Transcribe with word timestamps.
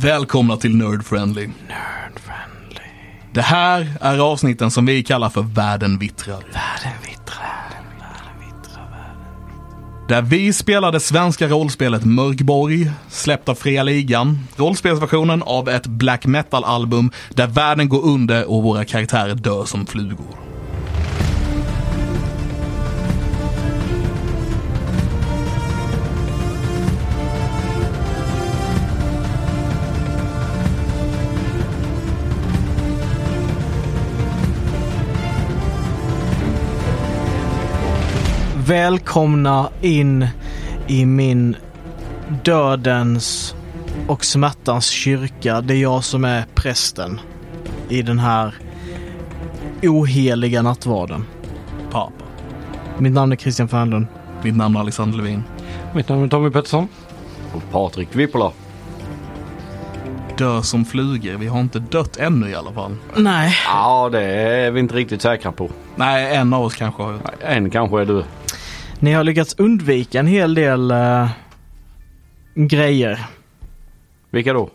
Välkomna 0.00 0.56
till 0.56 0.76
Nerd 0.76 1.04
Friendly. 1.04 1.46
Nerd 1.46 2.20
friendly. 2.20 2.90
Det 3.32 3.42
här 3.42 3.92
är 4.00 4.18
avsnitten 4.18 4.70
som 4.70 4.86
vi 4.86 5.02
kallar 5.02 5.30
för 5.30 5.42
Världen 5.42 5.98
vittrar. 5.98 6.34
Världen 6.34 7.00
vittrar. 7.02 7.16
Där 10.08 10.22
vi 10.22 10.52
spelar 10.52 10.92
det 10.92 11.00
svenska 11.00 11.48
rollspelet 11.48 12.04
Mörkborg, 12.04 12.90
släppt 13.08 13.48
av 13.48 13.54
Fria 13.54 13.82
Ligan. 13.82 14.38
Rollspelsversionen 14.56 15.42
av 15.42 15.68
ett 15.68 15.86
black 15.86 16.26
metal-album 16.26 17.10
där 17.34 17.46
världen 17.46 17.88
går 17.88 18.04
under 18.04 18.50
och 18.50 18.62
våra 18.62 18.84
karaktärer 18.84 19.34
dör 19.34 19.64
som 19.64 19.86
flugor. 19.86 20.55
Välkomna 38.66 39.70
in 39.80 40.26
i 40.86 41.06
min 41.06 41.56
dödens 42.44 43.54
och 44.08 44.24
smärtans 44.24 44.86
kyrka. 44.86 45.60
Det 45.60 45.74
är 45.74 45.82
jag 45.82 46.04
som 46.04 46.24
är 46.24 46.44
prästen 46.54 47.20
i 47.88 48.02
den 48.02 48.18
här 48.18 48.54
oheliga 49.82 50.62
nattvarden. 50.62 51.24
Pappa. 51.90 52.24
Mitt 52.98 53.12
namn 53.12 53.32
är 53.32 53.36
Christian 53.36 53.68
Fernlund. 53.68 54.06
Mitt 54.42 54.56
namn 54.56 54.76
är 54.76 54.80
Alexander 54.80 55.18
Levin. 55.18 55.44
Mitt 55.94 56.08
namn 56.08 56.24
är 56.24 56.28
Tommy 56.28 56.50
Pettersson. 56.50 56.88
Och 57.54 57.62
Patrik 57.70 58.08
Vippola. 58.12 58.52
Dör 60.38 60.62
som 60.62 60.84
flugor. 60.84 61.34
Vi 61.34 61.46
har 61.46 61.60
inte 61.60 61.78
dött 61.78 62.16
ännu 62.16 62.50
i 62.50 62.54
alla 62.54 62.72
fall. 62.72 62.96
Nej, 63.16 63.54
Ja, 63.66 64.08
det 64.12 64.22
är 64.22 64.70
vi 64.70 64.80
inte 64.80 64.94
riktigt 64.94 65.22
säkra 65.22 65.52
på. 65.52 65.70
Nej, 65.96 66.36
en 66.36 66.52
av 66.52 66.62
oss 66.64 66.74
kanske 66.74 67.02
har 67.02 67.12
Nej, 67.12 67.56
En 67.56 67.70
kanske 67.70 68.00
är 68.00 68.04
du. 68.04 68.24
Ni 69.00 69.12
har 69.12 69.24
lyckats 69.24 69.54
undvika 69.58 70.20
en 70.20 70.26
hel 70.26 70.54
del 70.54 70.90
eh, 70.90 71.28
grejer. 72.54 73.26
Vilka 74.30 74.52
då? 74.52 74.70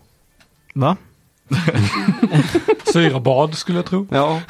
Va? 0.73 0.97
Syrabad 2.93 3.57
skulle 3.57 3.77
jag 3.77 3.85
tro. 3.85 4.07
Ja, 4.11 4.41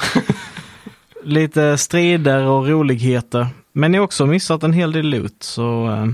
Lite 1.24 1.78
strider 1.78 2.46
och 2.46 2.68
roligheter. 2.68 3.46
Men 3.72 3.92
ni 3.92 3.98
har 3.98 4.04
också 4.04 4.26
missat 4.26 4.62
en 4.62 4.72
hel 4.72 4.92
del 4.92 5.06
loot 5.06 5.42
så 5.42 5.86
eh, 5.86 6.06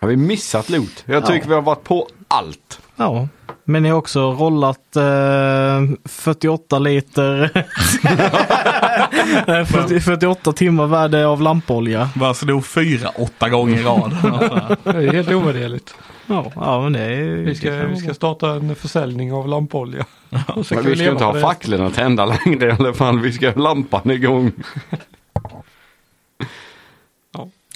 har 0.00 0.08
vi 0.08 0.16
missat 0.16 0.68
loot? 0.70 1.04
Jag 1.06 1.26
tycker 1.26 1.48
vi 1.48 1.54
har 1.54 1.62
varit 1.62 1.84
på 1.84 2.08
allt. 2.28 2.80
Ja, 2.96 3.28
men 3.68 3.82
ni 3.82 3.88
har 3.88 3.98
också 3.98 4.32
rollat 4.32 4.96
eh, 4.96 5.82
48 6.04 6.78
liter, 6.78 7.50
Nej, 9.46 9.66
40, 9.66 10.00
48 10.00 10.52
timmar 10.52 10.86
värde 10.86 11.26
av 11.26 11.42
lampolja. 11.42 12.10
Bara 12.14 12.34
slog 12.34 12.66
fyra, 12.66 13.08
åtta 13.08 13.48
gånger 13.48 13.78
i 13.78 13.82
rad. 13.82 14.16
Det 14.84 14.90
är 14.90 15.12
helt 15.12 15.32
ovärderligt. 15.32 15.94
Ja, 16.26 16.52
ja 16.54 16.80
men 16.82 16.92
det 16.92 17.00
är 17.00 17.24
Vi 17.36 17.54
ska, 17.54 17.70
vi 17.86 17.96
ska 17.96 18.14
starta 18.14 18.50
en 18.50 18.76
försäljning 18.76 19.32
av 19.32 19.48
lampolja. 19.48 20.06
Och 20.48 20.66
så 20.66 20.74
Men 20.74 20.82
kan 20.84 20.92
vi 20.92 20.98
ska 20.98 21.10
inte 21.10 21.24
ha 21.24 21.32
det. 21.32 21.40
facklorna 21.40 21.90
tända 21.90 22.24
längre 22.24 22.66
i 22.68 22.70
alla 22.70 22.94
fall. 22.94 23.20
Vi 23.20 23.32
ska 23.32 23.50
ha 23.50 23.62
lampan 23.62 24.10
igång. 24.10 24.52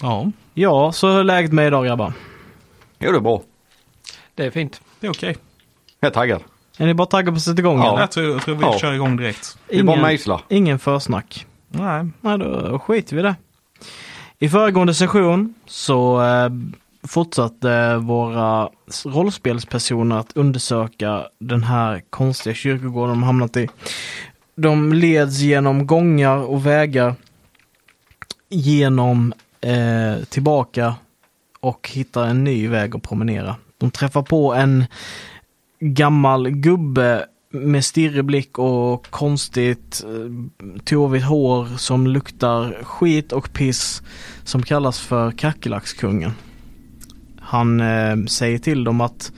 ja, 0.01 0.31
Ja, 0.53 0.91
så 0.91 1.07
hur 1.11 1.19
är 1.19 1.23
läget 1.23 1.51
med 1.51 1.67
idag 1.67 1.85
grabbar? 1.85 2.13
Jo, 2.99 3.11
det 3.11 3.17
är 3.17 3.21
bra. 3.21 3.41
Det 4.35 4.45
är 4.45 4.51
fint. 4.51 4.81
det 4.99 5.07
är 5.07 5.11
okej. 5.11 5.37
Jag 6.03 6.09
är 6.09 6.13
taggad. 6.13 6.41
Är 6.77 6.85
ni 6.85 6.93
bara 6.93 7.07
taggade 7.07 7.31
på 7.31 7.35
att 7.35 7.41
sätta 7.41 7.59
igång 7.59 7.77
Ja. 7.79 7.89
eller? 7.89 7.99
Jag 7.99 8.11
tror, 8.11 8.25
jag 8.29 8.41
tror 8.41 8.55
vi 8.55 8.61
Ja. 8.61 8.77
kör 8.79 8.93
igång 8.93 9.17
direkt. 9.17 9.57
Det 9.69 9.79
är 9.79 9.83
bara 9.83 10.01
mejsla. 10.01 10.41
ingen 10.49 10.79
försnack. 10.79 11.45
Nej. 11.69 12.05
Nej, 12.21 12.37
då 12.37 12.79
skiter 12.79 13.15
vi 13.15 13.19
i 13.19 13.23
det. 13.23 13.35
I 14.39 14.49
föregående 14.49 14.93
session 14.93 15.53
så 15.67 16.21
eh, 16.23 16.49
fortsatte 17.07 17.95
våra 17.95 18.69
rollspelspersoner 19.05 20.15
att 20.17 20.31
undersöka 20.37 21.23
den 21.39 21.63
här 21.63 22.01
konstiga 22.09 22.53
kyrkogården 22.55 23.09
de 23.09 23.23
hamnat 23.23 23.57
i. 23.57 23.67
De 24.55 24.93
leds 24.93 25.39
genom 25.39 25.87
gångar 25.87 26.37
och 26.37 26.65
vägar 26.65 27.15
genom 28.49 29.33
eh, 29.61 30.23
tillbaka 30.29 30.95
och 31.59 31.89
hittar 31.93 32.27
en 32.27 32.43
ny 32.43 32.67
väg 32.67 32.95
att 32.95 33.03
promenera. 33.03 33.55
De 33.77 33.91
träffar 33.91 34.21
på 34.21 34.53
en 34.53 34.85
gammal 35.81 36.49
gubbe 36.49 37.25
med 37.51 37.85
stirrig 37.85 38.25
blick 38.25 38.59
och 38.59 39.07
konstigt 39.09 40.03
eh, 40.07 40.83
tovigt 40.83 41.25
hår 41.25 41.77
som 41.77 42.07
luktar 42.07 42.83
skit 42.83 43.31
och 43.31 43.53
piss 43.53 44.01
som 44.43 44.63
kallas 44.63 44.99
för 44.99 45.31
kackerlackskungen. 45.31 46.31
Han 47.39 47.81
eh, 47.81 48.25
säger 48.27 48.57
till 48.57 48.83
dem 48.83 49.01
att 49.01 49.31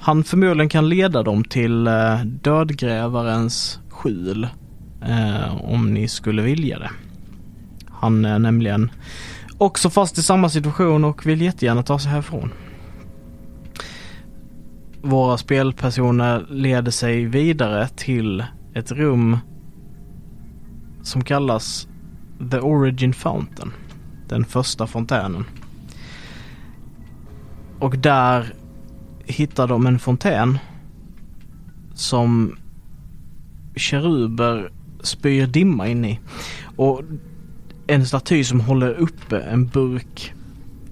han 0.00 0.24
förmodligen 0.24 0.68
kan 0.68 0.88
leda 0.88 1.22
dem 1.22 1.44
till 1.44 1.86
eh, 1.86 2.20
dödgrävarens 2.24 3.78
skjul 3.88 4.48
eh, 5.02 5.64
om 5.64 5.94
ni 5.94 6.08
skulle 6.08 6.42
vilja 6.42 6.78
det. 6.78 6.90
Han 7.90 8.24
är 8.24 8.38
nämligen 8.38 8.90
också 9.58 9.90
fast 9.90 10.18
i 10.18 10.22
samma 10.22 10.48
situation 10.48 11.04
och 11.04 11.26
vill 11.26 11.42
jättegärna 11.42 11.82
ta 11.82 11.98
sig 11.98 12.10
härifrån. 12.10 12.52
Våra 15.04 15.38
spelpersoner 15.38 16.46
leder 16.48 16.90
sig 16.90 17.24
vidare 17.26 17.88
till 17.88 18.44
ett 18.74 18.92
rum 18.92 19.38
som 21.02 21.24
kallas 21.24 21.88
The 22.50 22.58
Origin 22.58 23.12
Fountain. 23.12 23.72
Den 24.28 24.44
första 24.44 24.86
fontänen. 24.86 25.44
Och 27.78 27.98
där 27.98 28.54
hittar 29.24 29.68
de 29.68 29.86
en 29.86 29.98
fontän 29.98 30.58
som 31.94 32.56
keruber 33.76 34.72
spyr 35.00 35.46
dimma 35.46 35.88
in 35.88 36.04
i. 36.04 36.20
Och 36.76 37.02
en 37.86 38.06
staty 38.06 38.44
som 38.44 38.60
håller 38.60 38.94
uppe 38.94 39.40
en 39.40 39.66
burk 39.66 40.34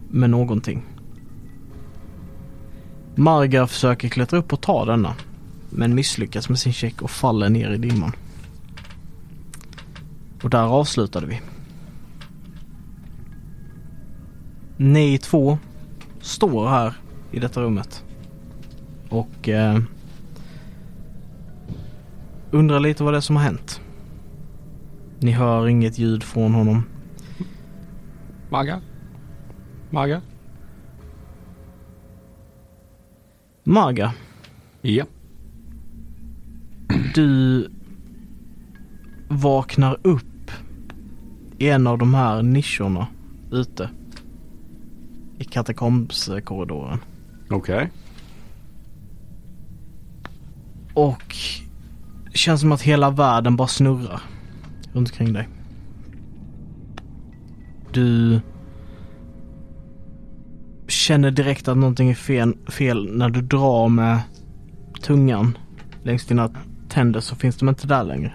med 0.08 0.30
någonting. 0.30 0.82
Marga 3.20 3.66
försöker 3.66 4.08
klättra 4.08 4.38
upp 4.38 4.52
och 4.52 4.60
ta 4.60 4.84
denna. 4.84 5.14
Men 5.70 5.94
misslyckas 5.94 6.48
med 6.48 6.58
sin 6.58 6.72
check 6.72 7.02
och 7.02 7.10
faller 7.10 7.48
ner 7.48 7.70
i 7.70 7.76
dimman. 7.76 8.12
Och 10.42 10.50
där 10.50 10.62
avslutade 10.62 11.26
vi. 11.26 11.40
Ni 14.76 15.18
två 15.18 15.58
står 16.20 16.68
här 16.68 16.94
i 17.30 17.40
detta 17.40 17.60
rummet. 17.60 18.04
Och 19.08 19.48
eh, 19.48 19.78
undrar 22.50 22.80
lite 22.80 23.04
vad 23.04 23.14
det 23.14 23.16
är 23.16 23.20
som 23.20 23.36
har 23.36 23.42
hänt. 23.42 23.80
Ni 25.18 25.30
hör 25.30 25.68
inget 25.68 25.98
ljud 25.98 26.22
från 26.22 26.54
honom. 26.54 26.82
Maga? 28.50 28.80
Maga? 29.90 30.22
Marga, 33.70 34.12
Ja. 34.82 35.04
du 37.14 37.68
vaknar 39.28 39.98
upp 40.02 40.50
i 41.58 41.68
en 41.68 41.86
av 41.86 41.98
de 41.98 42.14
här 42.14 42.42
nischerna 42.42 43.06
ute. 43.50 43.90
I 45.38 45.44
katakombskorridoren. 45.44 46.98
Okej. 47.50 47.90
Och 50.94 51.36
det 52.32 52.38
känns 52.38 52.60
som 52.60 52.72
att 52.72 52.82
hela 52.82 53.10
världen 53.10 53.56
bara 53.56 53.68
snurrar 53.68 54.22
runt 54.92 55.10
omkring 55.10 55.32
dig. 55.32 55.48
Du 57.92 58.40
känner 61.00 61.30
direkt 61.30 61.68
att 61.68 61.76
någonting 61.76 62.10
är 62.10 62.14
fel, 62.14 62.56
fel 62.68 63.16
när 63.16 63.30
du 63.30 63.42
drar 63.42 63.88
med 63.88 64.20
tungan 65.02 65.58
längs 66.02 66.26
dina 66.26 66.50
tänder 66.88 67.20
så 67.20 67.36
finns 67.36 67.56
de 67.56 67.68
inte 67.68 67.86
där 67.86 68.04
längre. 68.04 68.32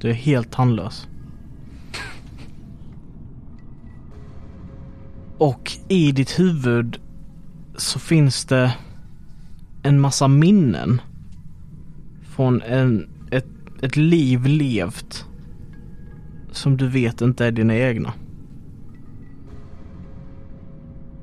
Du 0.00 0.10
är 0.10 0.14
helt 0.14 0.52
tandlös. 0.52 1.08
Och 5.38 5.72
i 5.88 6.12
ditt 6.12 6.38
huvud 6.38 7.00
så 7.76 7.98
finns 7.98 8.44
det 8.44 8.74
en 9.82 10.00
massa 10.00 10.28
minnen 10.28 11.00
från 12.22 12.62
en, 12.62 13.08
ett, 13.30 13.46
ett 13.82 13.96
liv 13.96 14.46
levt 14.46 15.24
som 16.52 16.76
du 16.76 16.88
vet 16.88 17.20
inte 17.20 17.46
är 17.46 17.52
dina 17.52 17.76
egna. 17.76 18.12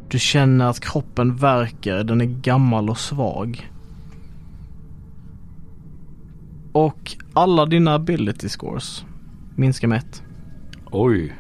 Du 0.10 0.20
känner 0.20 0.66
att 0.70 0.80
kroppen 0.80 1.36
verkar, 1.36 2.04
den 2.04 2.22
är 2.22 2.26
gammal 2.26 2.90
och 2.90 2.98
svag. 2.98 3.72
Och 6.72 7.12
alla 7.34 7.66
dina 7.66 7.94
ability 7.96 8.50
scores 8.50 9.06
minskar 9.56 9.88
med 9.88 9.98
ett. 9.98 10.24
Oj. 10.92 11.34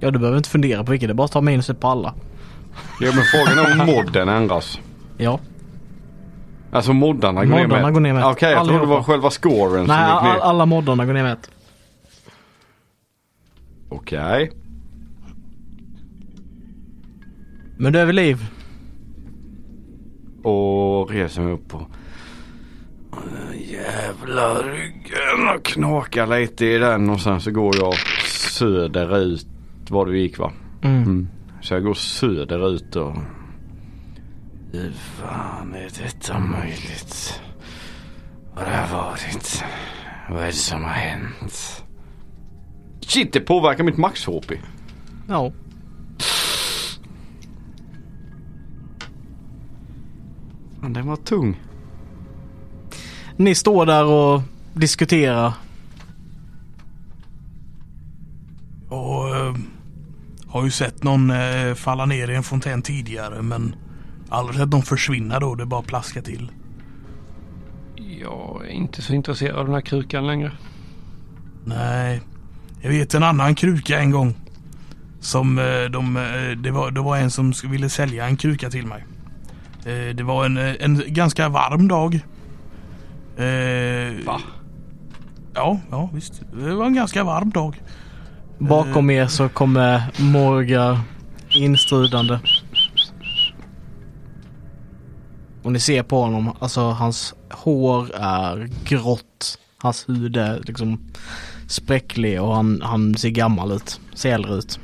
Ja, 0.00 0.10
du 0.10 0.18
behöver 0.18 0.36
inte 0.38 0.48
fundera 0.50 0.84
på 0.84 0.90
vilket. 0.90 1.08
Det 1.08 1.12
är 1.12 1.14
bara 1.14 1.24
att 1.24 1.32
ta 1.32 1.40
minuset 1.40 1.80
på 1.80 1.88
alla. 1.88 2.14
Ja 3.00 3.12
men 3.14 3.24
frågan 3.24 3.66
är 3.66 3.80
om 3.80 3.86
modden 3.86 4.28
ändras. 4.28 4.80
Ja. 5.16 5.38
Alltså 6.72 6.92
moddarna 6.92 7.44
går 7.44 7.54
ner 7.54 7.62
Moddarna 7.66 7.82
med. 7.84 7.92
går 7.94 8.00
ner 8.00 8.12
med 8.12 8.20
ett. 8.22 8.28
Okej 8.28 8.52
jag 8.52 8.64
trodde 8.66 8.80
det 8.80 8.86
var 8.86 9.02
själva 9.02 9.30
scoren 9.30 9.84
Nej, 9.86 10.08
som 10.10 10.14
gick 10.14 10.22
ner. 10.34 10.40
all, 10.40 10.50
alla 10.50 10.66
moddarna 10.66 11.06
går 11.06 11.12
ner 11.12 11.22
med 11.22 11.32
ett. 11.32 11.50
Okej. 13.88 14.50
Men 17.76 17.92
du 17.92 17.98
är 17.98 18.06
vid 18.06 18.14
liv. 18.14 18.46
Och 20.42 21.10
reser 21.10 21.42
mig 21.42 21.52
upp 21.52 21.68
på 21.68 21.86
jävla 23.68 24.54
ryggen 24.62 25.48
och 25.56 25.64
knakar 25.64 26.26
lite 26.26 26.66
i 26.66 26.78
den 26.78 27.10
och 27.10 27.20
sen 27.20 27.40
så 27.40 27.50
går 27.50 27.76
jag 27.76 27.94
söderut 28.28 29.46
var 29.90 30.06
du 30.06 30.18
gick 30.18 30.38
va? 30.38 30.52
Mm. 30.82 31.02
Mm. 31.02 31.28
Så 31.60 31.74
jag 31.74 31.82
går 31.82 31.94
söderut 31.94 32.96
och 32.96 33.16
hur 34.72 34.92
fan 34.92 35.74
är 35.74 35.88
detta 36.02 36.38
möjligt? 36.38 37.40
Vad 38.54 38.64
har 38.64 38.72
det 38.72 38.92
varit? 38.92 39.64
Vad 40.30 40.42
är 40.42 40.46
det 40.46 40.52
som 40.52 40.84
har 40.84 40.90
hänt? 40.90 41.84
Shit 43.08 43.32
det 43.32 43.40
påverkar 43.40 43.84
mitt 43.84 43.96
max-HP. 43.96 44.52
Ja. 45.28 45.52
Fan, 50.80 50.92
Den 50.92 51.06
var 51.06 51.16
tung. 51.16 51.60
Ni 53.36 53.54
står 53.54 53.86
där 53.86 54.04
och 54.04 54.42
diskuterar. 54.74 55.52
Och 58.88 59.36
eh, 59.36 59.54
har 60.48 60.64
ju 60.64 60.70
sett 60.70 61.02
någon 61.02 61.30
eh, 61.30 61.74
falla 61.74 62.06
ner 62.06 62.30
i 62.30 62.34
en 62.34 62.42
fontän 62.42 62.82
tidigare 62.82 63.42
men 63.42 63.74
aldrig 64.28 64.58
sett 64.60 64.68
någon 64.68 64.82
försvinna 64.82 65.38
då. 65.38 65.54
Det 65.54 65.66
bara 65.66 65.82
plaskar 65.82 66.22
till. 66.22 66.52
Jag 67.96 68.64
är 68.66 68.70
inte 68.70 69.02
så 69.02 69.14
intresserad 69.14 69.56
av 69.56 69.64
den 69.64 69.74
här 69.74 69.80
krukan 69.80 70.26
längre. 70.26 70.52
Nej, 71.64 72.20
jag 72.82 72.90
vet 72.90 73.14
en 73.14 73.22
annan 73.22 73.54
kruka 73.54 73.98
en 73.98 74.10
gång. 74.10 74.34
Som 75.20 75.58
eh, 75.58 75.84
de, 75.90 76.16
eh, 76.16 76.58
det, 76.62 76.70
var, 76.70 76.90
det 76.90 77.00
var 77.00 77.16
en 77.16 77.30
som 77.30 77.52
ville 77.64 77.88
sälja 77.88 78.26
en 78.26 78.36
kruka 78.36 78.70
till 78.70 78.86
mig. 78.86 79.04
Eh, 79.84 80.14
Det 80.16 80.22
var 80.22 80.44
en, 80.44 80.56
en 80.56 81.02
ganska 81.06 81.48
varm 81.48 81.88
dag. 81.88 82.20
Va? 84.26 84.40
Ja, 85.54 85.80
ja 85.90 86.10
visst. 86.14 86.42
Det 86.52 86.74
var 86.74 86.86
en 86.86 86.94
ganska 86.94 87.24
varm 87.24 87.50
dag. 87.50 87.82
Bakom 88.58 89.10
er 89.10 89.26
så 89.26 89.48
kommer 89.48 90.02
Morgar 90.18 91.00
instridande. 91.50 92.38
Och 95.62 95.72
ni 95.72 95.80
ser 95.80 96.02
på 96.02 96.20
honom, 96.22 96.52
alltså 96.60 96.80
hans 96.80 97.34
hår 97.50 98.10
är 98.14 98.68
grått. 98.84 99.58
Hans 99.78 100.08
hud 100.08 100.36
är 100.36 100.60
liksom 100.64 101.00
spräcklig 101.68 102.42
och 102.42 102.54
han, 102.54 102.80
han 102.82 103.14
ser 103.14 103.30
gammal 103.30 103.72
ut. 103.72 104.00
Ser 104.14 104.34
äldre 104.34 104.54
ut. 104.54 104.80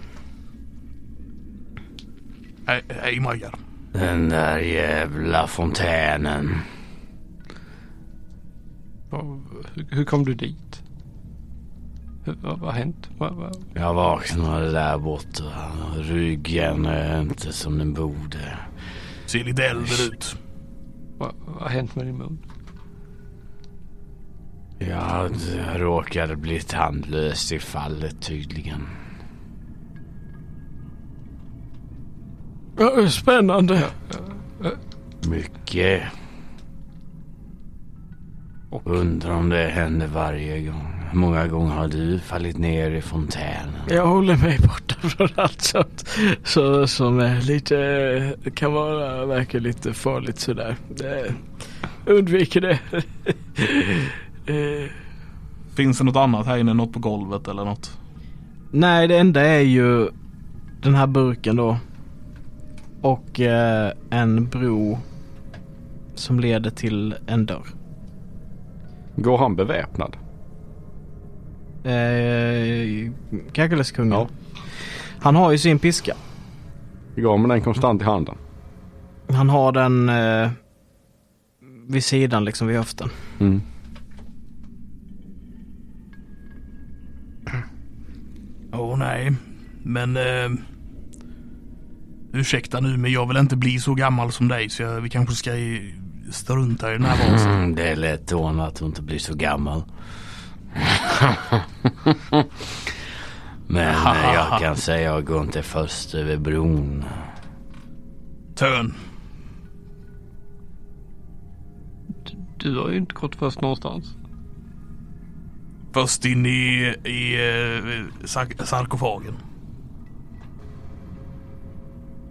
Hej, 2.66 2.82
hej 2.88 3.20
Morgar. 3.20 3.54
Den 3.92 4.28
där 4.28 4.58
jävla 4.58 5.46
fontänen. 5.46 6.54
Hur, 9.10 9.86
hur 9.90 10.04
kom 10.04 10.25
du 10.25 10.34
dit? 10.34 10.82
Hur, 12.25 12.34
vad 12.42 12.58
vad 12.58 12.72
har 12.72 12.78
hänt? 12.78 13.10
Vad, 13.19 13.34
vad, 13.34 13.56
Jag 13.75 13.94
vaknade 13.94 14.72
där 14.72 14.98
borta. 14.98 15.72
Ryggen 15.96 16.86
är 16.86 17.20
inte 17.20 17.52
som 17.52 17.78
den 17.78 17.92
borde. 17.94 18.58
Ser 19.26 19.44
lite 19.44 19.64
äldre 19.64 20.04
ut. 20.04 20.36
vad, 21.19 21.34
vad 21.46 21.62
har 21.62 21.69
hänt 21.69 21.96
med 21.96 22.06
din 22.06 22.16
mun? 22.19 22.38
Jag 24.79 25.31
råkade 25.75 26.37
bli 26.37 26.61
tandlös 26.61 27.53
i 27.53 27.59
fallet 27.59 28.21
tydligen. 28.21 28.87
Spännande. 33.11 33.85
Mycket. 35.29 36.03
Undrar 38.85 39.35
om 39.35 39.49
det 39.49 39.67
händer 39.69 40.06
varje 40.06 40.61
gång. 40.61 40.94
Hur 41.11 41.19
många 41.19 41.47
gånger 41.47 41.73
har 41.75 41.88
du 41.88 42.19
fallit 42.19 42.59
ner 42.59 42.91
i 42.91 43.03
fontänen? 43.03 43.75
Jag 43.88 44.06
håller 44.06 44.37
mig 44.37 44.59
borta 44.59 45.09
från 45.09 45.29
allt 45.35 45.61
sånt 45.62 46.09
så, 46.44 46.87
som 46.87 47.19
är 47.19 47.41
lite, 47.41 48.37
kan 48.55 48.73
vara, 48.73 49.27
verkar 49.27 49.61
lite 49.61 49.93
farligt 49.93 50.38
sådär. 50.38 50.77
Det, 50.88 51.35
undviker 52.06 52.61
det. 52.61 52.79
Eh, 54.46 54.91
Finns 55.76 55.99
det 55.99 56.05
något 56.05 56.17
annat 56.17 56.46
här 56.46 56.56
inne? 56.56 56.75
Något 56.75 56.93
på 56.93 56.99
golvet 56.99 57.49
eller 57.49 57.64
något? 57.64 57.99
Nej, 58.70 59.08
det 59.08 59.19
enda 59.19 59.41
är 59.41 59.61
ju 59.61 60.08
den 60.82 60.94
här 60.94 61.06
burken 61.06 61.56
då. 61.56 61.76
Och 63.00 63.41
eh, 63.41 63.93
en 64.11 64.49
bro 64.49 64.99
som 66.14 66.41
leder 66.41 66.70
till 66.70 67.14
en 67.26 67.46
dörr. 67.46 67.67
Går 69.17 69.38
han 69.38 69.56
beväpnad? 69.56 70.17
Eh, 71.85 73.11
Kakuleskungen. 73.52 74.12
Ja. 74.12 74.29
Han 75.20 75.37
har 75.37 75.52
ju 75.52 75.58
sin 75.58 75.79
piska. 75.79 76.14
Går 77.17 77.38
med 77.38 77.50
den 77.50 77.61
konstant 77.61 78.02
i 78.02 78.05
handen? 78.05 78.35
Han 79.29 79.49
har 79.50 79.73
den 79.73 80.08
eh, 80.08 80.50
vid 81.87 82.05
sidan 82.05 82.44
liksom 82.44 82.67
vid 82.69 82.77
höften. 82.77 83.08
Mm. 83.41 83.60
Nej. 89.05 89.32
Men 89.82 90.17
eh, 90.17 90.51
ursäkta 92.32 92.81
nu 92.81 92.96
men 92.96 93.13
jag 93.13 93.27
vill 93.29 93.37
inte 93.37 93.56
bli 93.56 93.79
så 93.79 93.94
gammal 93.94 94.32
som 94.32 94.49
dig 94.49 94.69
så 94.70 94.82
jag, 94.82 95.01
vi 95.01 95.11
kanske 95.11 95.34
ska 95.34 95.55
i- 95.56 95.94
strunta 96.31 96.91
i 96.91 96.93
den 96.93 97.05
här 97.05 97.32
vasen. 97.32 97.51
Mm, 97.53 97.75
det 97.75 97.89
är 97.89 97.96
lätt 97.96 98.32
ordnat 98.32 98.69
att 98.69 98.79
du 98.79 98.84
inte 98.84 99.03
blir 99.03 99.19
så 99.19 99.34
gammal. 99.34 99.82
Men 103.67 103.94
eh, 104.06 104.34
jag 104.34 104.58
kan 104.61 104.77
säga 104.77 105.01
jag 105.15 105.25
går 105.25 105.43
inte 105.43 105.63
först 105.63 106.15
över 106.15 106.37
bron. 106.37 107.05
Tön. 108.55 108.94
du 112.58 112.79
har 112.79 112.91
ju 112.91 112.96
inte 112.96 113.15
gått 113.15 113.37
först 113.37 113.61
någonstans. 113.61 114.15
Först 115.94 116.24
in 116.24 116.46
i, 116.46 116.94
i 117.05 117.34
eh, 117.34 118.05
sark- 118.27 118.67
sarkofagen. 118.67 119.34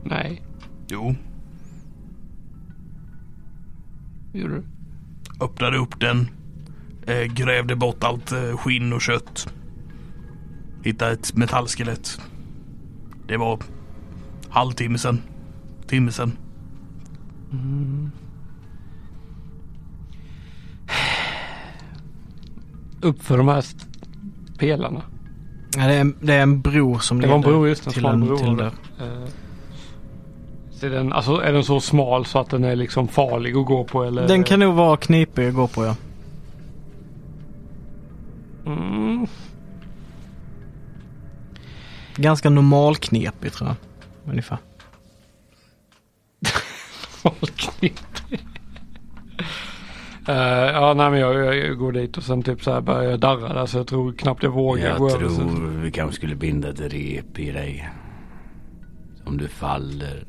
Nej, 0.04 0.42
Jo. 0.88 1.16
gjorde 4.34 4.54
du? 4.56 4.64
Öppnade 5.46 5.78
upp 5.78 6.00
den. 6.00 6.28
Eh, 7.08 7.24
grävde 7.34 7.76
bort 7.76 8.04
allt 8.04 8.32
eh, 8.32 8.58
skinn 8.58 8.94
och 8.94 9.02
kött. 9.02 9.54
Hittade 10.84 11.12
ett 11.12 11.36
metallskelett. 11.36 12.22
Det 13.28 13.38
var 13.38 13.60
halvtimme 14.50 14.98
sen. 14.98 15.22
Timme 15.88 16.12
sen. 16.12 16.38
Upp 17.52 18.23
för 23.20 23.38
de 23.38 23.48
här 23.48 23.66
pelarna. 24.58 25.02
Ja, 25.78 25.88
det, 25.88 25.94
är 25.94 26.02
en, 26.02 26.16
det 26.22 26.34
är 26.34 26.42
en 26.42 26.62
bro 26.62 27.00
som 27.00 27.22
Det 27.22 27.28
var 27.28 27.36
en 27.36 27.42
leder 27.42 27.54
bro 27.54 27.68
just 27.68 27.88
en 27.88 27.94
till 27.94 28.06
en, 28.06 28.26
bro. 28.26 28.38
till 28.38 28.58
dörr. 28.58 28.74
Eh, 29.00 29.28
så 30.72 30.86
är, 30.86 30.90
den, 30.90 31.14
alltså, 31.14 31.38
är 31.38 31.54
den 31.54 31.64
så 31.64 31.80
smal 31.80 32.26
så 32.26 32.40
att 32.40 32.50
den 32.50 32.64
är 32.64 32.76
liksom 32.76 33.08
farlig 33.08 33.56
att 33.56 33.66
gå 33.66 33.84
på 33.84 34.04
eller? 34.04 34.28
Den 34.28 34.44
kan 34.44 34.60
nog 34.60 34.76
vara 34.76 34.98
knipig 34.98 35.48
att 35.48 35.54
gå 35.54 35.68
på 35.68 35.86
ja. 35.86 35.96
Mm. 38.66 39.28
Ganska 42.16 42.50
normal 42.50 42.96
knepig 42.96 43.54
tror 43.54 43.70
jag. 43.70 43.76
Ungefär. 44.32 44.58
Folknytt. 47.10 48.24
Eh, 50.28 50.36
ja, 50.74 50.94
nej 50.94 51.12
men 51.12 51.20
jag, 51.20 51.58
jag 51.58 51.78
går 51.78 51.92
dit 51.92 52.18
och 52.18 52.24
sen 52.24 52.44
typ 52.44 52.64
så 52.64 52.74
här 52.74 52.82
börjar 52.82 53.04
jag 53.12 53.20
darra 53.20 53.54
där 53.54 53.66
så 53.66 53.78
jag 53.78 53.88
tror 53.88 54.14
knappt 54.14 54.44
jag 54.44 54.52
vågar 54.52 54.98
gå 54.98 55.10
Jag 55.10 55.22
över. 55.22 55.30
Så. 55.30 55.36
tror 55.42 55.70
vi 55.82 55.92
kanske 55.92 56.16
skulle 56.16 56.36
binda 56.36 56.70
ett 56.70 56.80
rep 56.94 57.40
i 57.40 57.52
dig. 57.52 57.90
Om 59.26 59.38
du 59.38 59.48
faller. 59.48 60.26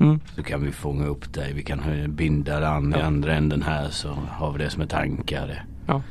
Mm. 0.00 0.20
Så 0.36 0.42
kan 0.42 0.62
vi 0.64 0.72
fånga 0.72 1.06
upp 1.06 1.32
dig. 1.32 1.52
Vi 1.54 1.62
kan 1.62 1.80
binda 2.08 2.60
den 2.60 2.94
i 2.94 2.96
Ja. 2.98 3.04
andra 3.04 3.34
änden 3.34 3.62
här 3.62 3.88
så 3.90 4.08
har 4.30 4.52
vi 4.52 4.58
det 4.64 4.70
som 4.70 4.82
ett 4.82 4.94
ankare. 4.94 5.62
Ja. 5.86 6.02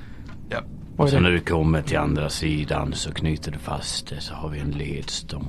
Ja. 0.49 0.61
Och 0.97 1.09
så 1.09 1.15
är 1.17 1.21
när 1.21 1.31
du 1.31 1.39
kommer 1.39 1.81
till 1.81 1.97
andra 1.97 2.29
sidan 2.29 2.93
så 2.93 3.13
knyter 3.13 3.51
du 3.51 3.57
fast 3.57 4.07
det 4.09 4.21
så 4.21 4.33
har 4.35 4.49
vi 4.49 4.59
en 4.59 4.71
ledstång. 4.71 5.47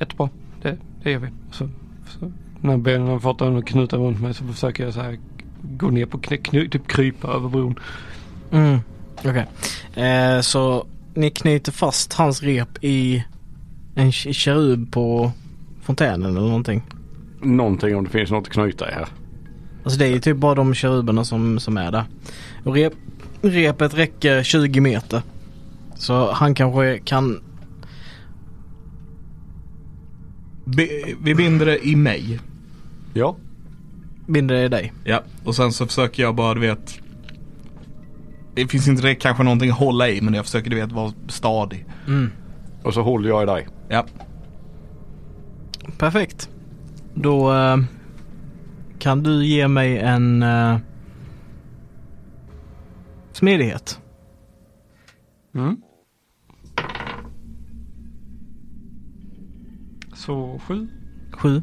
Jättebra. 0.00 0.28
Det, 0.62 0.76
det 1.02 1.10
gör 1.10 1.18
vi. 1.18 1.28
Så, 1.50 1.68
så, 2.06 2.32
när 2.64 2.76
benen 2.76 3.08
har 3.08 3.18
fått 3.18 3.38
den 3.38 3.56
att 3.56 3.64
knuta 3.66 3.96
runt 3.96 4.20
mig 4.20 4.34
så 4.34 4.44
försöker 4.44 4.84
jag 4.84 4.94
så 4.94 5.00
här 5.00 5.18
gå 5.62 5.90
ner 5.90 6.06
på 6.06 6.18
knä, 6.18 6.36
kny, 6.36 6.68
typ 6.68 6.88
krypa 6.88 7.28
över 7.28 7.48
bron. 7.48 7.78
Mm. 8.50 8.78
Okej. 9.18 9.46
Eh, 10.04 10.40
så 10.40 10.86
ni 11.14 11.30
knyter 11.30 11.72
fast 11.72 12.12
hans 12.12 12.42
rep 12.42 12.84
i 12.84 13.24
en 13.94 14.12
kerub 14.12 14.92
på 14.92 15.32
fontänen 15.82 16.30
eller 16.36 16.48
någonting. 16.48 16.82
Någonting 17.42 17.96
om 17.96 18.04
det 18.04 18.10
finns 18.10 18.30
något 18.30 18.46
att 18.46 18.52
knyta 18.52 18.90
i 18.90 18.92
här. 18.92 19.06
Alltså 19.84 19.98
det 19.98 20.06
är 20.06 20.10
ju 20.10 20.20
typ 20.20 20.36
bara 20.36 20.54
de 20.54 20.74
keruberna 20.74 21.24
som, 21.24 21.58
som 21.58 21.76
är 21.76 21.92
där. 21.92 22.04
Och 22.64 22.74
rep, 22.74 22.92
repet 23.42 23.94
räcker 23.94 24.42
20 24.42 24.80
meter. 24.80 25.22
Så 25.94 26.32
han 26.32 26.54
kanske 26.54 26.98
kan... 26.98 27.40
Bi- 30.64 31.16
vi 31.22 31.34
binder 31.34 31.66
det 31.66 31.86
i 31.88 31.96
mig. 31.96 32.40
Ja. 33.14 33.36
binda 34.26 34.54
det 34.54 34.64
i 34.64 34.68
dig. 34.68 34.92
Ja, 35.04 35.22
och 35.44 35.56
sen 35.56 35.72
så 35.72 35.86
försöker 35.86 36.22
jag 36.22 36.34
bara, 36.34 36.54
du 36.54 36.60
vet. 36.60 37.00
Det 38.54 38.68
finns 38.68 38.88
inte 38.88 39.02
det 39.02 39.14
kanske 39.14 39.42
någonting 39.42 39.70
att 39.70 39.78
hålla 39.78 40.08
i 40.08 40.20
men 40.20 40.34
jag 40.34 40.44
försöker 40.44 40.70
du 40.70 40.76
vet 40.76 40.92
vara 40.92 41.12
stadig. 41.28 41.86
Mm. 42.06 42.30
Och 42.82 42.94
så 42.94 43.02
håller 43.02 43.28
jag 43.28 43.42
i 43.42 43.46
dig. 43.46 43.68
Ja. 43.88 44.06
Perfekt. 45.98 46.50
Då 47.14 47.52
eh, 47.52 47.76
kan 48.98 49.22
du 49.22 49.46
ge 49.46 49.68
mig 49.68 49.98
en 49.98 50.42
eh, 50.42 50.76
smidighet. 53.32 54.00
Mm. 55.54 55.76
Så 60.14 60.60
sju. 60.66 60.88
Sju. 61.32 61.62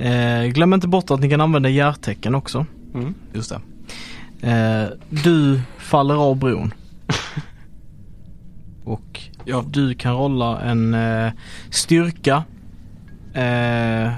Eh, 0.00 0.46
glöm 0.46 0.74
inte 0.74 0.88
bort 0.88 1.10
att 1.10 1.20
ni 1.20 1.30
kan 1.30 1.40
använda 1.40 1.68
hjärtecken 1.68 2.34
också. 2.34 2.66
Mm. 2.94 3.14
Just 3.34 3.52
det. 3.52 3.60
Eh, 4.50 4.88
du 5.10 5.60
faller 5.78 6.14
av 6.14 6.36
bron. 6.36 6.74
Och 8.84 9.20
Ja. 9.44 9.64
du 9.70 9.94
kan 9.94 10.14
rolla 10.16 10.60
en 10.60 10.94
eh, 10.94 11.32
styrka. 11.70 12.44
Eh, 13.34 14.12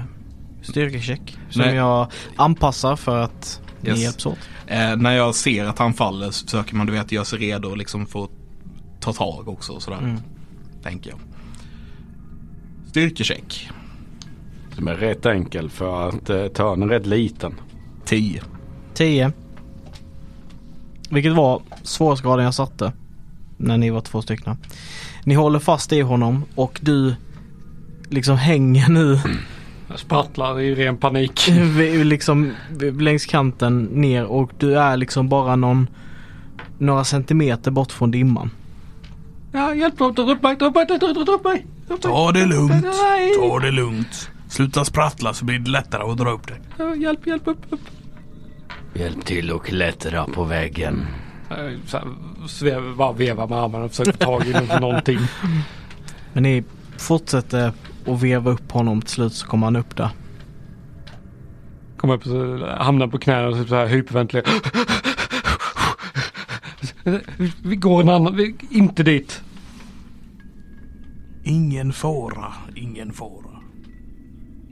styrkecheck. 0.61 1.37
Som 1.49 1.61
Nej. 1.61 1.75
jag 1.75 2.07
anpassar 2.35 2.95
för 2.95 3.17
att 3.17 3.61
ni 3.81 3.89
Yes. 3.89 3.99
hjälps 3.99 4.25
åt. 4.25 4.39
Eh, 4.67 4.95
när 4.95 5.11
jag 5.15 5.35
ser 5.35 5.65
att 5.65 5.79
han 5.79 5.93
faller 5.93 6.31
så 6.31 6.45
försöker 6.45 6.75
man 6.75 6.85
du 6.87 6.93
vet 6.93 7.11
göra 7.11 7.25
sig 7.25 7.39
redo 7.39 7.69
och 7.69 7.77
liksom 7.77 8.05
få 8.05 8.29
ta 8.99 9.13
tag 9.13 9.47
också 9.47 9.79
sådär. 9.79 9.97
Mm. 9.97 10.17
Tänker 10.83 11.09
jag. 11.09 11.19
Styrkecheck. 12.89 13.69
Som 14.75 14.87
är 14.87 14.95
rätt 14.95 15.25
enkel 15.25 15.69
för 15.69 16.09
att 16.09 16.29
eh, 16.29 16.47
törnen 16.47 16.89
är 16.89 16.93
rätt 16.93 17.05
liten. 17.05 17.55
10. 18.05 18.41
10. 18.93 19.31
Vilket 21.09 21.33
var 21.33 21.61
svårighetsgraden 21.83 22.45
jag 22.45 22.53
satte. 22.53 22.91
När 23.57 23.77
ni 23.77 23.89
var 23.89 24.01
två 24.01 24.21
stycken. 24.21 24.57
Ni 25.23 25.35
håller 25.35 25.59
fast 25.59 25.93
i 25.93 26.01
honom 26.01 26.43
och 26.55 26.79
du 26.81 27.15
liksom 28.09 28.37
hänger 28.37 28.89
nu 28.89 29.19
Jag 29.87 29.99
sprattlar 29.99 30.59
i 30.59 30.75
ren 30.75 30.97
panik. 30.97 31.49
vi- 31.77 32.03
liksom 32.03 32.51
längs 32.99 33.25
kanten 33.25 33.83
ner 33.83 34.25
och 34.25 34.51
du 34.59 34.79
är 34.79 34.97
liksom 34.97 35.29
bara 35.29 35.55
någon 35.55 35.87
några 36.77 37.03
centimeter 37.03 37.71
bort 37.71 37.91
från 37.91 38.11
dimman. 38.11 38.49
Ja, 39.51 39.75
hjälp 39.75 39.99
mig, 39.99 40.11
dra 40.13 40.23
upp 40.23 40.43
mig, 40.43 40.55
dra 40.55 40.65
upp 40.65 40.75
mig, 40.75 40.85
dra 40.85 40.95
upp 40.95 41.03
mig. 41.15 41.25
Dra 41.25 41.33
upp 41.33 41.43
mig. 41.43 41.65
Ta 42.01 42.31
det 42.31 42.45
lugnt. 42.45 42.85
Ta 43.39 43.59
det 43.59 43.71
lugnt. 43.71 44.29
Sluta 44.53 44.85
sprattla 44.85 45.33
så 45.33 45.45
blir 45.45 45.59
det 45.59 45.69
lättare 45.71 46.03
att 46.11 46.17
dra 46.17 46.29
upp 46.31 46.47
dig. 46.47 46.59
Hjälp, 47.01 47.27
hjälp, 47.27 47.41
upp, 47.47 47.65
upp. 47.69 47.79
Hjälp 48.93 49.25
till 49.25 49.51
att 49.55 49.63
klättra 49.63 50.25
på 50.25 50.43
väggen. 50.43 51.05
Jag 51.49 52.49
svev, 52.49 52.95
bara 52.95 53.11
vevar 53.13 53.47
med 53.47 53.57
armarna 53.57 53.85
och 53.85 53.91
försöker 53.91 54.11
få 54.11 54.17
tag 54.17 54.45
i 54.47 54.53
någon- 54.53 54.81
någonting. 54.81 55.19
Men 56.33 56.43
ni 56.43 56.63
fortsätter 56.97 57.71
att 58.07 58.21
veva 58.23 58.51
upp 58.51 58.71
honom. 58.71 59.01
Till 59.01 59.09
slut 59.09 59.33
så 59.33 59.47
kommer 59.47 59.67
han 59.67 59.75
upp 59.75 59.95
där. 59.95 60.09
Kommer 61.97 62.13
upp 62.13 62.21
och 62.21 62.27
så 62.27 62.67
hamnar 62.79 63.07
på 63.07 63.17
knäna 63.17 63.47
och 63.47 63.55
typ 63.55 63.69
så 63.69 63.75
här 63.75 63.87
hyperventilerar. 63.87 64.47
Vi- 67.37 67.53
Vi 67.63 67.75
går 67.75 68.01
en 68.01 68.09
annan, 68.09 68.35
vi, 68.35 68.55
inte 68.69 69.03
dit. 69.03 69.41
Ingen 71.43 71.93
fara, 71.93 72.53
ingen 72.75 73.13
fara. 73.13 73.52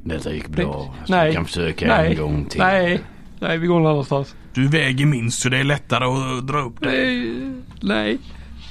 Detta 0.04 0.34
gick 0.34 0.48
bra. 0.48 0.96
Så 1.06 1.14
Nej. 1.14 1.28
vi 1.30 1.36
kan 1.36 1.46
försöka 1.46 1.88
Nej, 1.88 2.12
en 2.12 2.18
gång 2.18 2.46
till. 2.46 2.60
nej, 2.62 3.02
nej 3.40 3.58
vi 3.58 3.68
går 3.68 3.80
någon 3.80 3.92
annanstans. 3.92 4.36
Du 4.54 4.68
väger 4.68 5.06
minst 5.06 5.40
så 5.42 5.50
det 5.50 5.58
är 5.58 5.64
lättare 5.64 6.06
att 6.06 6.48
dra 6.48 6.60
upp 6.62 6.82
dig. 6.82 7.16
Nej, 7.26 7.52
nej. 7.82 8.18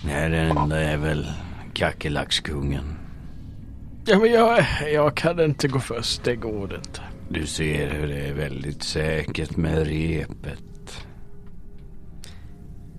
Nej, 0.07 0.31
den 0.31 0.57
enda 0.57 0.81
är 0.81 0.97
väl 0.97 1.27
kackerlackskungen. 1.75 2.85
Ja 4.07 4.19
men 4.19 4.33
jag, 4.33 4.65
jag 4.93 5.15
kan 5.15 5.41
inte 5.41 5.69
gå 5.69 5.81
först. 5.81 6.25
Det 6.25 6.37
går 6.37 6.75
inte. 6.75 7.01
Du 7.29 7.47
ser 7.47 7.91
hur 7.91 8.09
det 8.09 8.19
är 8.29 8.35
väldigt 8.35 8.83
säkert 8.83 9.57
med 9.57 9.87
repet. 9.87 11.07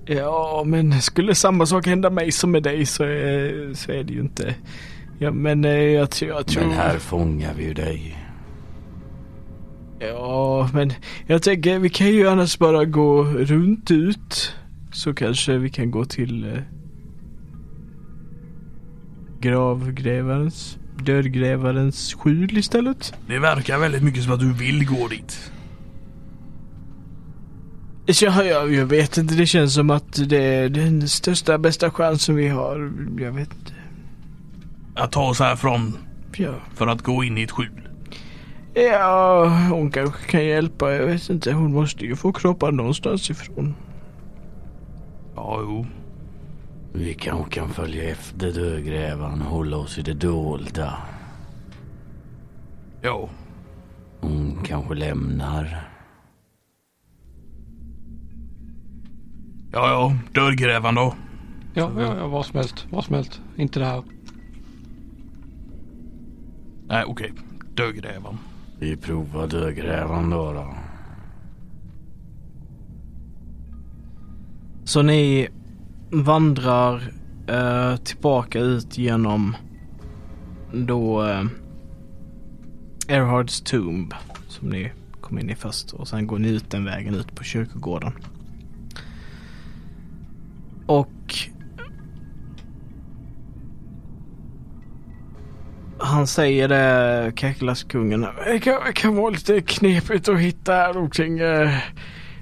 Ja 0.05 0.63
men 0.65 1.01
skulle 1.01 1.35
samma 1.35 1.65
sak 1.65 1.87
hända 1.87 2.09
mig 2.09 2.31
som 2.31 2.51
med 2.51 2.63
dig 2.63 2.85
så 2.85 3.03
är, 3.03 3.73
så 3.73 3.91
är 3.91 4.03
det 4.03 4.13
ju 4.13 4.19
inte. 4.19 4.55
Ja 5.19 5.31
men 5.31 5.65
eh, 5.65 5.71
jag, 5.71 6.11
tror- 6.11 6.31
jag 6.31 6.47
tror... 6.47 6.63
Men 6.63 6.71
här 6.77 6.97
fångar 6.97 7.53
vi 7.57 7.63
ju 7.63 7.73
dig. 7.73 8.17
Ja, 10.01 10.69
men 10.73 10.93
jag 11.27 11.43
tänker 11.43 11.79
vi 11.79 11.89
kan 11.89 12.07
ju 12.07 12.27
annars 12.27 12.57
bara 12.57 12.85
gå 12.85 13.23
runt 13.23 13.91
ut. 13.91 14.55
Så 14.91 15.13
kanske 15.13 15.57
vi 15.57 15.69
kan 15.69 15.91
gå 15.91 16.05
till 16.05 16.45
eh, 16.45 16.61
gravgrävarens, 19.39 20.77
dödgrävarens 21.03 22.13
skjul 22.13 22.57
istället. 22.57 23.13
Det 23.27 23.39
verkar 23.39 23.79
väldigt 23.79 24.03
mycket 24.03 24.23
som 24.23 24.33
att 24.33 24.39
du 24.39 24.53
vill 24.53 24.85
gå 24.85 25.07
dit. 25.07 25.51
Ja, 28.05 28.43
jag, 28.43 28.73
jag 28.73 28.85
vet 28.85 29.17
inte, 29.17 29.35
det 29.35 29.45
känns 29.45 29.73
som 29.73 29.89
att 29.89 30.29
det 30.29 30.43
är 30.43 30.69
den 30.69 31.07
största, 31.07 31.57
bästa 31.57 31.91
chansen 31.91 32.35
vi 32.35 32.47
har. 32.47 32.91
Jag 33.19 33.31
vet 33.31 33.53
inte. 33.53 33.73
Att 34.95 35.11
ta 35.11 35.29
oss 35.29 35.39
härifrån 35.39 35.97
Ja, 36.37 36.53
för 36.75 36.87
att 36.87 37.01
gå 37.01 37.23
in 37.23 37.37
i 37.37 37.43
ett 37.43 37.51
skjul. 37.51 37.90
Ja 38.73 39.45
hon 39.69 39.91
kanske 39.91 40.31
kan 40.31 40.45
hjälpa. 40.45 40.93
Jag 40.93 41.05
vet 41.05 41.29
inte, 41.29 41.53
hon 41.53 41.73
måste 41.73 42.05
ju 42.05 42.15
få 42.15 42.33
kroppen 42.33 42.75
någonstans 42.75 43.29
ifrån. 43.29 43.75
Ja, 45.35 45.59
jo. 45.61 45.85
Vi 46.93 47.13
kanske 47.13 47.51
kan 47.51 47.69
följa 47.69 48.11
efter 48.11 48.51
dödgrävaren 48.51 49.41
och 49.41 49.47
hålla 49.47 49.77
oss 49.77 49.97
i 49.97 50.01
det 50.01 50.13
dolda. 50.13 50.97
Ja. 53.01 53.29
Hon 54.21 54.57
kanske 54.63 54.95
lämnar. 54.95 55.89
Ja, 59.71 59.89
ja. 59.89 60.15
Dödgrävaren 60.33 60.95
då. 60.95 61.15
Ja, 61.73 61.91
ja, 61.97 62.17
ja, 62.17 62.27
vad 62.27 62.45
som 62.45 62.55
helst, 62.57 62.87
vad 62.89 63.05
som 63.05 63.15
helst. 63.15 63.41
Inte 63.55 63.79
det 63.79 63.85
här. 63.85 64.03
Nej, 66.87 67.03
okej. 67.07 67.33
Dödgrävaren. 67.73 68.37
Vi 68.81 68.97
provar 68.97 69.47
dödgrävan 69.47 70.29
då. 70.29 70.53
då. 70.53 70.73
Så 74.83 75.01
ni 75.01 75.49
vandrar 76.11 77.13
eh, 77.47 77.95
tillbaka 77.95 78.59
ut 78.59 78.97
genom 78.97 79.55
då 80.73 81.23
eh, 81.23 81.45
Erhards 83.07 83.61
Tomb 83.61 84.13
som 84.47 84.69
ni 84.69 84.91
kom 85.21 85.39
in 85.39 85.49
i 85.49 85.55
först 85.55 85.93
och 85.93 86.07
sen 86.07 86.27
går 86.27 86.39
ni 86.39 86.49
ut 86.49 86.71
den 86.71 86.85
vägen 86.85 87.15
ut 87.15 87.35
på 87.35 87.43
kyrkogården. 87.43 88.13
Och 90.85 91.09
han 96.11 96.27
säger 96.27 96.67
det, 96.67 97.31
Kekulaskungen. 97.35 98.27
Det 98.45 98.59
kan, 98.59 98.93
kan 98.93 99.15
vara 99.15 99.29
lite 99.29 99.61
knepigt 99.61 100.29
att 100.29 100.39
hitta 100.39 100.73
här 100.73 100.93
någonting. 100.93 101.39
Eh, 101.39 101.77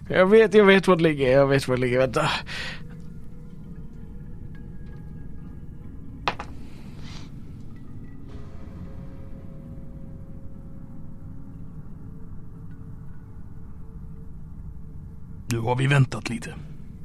jag 0.09 0.25
vet, 0.25 0.53
jag 0.53 0.65
vet 0.65 0.87
var 0.87 0.95
det 0.95 1.03
ligger. 1.03 1.31
Jag 1.31 1.47
vet 1.47 1.67
var 1.67 1.75
det 1.75 1.81
ligger. 1.81 1.99
Vänta. 1.99 2.29
Nu 15.51 15.59
har 15.59 15.75
vi 15.75 15.87
väntat 15.87 16.29
lite. 16.29 16.55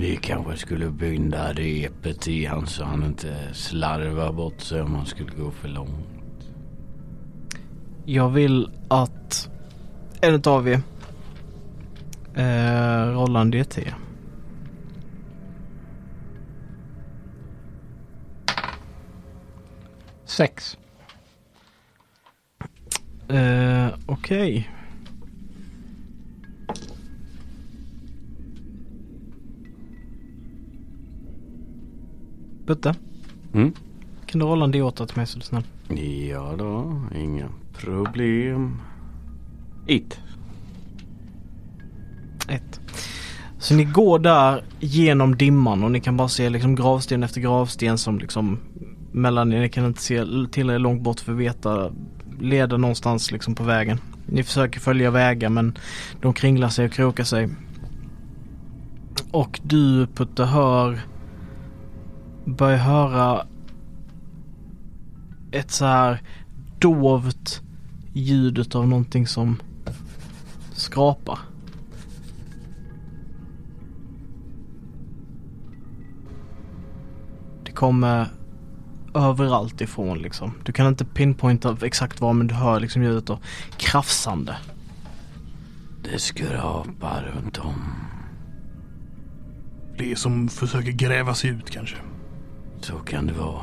Vi 0.00 0.16
kanske 0.16 0.56
skulle 0.56 0.90
binda 0.90 1.52
repet 1.52 2.28
i 2.28 2.44
han 2.44 2.66
så 2.66 2.84
han 2.84 3.04
inte 3.04 3.54
slarvar 3.54 4.32
bort 4.32 4.60
sig 4.60 4.82
om 4.82 4.94
han 4.94 5.06
skulle 5.06 5.30
gå 5.30 5.50
för 5.50 5.68
långt. 5.68 6.52
Jag 8.04 8.28
vill 8.28 8.70
att 8.88 9.50
en 10.20 10.42
av 10.46 10.68
er 10.68 10.80
eh, 12.34 13.12
rollar 13.12 13.40
en 13.40 13.50
DT. 13.50 13.94
Sex. 20.24 20.78
Eh, 23.28 23.88
Okej. 24.06 24.70
Butte, 32.68 32.94
Mm? 33.52 33.72
kan 34.26 34.38
du 34.40 34.46
rolla 34.46 34.64
en 34.64 34.74
D8 34.74 35.06
till 35.06 35.16
mig 35.16 35.26
så 35.26 35.38
du 35.38 35.44
snäll? 35.44 35.62
Ja 36.30 36.54
då, 36.58 37.00
inga 37.16 37.48
problem. 37.78 38.76
It. 39.86 40.18
Ett. 42.48 42.80
Så 43.58 43.74
ni 43.74 43.84
går 43.84 44.18
där 44.18 44.64
genom 44.80 45.36
dimman 45.36 45.84
och 45.84 45.90
ni 45.90 46.00
kan 46.00 46.16
bara 46.16 46.28
se 46.28 46.50
liksom 46.50 46.74
gravsten 46.74 47.22
efter 47.22 47.40
gravsten 47.40 47.98
som 47.98 48.18
liksom 48.18 48.58
mellan 49.12 49.52
er. 49.52 49.60
Ni 49.60 49.68
kan 49.68 49.84
inte 49.86 50.02
se 50.02 50.18
tillräckligt 50.52 50.80
långt 50.80 51.02
bort 51.02 51.20
för 51.20 51.32
att 51.32 51.38
veta 51.38 51.90
leder 52.40 52.78
någonstans 52.78 53.32
liksom 53.32 53.54
på 53.54 53.62
vägen. 53.64 54.00
Ni 54.26 54.42
försöker 54.42 54.80
följa 54.80 55.10
vägar 55.10 55.48
men 55.48 55.78
de 56.20 56.32
kringlar 56.32 56.68
sig 56.68 56.86
och 56.86 56.92
krokar 56.92 57.24
sig. 57.24 57.48
Och 59.30 59.60
du 59.62 60.06
Putte 60.06 60.44
hör 60.44 61.00
börjar 62.56 62.78
höra 62.78 63.46
ett 65.50 65.70
så 65.70 65.84
här 65.84 66.22
dovt 66.78 67.62
ljudet 68.12 68.74
av 68.74 68.88
någonting 68.88 69.26
som 69.26 69.56
skrapar. 70.72 71.38
Det 77.64 77.72
kommer 77.72 78.28
överallt 79.14 79.80
ifrån 79.80 80.18
liksom. 80.18 80.52
Du 80.64 80.72
kan 80.72 80.86
inte 80.86 81.04
pinpointa 81.04 81.76
exakt 81.82 82.20
var 82.20 82.32
men 82.32 82.46
du 82.46 82.54
hör 82.54 82.80
liksom 82.80 83.02
ljudet 83.02 83.30
av 83.30 83.38
krafsande. 83.76 84.56
Det 86.02 86.18
skrapar 86.18 87.32
runt 87.34 87.58
om. 87.58 87.74
Det 89.98 90.12
är 90.12 90.16
som 90.16 90.48
försöker 90.48 90.92
gräva 90.92 91.34
sig 91.34 91.50
ut 91.50 91.70
kanske. 91.70 91.96
Så 92.80 92.98
kan 92.98 93.26
det 93.26 93.32
vara. 93.32 93.62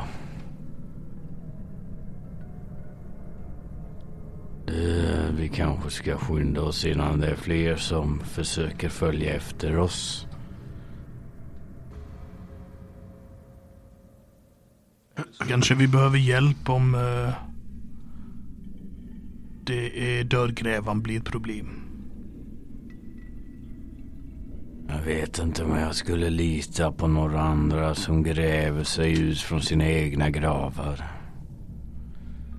Det, 4.66 5.32
vi 5.38 5.50
kanske 5.50 5.90
ska 5.90 6.18
skynda 6.18 6.62
oss 6.62 6.86
innan 6.86 7.20
det 7.20 7.28
är 7.28 7.36
fler 7.36 7.76
som 7.76 8.20
försöker 8.20 8.90
följa 8.90 9.36
efter 9.36 9.78
oss. 9.78 10.28
Kanske 15.48 15.76
vi 15.76 15.88
behöver 15.88 16.18
hjälp 16.18 16.70
om 16.70 16.96
uh, 16.96 17.34
det 19.66 20.20
är 20.20 20.24
dödgrävan 20.24 21.02
blir 21.02 21.18
ett 21.18 21.26
problem. 21.26 21.85
Jag 24.88 25.02
vet 25.02 25.40
inte 25.40 25.64
om 25.64 25.76
jag 25.78 25.96
skulle 25.96 26.30
lita 26.30 26.92
på 26.92 27.08
några 27.08 27.42
andra 27.42 27.96
som 27.96 28.24
gräver 28.24 28.84
sig 28.84 29.20
ut 29.22 29.40
från 29.40 29.62
sina 29.62 29.86
egna 29.86 30.30
gravar. 30.30 30.96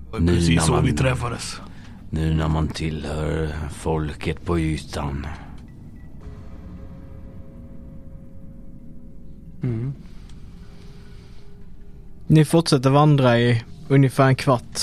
Det 0.05 0.11
var 0.11 0.19
Nu 0.19 0.33
precis 0.35 0.55
när 0.55 0.61
så 0.63 0.71
man- 0.71 0.85
vi 0.85 0.93
träffades. 0.93 1.61
Nu 2.09 2.33
när 2.33 2.47
man 2.47 2.67
tillhör 2.67 3.49
folket 3.71 4.45
på 4.45 4.59
ytan. 4.59 5.27
Mm. 9.63 9.93
Ni 12.27 12.45
fortsätter 12.45 12.89
vandra 12.89 13.39
i 13.39 13.63
ungefär 13.87 14.27
en 14.27 14.35
kvart. 14.35 14.79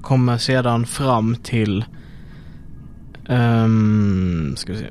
Kommer 0.00 0.38
sedan 0.38 0.86
fram 0.86 1.36
till... 1.42 1.84
Um, 3.28 4.54
ska 4.56 4.72
vi 4.72 4.78
se. 4.78 4.90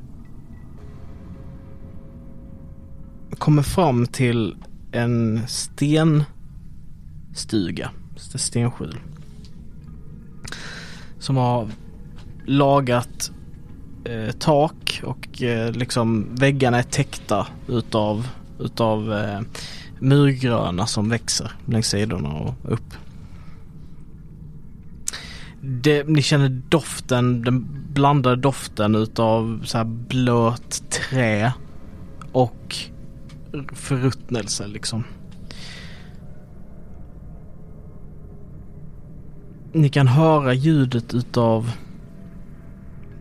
Kommer 3.38 3.62
fram 3.62 4.06
till 4.06 4.56
en 4.92 5.42
stenstuga. 5.46 6.30
Stenskjul. 8.16 8.96
Som 11.18 11.36
har 11.36 11.68
lagat 12.46 13.30
eh, 14.04 14.30
tak 14.30 15.00
och 15.04 15.42
eh, 15.42 15.72
liksom 15.72 16.34
väggarna 16.34 16.78
är 16.78 16.82
täckta 16.82 17.46
utav, 17.68 18.28
utav 18.58 19.12
eh, 19.12 19.40
murgröna 19.98 20.86
som 20.86 21.08
växer 21.08 21.52
längs 21.64 21.88
sidorna 21.88 22.28
och 22.28 22.54
upp. 22.62 22.94
Det, 25.60 26.08
ni 26.08 26.22
känner 26.22 26.48
doften, 26.48 27.42
den 27.42 27.68
blandade 27.92 28.36
doften 28.36 28.94
utav 28.94 29.60
så 29.64 29.78
här 29.78 29.84
blöt 29.84 30.82
trä 30.90 31.52
och 32.32 32.76
förruttnelse 33.72 34.66
liksom. 34.66 35.04
Ni 39.72 39.88
kan 39.88 40.08
höra 40.08 40.54
ljudet 40.54 41.14
utav 41.14 41.70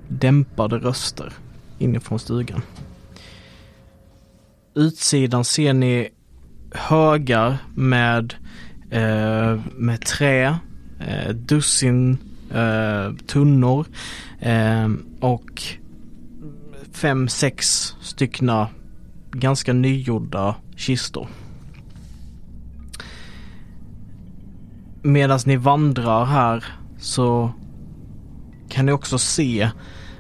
dämpade 0.07 0.77
röster 0.77 1.33
inifrån 1.79 2.19
stugan. 2.19 2.61
Utsidan 4.75 5.45
ser 5.45 5.73
ni 5.73 6.09
högar 6.71 7.57
med, 7.75 8.33
eh, 8.89 9.59
med 9.75 10.01
trä, 10.05 10.57
eh, 10.99 11.29
dussin 11.29 12.17
eh, 12.53 13.13
tunnor 13.27 13.85
eh, 14.39 14.89
och 15.19 15.63
fem, 16.91 17.27
sex 17.27 17.95
styckna 18.01 18.69
ganska 19.39 19.73
nygjorda 19.73 20.56
kistor. 20.76 21.28
Medan 25.02 25.39
ni 25.45 25.56
vandrar 25.56 26.26
här 26.26 26.65
så 27.00 27.52
kan 28.69 28.86
ni 28.86 28.91
också 28.91 29.17
se 29.17 29.69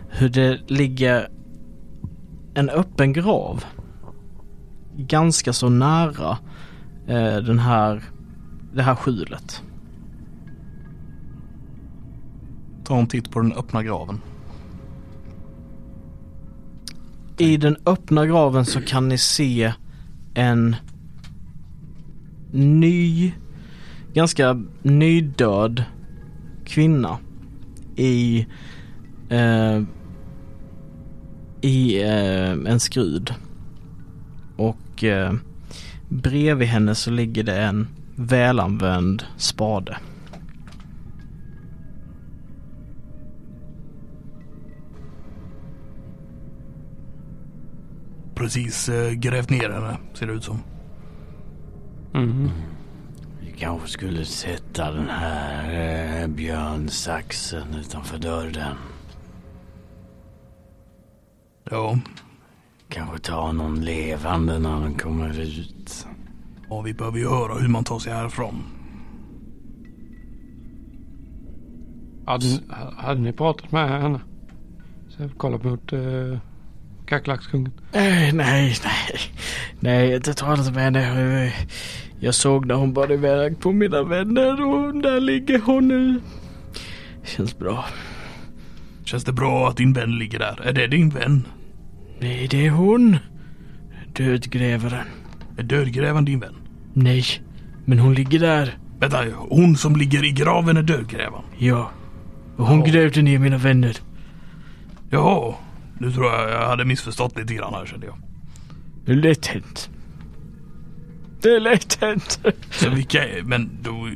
hur 0.09 0.29
det 0.29 0.59
ligger 0.67 1.29
en 2.53 2.69
öppen 2.69 3.13
grav 3.13 3.63
ganska 4.97 5.53
så 5.53 5.69
nära 5.69 6.37
eh, 7.07 7.37
den 7.37 7.59
här, 7.59 8.03
det 8.73 8.81
här 8.83 8.95
skjulet. 8.95 9.63
Ta 12.83 12.97
en 12.97 13.07
titt 13.07 13.31
på 13.31 13.39
den 13.39 13.53
öppna 13.53 13.83
graven. 13.83 14.21
I 17.39 17.57
den 17.57 17.77
öppna 17.85 18.25
graven 18.25 18.65
så 18.65 18.81
kan 18.81 19.09
ni 19.09 19.17
se 19.17 19.73
en 20.33 20.75
ny, 22.51 23.31
ganska 24.13 24.63
nydöd 24.81 25.83
kvinna 26.65 27.17
i, 27.95 28.47
eh, 29.29 29.81
i 31.61 32.01
eh, 32.01 32.51
en 32.51 32.79
skrud. 32.79 33.33
Och 34.55 35.03
eh, 35.03 35.33
bredvid 36.09 36.67
henne 36.67 36.95
så 36.95 37.11
ligger 37.11 37.43
det 37.43 37.61
en 37.61 37.87
välanvänd 38.15 39.23
spade. 39.37 39.97
Precis 48.37 48.89
eh, 48.89 49.11
grävt 49.11 49.49
ner 49.49 49.69
henne 49.69 49.97
ser 50.13 50.27
det 50.27 50.33
ut 50.33 50.43
som. 50.43 50.59
Mm. 52.13 52.49
Vi 53.41 53.51
kanske 53.51 53.87
skulle 53.87 54.25
sätta 54.25 54.91
den 54.91 55.09
här 55.09 56.21
eh, 56.21 56.27
björnsaxen 56.27 57.75
utanför 57.75 58.17
dörren. 58.17 58.75
Ja, 61.69 61.99
Kanske 62.89 63.19
ta 63.19 63.51
någon 63.51 63.85
levande 63.85 64.59
när 64.59 64.81
den 64.81 64.93
kommer 64.95 65.39
ut. 65.39 66.07
och 66.69 66.87
vi 66.87 66.93
behöver 66.93 67.17
ju 67.17 67.29
höra 67.29 67.53
hur 67.53 67.67
man 67.67 67.83
tar 67.83 67.99
sig 67.99 68.13
härifrån. 68.13 68.63
Hade, 72.25 72.45
hade 72.97 73.21
ni 73.21 73.33
pratat 73.33 73.71
med 73.71 74.01
henne? 74.01 74.19
Så 75.09 75.21
jag 75.23 75.37
kollar 75.37 75.63
mot 75.63 75.93
uh, 75.93 76.37
kackerlackskungen. 77.07 77.71
Nej, 77.93 78.31
nej, 78.31 78.75
nej. 78.83 79.19
Nej, 79.79 80.21
tar 80.21 80.53
inte 80.59 80.71
med 80.71 80.93
det. 80.93 81.53
Jag 82.19 82.35
såg 82.35 82.65
när 82.65 82.75
hon 82.75 82.93
bar 82.93 83.11
iväg 83.11 83.59
på 83.59 83.71
mina 83.71 84.03
vänner 84.03 84.65
och 84.65 84.95
där 85.01 85.19
ligger 85.19 85.59
hon 85.59 85.87
nu. 85.87 86.21
Känns 87.23 87.57
bra. 87.59 87.85
Känns 89.05 89.23
det 89.23 89.33
bra 89.33 89.69
att 89.69 89.77
din 89.77 89.93
vän 89.93 90.19
ligger 90.19 90.39
där? 90.39 90.61
Är 90.63 90.73
det 90.73 90.87
din 90.87 91.09
vän? 91.09 91.47
Nej, 92.19 92.47
det 92.47 92.65
är 92.65 92.69
hon. 92.69 93.17
Dödgrävaren. 94.13 95.05
Är 95.57 95.63
dödgrävaren 95.63 96.25
din 96.25 96.39
vän? 96.39 96.53
Nej, 96.93 97.23
men 97.85 97.99
hon 97.99 98.13
ligger 98.13 98.39
där. 98.39 98.77
Vänta, 98.99 99.23
hon 99.49 99.75
som 99.77 99.95
ligger 99.95 100.25
i 100.25 100.31
graven 100.31 100.77
är 100.77 100.81
dödgrävaren? 100.83 101.43
Ja. 101.57 101.91
Och 102.57 102.67
hon 102.67 102.79
Ja. 102.79 102.85
grävde 102.85 103.21
ner 103.21 103.39
mina 103.39 103.57
vänner. 103.57 103.97
Jaha, 105.09 105.53
nu 105.99 106.11
tror 106.11 106.25
jag 106.25 106.49
jag 106.49 106.67
hade 106.67 106.85
missförstått 106.85 107.37
lite 107.37 107.53
grann 107.53 107.73
här 107.73 107.85
kände 107.85 108.05
jag. 108.05 108.17
Det 109.05 109.11
är 109.11 109.15
lätt 109.15 109.45
hänt. 109.47 109.89
Det 111.41 111.49
är 111.49 111.59
lätt 111.59 112.01
hänt. 112.01 112.39
Så 112.71 112.89
vilka 112.89 113.27
är, 113.27 113.41
men 113.43 113.69
då... 113.81 114.09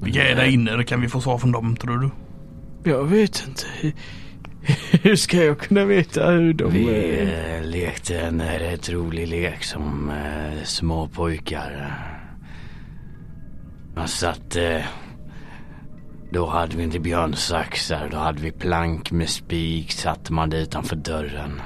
Vilka 0.00 0.28
är 0.28 0.36
där 0.36 0.44
inne? 0.44 0.84
Kan 0.84 1.00
vi 1.00 1.08
få 1.08 1.20
svar 1.20 1.38
från 1.38 1.52
dem 1.52 1.76
tror 1.76 1.98
du? 1.98 2.10
Jag 2.90 3.04
vet 3.04 3.44
inte. 3.48 3.94
Hur 5.02 5.16
ska 5.16 5.44
jag 5.44 5.58
kunna 5.58 5.84
veta 5.84 6.30
hur 6.30 6.52
de 6.52 6.72
Vi 6.72 6.88
är? 6.90 7.56
eh, 7.60 7.66
lekte 7.66 8.20
en 8.20 8.42
rätt 8.42 8.90
rolig 8.90 9.28
lek 9.28 9.64
som 9.64 10.10
eh, 10.10 10.62
små 10.64 11.08
pojkar. 11.08 11.96
Man 13.96 14.08
satt... 14.08 14.56
Eh, 14.56 14.80
då 16.36 16.46
hade 16.46 16.76
vi 16.76 16.82
inte 16.82 16.98
björnsaxar. 16.98 18.08
Då 18.10 18.16
hade 18.16 18.40
vi 18.40 18.52
plank 18.52 19.10
med 19.10 19.28
spik. 19.28 19.92
Satte 19.92 20.32
man 20.32 20.50
det 20.50 20.58
utanför 20.58 20.96
dörren. 20.96 21.60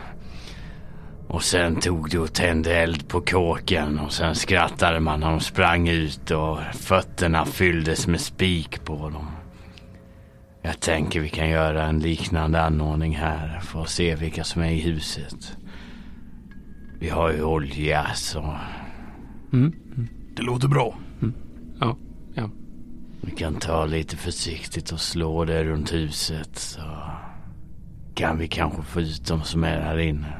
Och 1.29 1.43
sen 1.43 1.81
tog 1.81 2.11
du 2.11 2.19
och 2.19 2.33
tände 2.33 2.77
eld 2.77 3.09
på 3.09 3.21
kåken. 3.21 3.99
Och 3.99 4.13
sen 4.13 4.35
skrattade 4.35 5.01
man 5.01 5.21
när 5.21 5.31
de 5.31 5.41
sprang 5.41 5.89
ut 5.89 6.31
och 6.31 6.59
fötterna 6.75 7.45
fylldes 7.45 8.07
med 8.07 8.21
spik 8.21 8.85
på 8.85 8.95
dem. 8.95 9.27
Jag 10.63 10.81
tänker 10.81 11.21
vi 11.21 11.29
kan 11.29 11.49
göra 11.49 11.87
en 11.87 11.99
liknande 11.99 12.63
anordning 12.63 13.17
här 13.17 13.61
för 13.61 13.83
att 13.83 13.89
se 13.89 14.15
vilka 14.15 14.45
som 14.45 14.63
är 14.63 14.71
i 14.71 14.81
huset. 14.81 15.57
Vi 16.99 17.09
har 17.09 17.33
ju 17.33 17.43
olja 17.43 18.07
så 18.15 18.57
Mm. 19.53 19.73
Det 20.37 20.43
låter 20.43 20.69
bra. 20.69 20.95
Ja, 21.21 21.29
ja. 21.81 21.97
Vi 23.23 23.31
kan 23.31 23.55
ta 23.55 23.85
lite 23.87 24.17
försiktigt 24.17 24.93
och 24.93 25.01
slå 25.01 25.45
det 25.45 25.65
runt 25.65 25.93
huset 25.93 26.57
så 26.59 26.83
kan 28.15 28.39
vi 28.39 28.49
kanske 28.49 28.83
få 28.83 29.01
ut 29.01 29.27
dem 29.27 29.43
som 29.43 29.65
är 29.65 29.81
här 29.81 29.99
inne. 29.99 30.37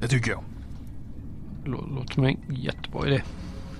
Det 0.00 0.08
tycker 0.08 0.30
jag. 0.30 0.44
Lå- 1.64 1.94
Låter 1.94 2.14
som 2.14 2.24
en 2.24 2.36
jättebra 2.48 3.06
idé. 3.06 3.22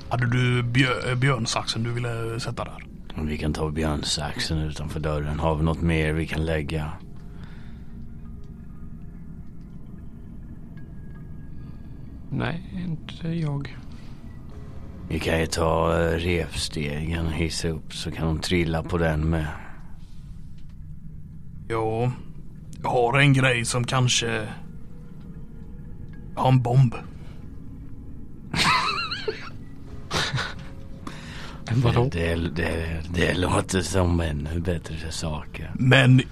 Hade 0.09 0.27
du 0.31 0.63
bjö, 0.63 1.11
eh, 1.11 1.15
björnsaxen 1.19 1.83
du 1.83 1.93
ville 1.93 2.41
sätta 2.41 2.65
där? 2.65 2.85
Vi 3.25 3.39
kan 3.39 3.53
ta 3.53 3.71
björnsaxen 3.71 4.59
utanför 4.59 5.01
dörren. 5.01 5.39
Har 5.41 5.55
vi 5.57 5.63
något 5.63 5.83
mer 5.83 6.13
vi 6.13 6.27
kan 6.27 6.45
lägga? 6.45 6.93
Nej, 12.31 12.85
inte 12.87 13.29
jag. 13.29 13.77
Vi 15.09 15.19
kan 15.19 15.40
ju 15.40 15.47
ta 15.47 16.01
eh, 16.01 16.19
repstegen 16.19 17.27
och 17.27 17.33
hissa 17.33 17.69
upp 17.69 17.95
så 17.95 18.11
kan 18.11 18.27
de 18.27 18.38
trilla 18.38 18.83
på 18.83 18.99
den 18.99 19.31
med. 19.31 19.47
Ja, 21.69 22.12
jag 22.83 22.90
har 22.90 23.19
en 23.19 23.33
grej 23.33 23.64
som 23.64 23.85
kanske... 23.85 24.49
Har 26.35 26.49
en 26.49 26.62
bomb. 26.62 26.95
Vadå? 31.75 32.09
Det, 32.12 32.35
det, 32.35 33.03
det 33.14 33.35
låter 33.35 33.81
som 33.81 34.21
ännu 34.21 34.61
bättre 34.61 35.12
saker. 35.12 35.71
Men 35.75 36.23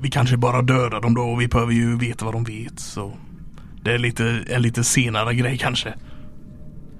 vi 0.00 0.10
kanske 0.10 0.36
bara 0.36 0.62
dödar 0.62 1.00
dem 1.00 1.14
då 1.14 1.22
och 1.22 1.40
vi 1.40 1.48
behöver 1.48 1.72
ju 1.72 1.98
veta 1.98 2.24
vad 2.24 2.34
de 2.34 2.44
vet 2.44 2.80
så. 2.80 3.16
Det 3.82 3.92
är 3.92 3.98
lite, 3.98 4.44
en 4.50 4.62
lite 4.62 4.84
senare 4.84 5.34
grej 5.34 5.58
kanske. 5.58 5.94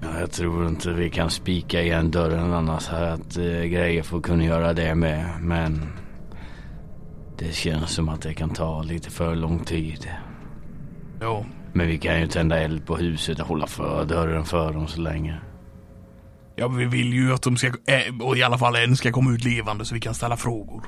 Ja, 0.03 0.19
jag 0.19 0.31
tror 0.31 0.67
inte 0.67 0.93
vi 0.93 1.09
kan 1.09 1.29
spika 1.29 1.81
igen 1.81 2.11
dörren 2.11 2.53
annars 2.53 2.87
här 2.87 3.07
att 3.11 3.37
eh, 3.37 3.43
grejer 3.43 4.03
får 4.03 4.21
kunna 4.21 4.43
göra 4.43 4.73
det 4.73 4.95
med. 4.95 5.25
Men 5.41 5.81
det 7.37 7.53
känns 7.55 7.89
som 7.91 8.09
att 8.09 8.21
det 8.21 8.33
kan 8.33 8.49
ta 8.49 8.83
lite 8.83 9.09
för 9.09 9.35
lång 9.35 9.59
tid. 9.59 10.07
Ja, 11.21 11.45
Men 11.73 11.87
vi 11.87 11.97
kan 11.97 12.19
ju 12.21 12.27
tända 12.27 12.59
eld 12.59 12.85
på 12.85 12.95
huset 12.97 13.39
och 13.39 13.47
hålla 13.47 13.67
för 13.67 14.05
dörren 14.05 14.45
för 14.45 14.73
dem 14.73 14.87
så 14.87 15.01
länge. 15.01 15.39
ja 16.55 16.67
men 16.67 16.77
vi 16.77 16.85
vill 16.85 17.13
ju 17.13 17.33
att 17.33 17.41
de 17.41 17.57
ska, 17.57 17.67
eh, 17.67 18.21
och 18.21 18.37
i 18.37 18.43
alla 18.43 18.57
fall 18.57 18.75
en 18.75 18.95
ska 18.95 19.11
komma 19.11 19.31
ut 19.33 19.43
levande 19.43 19.85
så 19.85 19.95
vi 19.95 20.01
kan 20.01 20.13
ställa 20.13 20.37
frågor. 20.37 20.83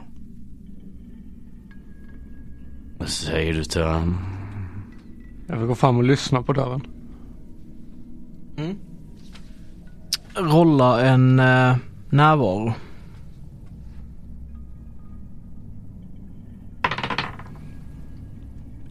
Vad 2.97 3.10
säger 3.10 3.54
du 3.54 3.63
Törn? 3.63 4.17
Jag 5.47 5.58
vill 5.58 5.67
gå 5.67 5.75
fram 5.75 5.97
och 5.97 6.04
lyssna 6.04 6.43
på 6.43 6.54
dörren. 6.54 6.82
Rolla 10.38 11.02
en 11.06 11.39
eh, 11.39 11.76
närvaro. 12.10 12.74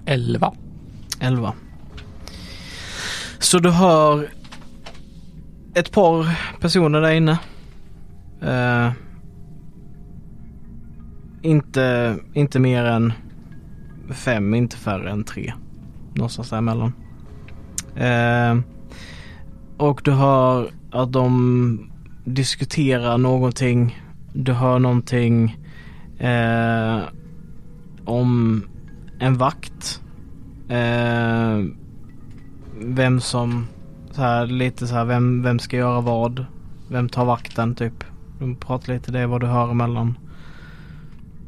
Elva. 0.06 0.54
11. 1.20 1.52
Så 3.38 3.58
du 3.58 3.70
hör 3.70 4.28
ett 5.74 5.92
par 5.92 6.38
personer 6.60 7.00
där 7.00 7.10
inne. 7.10 7.38
Eh, 8.42 8.92
inte, 11.42 12.16
inte 12.32 12.60
mer 12.60 12.84
än 12.84 13.12
fem, 14.10 14.54
inte 14.54 14.76
färre 14.76 15.10
än 15.10 15.24
tre. 15.24 15.52
Någonstans 16.14 16.50
däremellan. 16.50 16.92
Eh, 17.96 18.58
och 19.76 20.00
du 20.04 20.10
hör 20.10 20.70
att 20.94 21.12
de 21.12 21.90
diskuterar 22.24 23.18
någonting. 23.18 23.98
Du 24.32 24.52
hör 24.52 24.78
någonting 24.78 25.56
eh, 26.18 27.00
om 28.04 28.62
en 29.18 29.34
vakt 29.34 30.00
Eh, 30.68 31.64
vem 32.80 33.20
som, 33.20 33.66
så 34.10 34.22
här, 34.22 34.46
lite 34.46 34.86
så 34.86 34.94
här, 34.94 35.04
vem, 35.04 35.42
vem 35.42 35.58
ska 35.58 35.76
göra 35.76 36.00
vad? 36.00 36.46
Vem 36.88 37.08
tar 37.08 37.24
vakten 37.24 37.74
typ? 37.74 38.04
De 38.38 38.56
pratar 38.56 38.92
lite 38.92 39.12
det 39.12 39.26
vad 39.26 39.40
du 39.40 39.46
hör 39.46 39.70
emellan. 39.70 40.18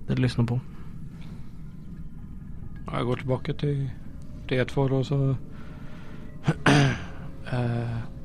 Det 0.07 0.15
du 0.15 0.23
lyssnar 0.23 0.45
på. 0.45 0.61
Jag 2.93 3.07
går 3.07 3.17
tillbaka 3.17 3.53
till 3.53 3.91
D2 4.49 4.89
då 4.89 5.05
så. 5.05 5.37
Eh. 7.53 8.16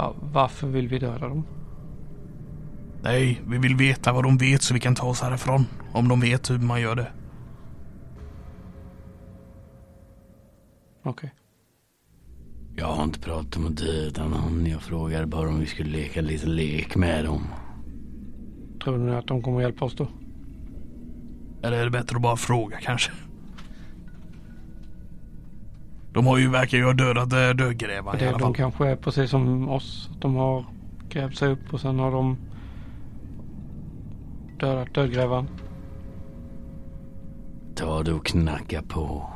Ja, 0.00 0.14
varför 0.32 0.66
vill 0.66 0.88
vi 0.88 0.98
döda 0.98 1.28
dem? 1.28 1.46
Nej, 3.02 3.40
vi 3.46 3.58
vill 3.58 3.76
veta 3.76 4.12
vad 4.12 4.24
de 4.24 4.38
vet 4.38 4.62
så 4.62 4.74
vi 4.74 4.80
kan 4.80 4.94
ta 4.94 5.06
oss 5.06 5.20
härifrån. 5.20 5.66
Om 5.92 6.08
de 6.08 6.20
vet 6.20 6.50
hur 6.50 6.58
man 6.58 6.80
gör 6.80 6.96
det. 6.96 7.12
Okej. 11.02 11.34
Jag 12.76 12.86
har 12.86 13.04
inte 13.04 13.20
pratat 13.20 13.56
om 13.56 13.66
att 13.66 13.76
döda 13.76 14.28
någon. 14.28 14.66
Jag 14.66 14.82
frågade 14.82 15.26
bara 15.26 15.48
om 15.48 15.60
vi 15.60 15.66
skulle 15.66 15.90
leka 15.90 16.20
en 16.20 16.26
liten 16.26 16.56
lek 16.56 16.96
med 16.96 17.24
dem. 17.24 17.46
Tror 18.84 18.98
ni 18.98 19.14
att 19.14 19.26
de 19.26 19.42
kommer 19.42 19.60
hjälpa 19.60 19.84
oss 19.84 19.94
då? 19.94 20.08
Eller 21.62 21.78
är 21.78 21.84
det 21.84 21.90
bättre 21.90 22.16
att 22.16 22.22
bara 22.22 22.36
fråga 22.36 22.76
kanske? 22.80 23.12
De 26.12 26.26
har 26.26 26.38
ju 26.38 26.48
verkar 26.50 26.78
ju 26.78 26.84
ha 26.84 26.92
dödat 26.92 27.32
eh, 27.32 27.38
dödgrävaren 27.50 28.18
i 28.20 28.22
Det, 28.22 28.28
alla 28.28 28.38
de 28.38 28.44
fall. 28.44 28.54
kanske 28.54 28.88
är 28.88 28.96
precis 28.96 29.30
som 29.30 29.68
oss. 29.68 30.10
Att 30.14 30.20
de 30.20 30.34
har 30.34 30.64
grävt 31.08 31.36
sig 31.36 31.48
upp 31.48 31.74
och 31.74 31.80
sen 31.80 31.98
har 31.98 32.10
de 32.10 32.36
dödat 34.60 34.94
dödgrävaren. 34.94 35.48
Ta 37.74 38.02
du 38.02 38.12
och 38.12 38.26
knacka 38.26 38.82
på. 38.82 39.30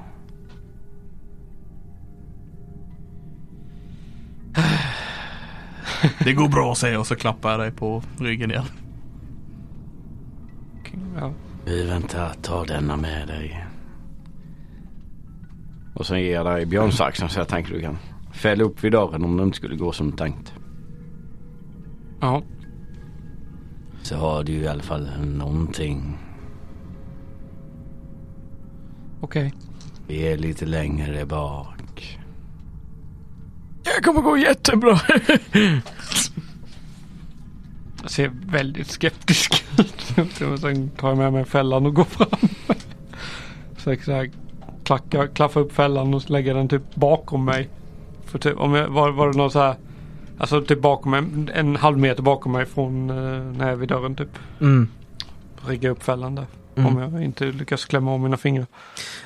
Det 6.24 6.32
går 6.32 6.48
bra 6.48 6.74
säger 6.74 6.94
jag 6.94 7.00
och 7.00 7.06
så 7.06 7.16
klappar 7.16 7.50
jag 7.50 7.60
dig 7.60 7.70
på 7.70 8.02
ryggen 8.18 8.50
igen. 8.50 8.64
Ja. 11.16 11.32
Vi 11.64 11.84
väntar, 11.86 12.32
ta 12.42 12.64
denna 12.64 12.96
med 12.96 13.28
dig. 13.28 13.63
Och 15.94 16.06
sen 16.06 16.20
ger 16.20 16.34
jag 16.34 16.46
dig 16.46 16.66
björnsaxen 16.66 17.28
så 17.28 17.40
jag 17.40 17.48
tänker 17.48 17.74
du 17.74 17.80
kan 17.80 17.98
fälla 18.32 18.64
upp 18.64 18.84
vid 18.84 18.92
dörren 18.92 19.24
om 19.24 19.36
det 19.36 19.42
inte 19.42 19.56
skulle 19.56 19.76
gå 19.76 19.92
som 19.92 20.12
tänkt. 20.12 20.52
ja. 22.20 22.42
Så 24.02 24.16
har 24.16 24.44
du 24.44 24.52
i 24.52 24.68
alla 24.68 24.82
fall 24.82 25.10
någonting. 25.24 26.18
Okej. 29.20 29.52
Vi 30.06 30.28
är 30.28 30.36
lite 30.36 30.66
längre 30.66 31.26
bak. 31.26 32.18
Det 33.82 34.02
kommer 34.02 34.20
gå 34.20 34.36
jättebra. 34.36 35.00
Jag 38.02 38.10
ser 38.10 38.32
väldigt 38.46 38.86
skeptisk 38.90 39.64
ut. 39.78 39.94
Sen 39.98 40.90
tar 40.96 41.08
jag 41.08 41.18
med 41.18 41.32
mig 41.32 41.44
fällan 41.44 41.86
och 41.86 41.94
går 41.94 42.04
fram. 42.04 42.48
Så 43.76 43.90
klackar, 44.84 45.26
klaffar 45.26 45.60
upp 45.60 45.72
fällan 45.72 46.14
och 46.14 46.30
lägger 46.30 46.54
den 46.54 46.68
typ 46.68 46.94
bakom 46.94 47.44
mig. 47.44 47.68
För 48.24 48.38
typ, 48.38 48.58
om 48.58 48.74
jag, 48.74 48.88
var, 48.88 49.10
var 49.10 49.28
det 49.28 49.38
någon 49.38 49.50
så 49.50 49.58
här. 49.58 49.74
Alltså 50.38 50.62
typ 50.62 50.82
bakom 50.82 51.10
mig, 51.10 51.22
en 51.54 51.76
halv 51.76 51.98
meter 51.98 52.22
bakom 52.22 52.52
mig 52.52 52.66
från 52.66 53.10
eh, 53.10 53.16
när 53.58 53.64
jag 53.64 53.72
är 53.72 53.76
vid 53.76 53.88
dörren 53.88 54.16
typ. 54.16 54.38
Mm. 54.60 54.88
Rigga 55.66 55.90
upp 55.90 56.02
fällan 56.02 56.34
där. 56.34 56.46
Mm. 56.76 56.96
Om 56.96 57.02
jag 57.02 57.24
inte 57.24 57.44
lyckas 57.44 57.84
klämma 57.84 58.12
av 58.12 58.20
mina 58.20 58.36
fingrar. 58.36 58.66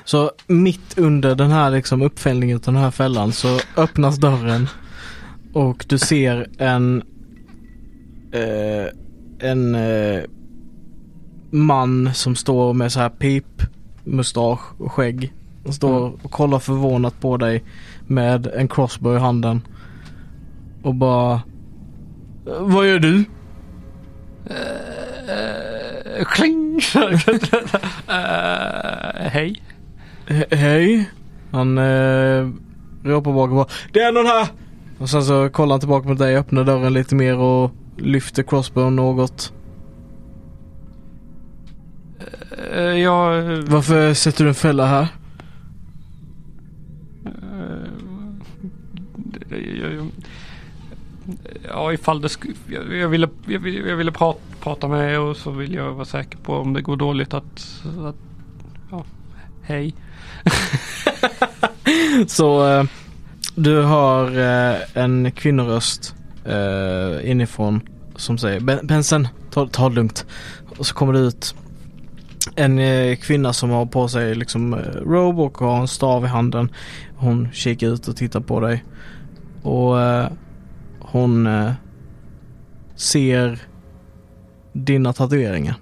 Så 0.03 0.31
mitt 0.47 0.97
under 0.97 1.35
den 1.35 1.51
här 1.51 1.71
liksom 1.71 2.01
uppfällningen 2.01 2.57
av 2.57 2.61
den 2.61 2.75
här 2.75 2.91
fällan 2.91 3.31
så 3.31 3.59
öppnas 3.77 4.17
dörren 4.17 4.67
och 5.53 5.85
du 5.89 5.97
ser 5.97 6.47
en 6.57 7.03
eh, 8.31 8.93
en 9.39 9.75
eh, 9.75 10.21
man 11.49 12.13
som 12.13 12.35
står 12.35 12.73
med 12.73 12.91
så 12.91 12.99
här 12.99 13.09
pipmustasch 13.09 14.81
och 14.81 14.91
skägg 14.91 15.33
och 15.65 15.73
står 15.73 16.07
Mm. 16.07 16.19
och 16.23 16.31
kollar 16.31 16.59
förvånat 16.59 17.19
på 17.21 17.37
dig 17.37 17.63
med 18.07 18.47
en 18.47 18.67
crossbow 18.67 19.15
i 19.15 19.19
handen 19.19 19.61
och 20.83 20.95
bara 20.95 21.33
"Eh, 21.33 21.41
Vad 22.61 22.87
gör 22.87 22.99
du? 22.99 23.15
Uh, 23.17 23.25
kling! 26.25 26.79
Eh, 28.07 29.25
hej. 29.31 29.61
He- 30.27 30.55
hej. 30.55 31.09
Han 31.51 31.77
eh, 31.77 32.49
ropar 33.03 33.33
bak 33.33 33.49
och 33.49 33.55
bara 33.55 33.65
Det 33.93 33.99
är 33.99 34.11
någon 34.11 34.25
här! 34.25 34.47
Och 34.99 35.09
sen 35.09 35.23
så 35.23 35.49
kollar 35.49 35.73
han 35.73 35.79
tillbaka 35.79 36.09
mot 36.09 36.17
dig, 36.17 36.37
öppnar 36.37 36.63
dörren 36.63 36.93
lite 36.93 37.15
mer 37.15 37.37
och 37.37 37.71
lyfter 37.97 38.43
crossbow 38.43 38.91
något. 38.91 39.53
Uh, 42.75 42.81
jag... 42.99 43.41
Varför 43.61 44.13
sätter 44.13 44.43
du 44.43 44.49
en 44.49 44.55
fälla 44.55 44.85
här? 44.85 45.07
Eh, 47.25 47.31
jag- 47.31 47.81
jag- 48.05 48.45
Ja, 51.67 51.93
ifall 51.93 52.21
det 52.21 52.29
skulle... 52.29 52.53
Jag, 52.69 52.95
jag 52.97 53.09
ville, 53.09 53.29
jag, 53.47 53.59
ville- 53.59 53.89
jag 53.89 53.95
ville 53.97 54.11
prata, 54.11 54.39
prata 54.61 54.87
med 54.87 55.13
er 55.13 55.19
och 55.19 55.37
så 55.37 55.51
vill 55.51 55.73
jag 55.73 55.93
vara 55.93 56.05
säker 56.05 56.37
på 56.37 56.53
om 56.55 56.73
det 56.73 56.81
går 56.81 56.95
dåligt 56.97 57.33
att... 57.33 57.83
att 58.05 58.15
ja, 58.91 59.03
hej. 59.61 59.93
Så 62.27 62.67
eh, 62.67 62.83
du 63.55 63.81
har 63.81 64.37
eh, 64.39 64.75
en 64.93 65.31
kvinnoröst 65.31 66.15
eh, 66.45 67.31
inifrån 67.31 67.81
som 68.15 68.37
säger 68.37 68.83
Bensen, 68.83 69.27
ta, 69.51 69.67
ta 69.67 69.89
det 69.89 69.95
lugnt. 69.95 70.25
Och 70.77 70.85
så 70.85 70.93
kommer 70.95 71.13
det 71.13 71.19
ut 71.19 71.55
en 72.59 72.79
eh, 72.79 73.15
kvinna 73.15 73.53
som 73.53 73.69
har 73.69 73.85
på 73.85 74.07
sig 74.07 74.35
liksom 74.35 74.73
eh, 74.73 74.79
robe 74.79 75.41
och 75.41 75.57
har 75.57 75.81
en 75.81 75.87
stav 75.87 76.25
i 76.25 76.27
handen. 76.27 76.69
Hon 77.15 77.51
kikar 77.51 77.87
ut 77.87 78.07
och 78.07 78.15
tittar 78.17 78.39
på 78.39 78.59
dig. 78.59 78.83
Och 79.61 80.01
eh, 80.01 80.31
hon 80.99 81.47
eh, 81.47 81.71
ser 82.95 83.59
dina 84.73 85.13
tatueringar. 85.13 85.75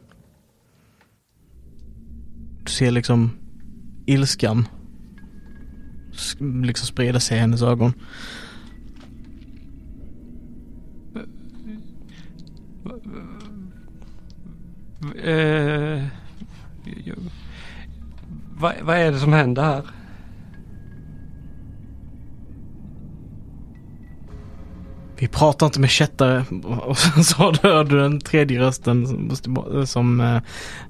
Du 2.63 2.72
ser 2.72 2.92
liksom 2.92 3.32
ilskan 4.06 4.68
liksom 6.40 6.88
sprida 6.88 7.20
sig 7.20 7.38
i 7.38 7.40
hennes 7.40 7.62
ögon. 7.62 7.94
Uh 15.28 16.04
vad, 18.60 18.73
vad 18.82 18.97
är 18.97 19.12
det 19.12 19.19
som 19.19 19.34
händer 19.34 19.63
här? 19.63 19.82
Vi 25.19 25.28
pratar 25.28 25.65
inte 25.65 25.80
med 25.80 25.89
kättare. 25.89 26.45
Och 26.63 26.97
sen 26.97 27.23
så 27.23 27.54
hör 27.62 27.84
du 27.84 28.00
den 28.00 28.19
tredje 28.19 28.60
rösten 28.60 29.08
som, 29.08 29.88
som 29.88 30.21
eh, 30.21 30.41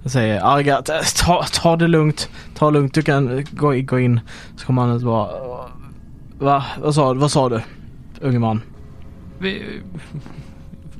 säger 0.05 0.41
Arga, 0.41 0.81
ta, 1.25 1.43
ta 1.53 1.75
det 1.75 1.88
lugnt. 1.88 2.29
Ta 2.55 2.65
det 2.65 2.71
lugnt, 2.71 2.93
du 2.93 3.01
kan 3.01 3.45
gå, 3.51 3.73
gå 3.81 3.99
in. 3.99 4.19
Så 4.55 4.65
kommer 4.65 4.81
han 4.81 4.97
ut 4.97 5.03
bara 5.03 5.29
Va? 6.39 6.65
Vad 6.81 6.95
sa, 6.95 7.13
vad 7.13 7.31
sa 7.31 7.49
du? 7.49 7.62
Unge 8.21 8.39
man. 8.39 8.62
Vi, 9.39 9.81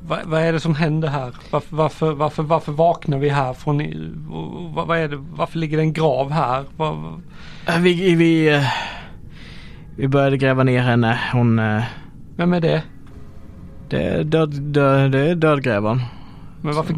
vad, 0.08 0.18
vad 0.26 0.40
är 0.42 0.52
det 0.52 0.60
som 0.60 0.74
händer 0.74 1.08
här? 1.08 1.34
Varför, 1.50 1.76
varför, 1.76 2.12
varför, 2.12 2.42
varför 2.42 2.72
vaknar 2.72 3.18
vi 3.18 3.28
här 3.28 3.52
från... 3.52 3.82
Vad, 4.74 4.86
vad 4.86 4.98
är 4.98 5.08
det, 5.08 5.16
varför 5.16 5.58
ligger 5.58 5.76
det 5.76 5.82
en 5.82 5.92
grav 5.92 6.30
här? 6.30 6.64
Eh, 7.66 7.80
Vi, 7.80 8.14
vi, 8.14 8.54
eh, 8.54 8.62
vi 9.96 10.08
började 10.08 10.36
gräva 10.36 10.62
ner 10.62 10.82
henne. 10.82 11.20
Hon, 11.32 11.58
eh, 11.58 11.82
vem 12.36 12.52
är 12.52 12.60
det? 12.60 12.82
det 13.88 14.02
är, 14.02 14.24
död, 14.24 14.62
död, 14.62 15.12
det 15.12 15.18
är 15.18 15.34
dödgrävaren. 15.34 16.00
Men 16.62 16.74
varför... 16.74 16.94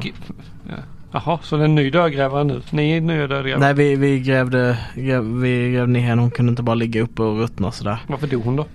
Ja. 0.68 0.75
Jaha, 1.12 1.38
så 1.42 1.57
det 1.57 1.62
är 1.62 1.64
en 1.64 1.75
ny 1.75 1.90
dödgrävare 1.90 2.44
nu? 2.44 2.62
Ni 2.70 2.90
är 2.96 3.01
nya 3.01 3.27
dödgrävare? 3.27 3.61
Nej, 3.61 3.75
vi, 3.75 3.96
vi 3.96 4.20
grävde, 4.20 4.79
gräv, 4.94 5.25
vi 5.40 5.73
grävde 5.73 5.92
ner 5.92 6.01
henne. 6.01 6.23
Hon 6.23 6.31
kunde 6.31 6.51
inte 6.51 6.62
bara 6.62 6.75
ligga 6.75 7.03
uppe 7.03 7.23
och 7.23 7.38
ruttna 7.38 7.73
sådär. 7.73 7.99
Varför 8.07 8.27
dog 8.27 8.44
hon 8.44 8.57
då? 8.57 8.66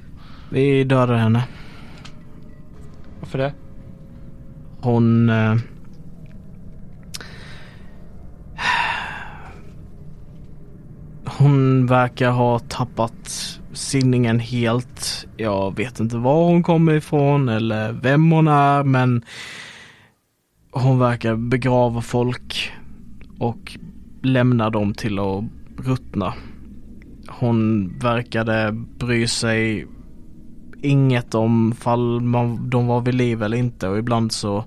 Vi 0.49 0.83
dödade 0.83 1.17
henne. 1.19 1.43
Varför 3.19 3.37
det? 3.37 3.53
Hon... 4.85 5.29
Eh, 5.29 5.55
hon 11.25 11.85
verkar 11.87 12.31
ha 12.31 12.59
tappat 12.59 13.59
sinningen 13.73 14.39
helt. 14.39 15.27
Jag 15.37 15.77
vet 15.77 15.99
inte 15.99 16.17
var 16.17 16.45
hon 16.45 16.63
kommer 16.63 16.93
ifrån 16.93 17.49
eller 17.49 17.91
vem 17.91 18.31
hon 18.31 18.47
är 18.47 18.83
men 18.83 19.23
hon 20.71 20.99
verkar 20.99 21.35
begrava 21.35 22.01
folk 22.01 22.71
och 23.39 23.77
lämna 24.23 24.69
dem 24.69 24.93
till 24.93 25.19
att 25.19 25.43
ruttna. 25.77 26.33
Hon 27.27 27.89
verkade 27.99 28.71
bry 28.99 29.27
sig 29.27 29.87
inget 30.81 31.35
om 31.35 31.71
fall 31.71 32.21
man, 32.21 32.69
de 32.69 32.87
var 32.87 33.01
vid 33.01 33.13
liv 33.15 33.43
eller 33.43 33.57
inte 33.57 33.87
och 33.87 33.97
ibland 33.97 34.31
så 34.31 34.63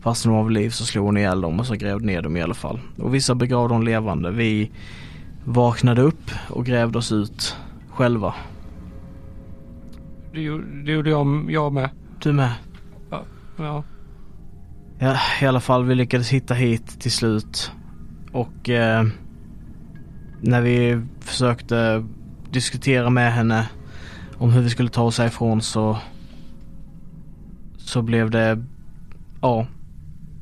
fast 0.00 0.24
de 0.24 0.32
var 0.32 0.44
vid 0.44 0.52
liv 0.52 0.70
så 0.70 0.84
slog 0.84 1.06
hon 1.06 1.16
ihjäl 1.16 1.40
dem 1.40 1.60
och 1.60 1.66
så 1.66 1.74
grävde 1.74 2.06
ner 2.06 2.22
dem 2.22 2.36
i 2.36 2.42
alla 2.42 2.54
fall. 2.54 2.80
Och 2.98 3.14
vissa 3.14 3.34
begravde 3.34 3.74
dem 3.74 3.82
levande. 3.82 4.30
Vi 4.30 4.70
vaknade 5.44 6.02
upp 6.02 6.30
och 6.50 6.66
grävde 6.66 6.98
oss 6.98 7.12
ut 7.12 7.56
själva. 7.90 8.34
Det 10.32 10.40
gjorde, 10.40 11.10
jag, 11.10 11.50
jag 11.50 11.72
med. 11.72 11.90
Du 12.22 12.32
med? 12.32 12.52
Ja. 13.56 13.84
Ja, 14.98 15.16
i 15.40 15.46
alla 15.46 15.60
fall 15.60 15.84
vi 15.84 15.94
lyckades 15.94 16.28
hitta 16.28 16.54
hit 16.54 17.00
till 17.00 17.12
slut. 17.12 17.72
Och 18.32 18.70
eh, 18.70 19.06
när 20.40 20.60
vi 20.60 21.00
försökte 21.20 22.04
diskutera 22.50 23.10
med 23.10 23.32
henne 23.32 23.68
om 24.38 24.50
hur 24.52 24.62
vi 24.62 24.70
skulle 24.70 24.88
ta 24.88 25.02
oss 25.02 25.18
härifrån 25.18 25.62
så 25.62 25.98
så 27.76 28.02
blev 28.02 28.30
det 28.30 28.64
ja, 29.40 29.66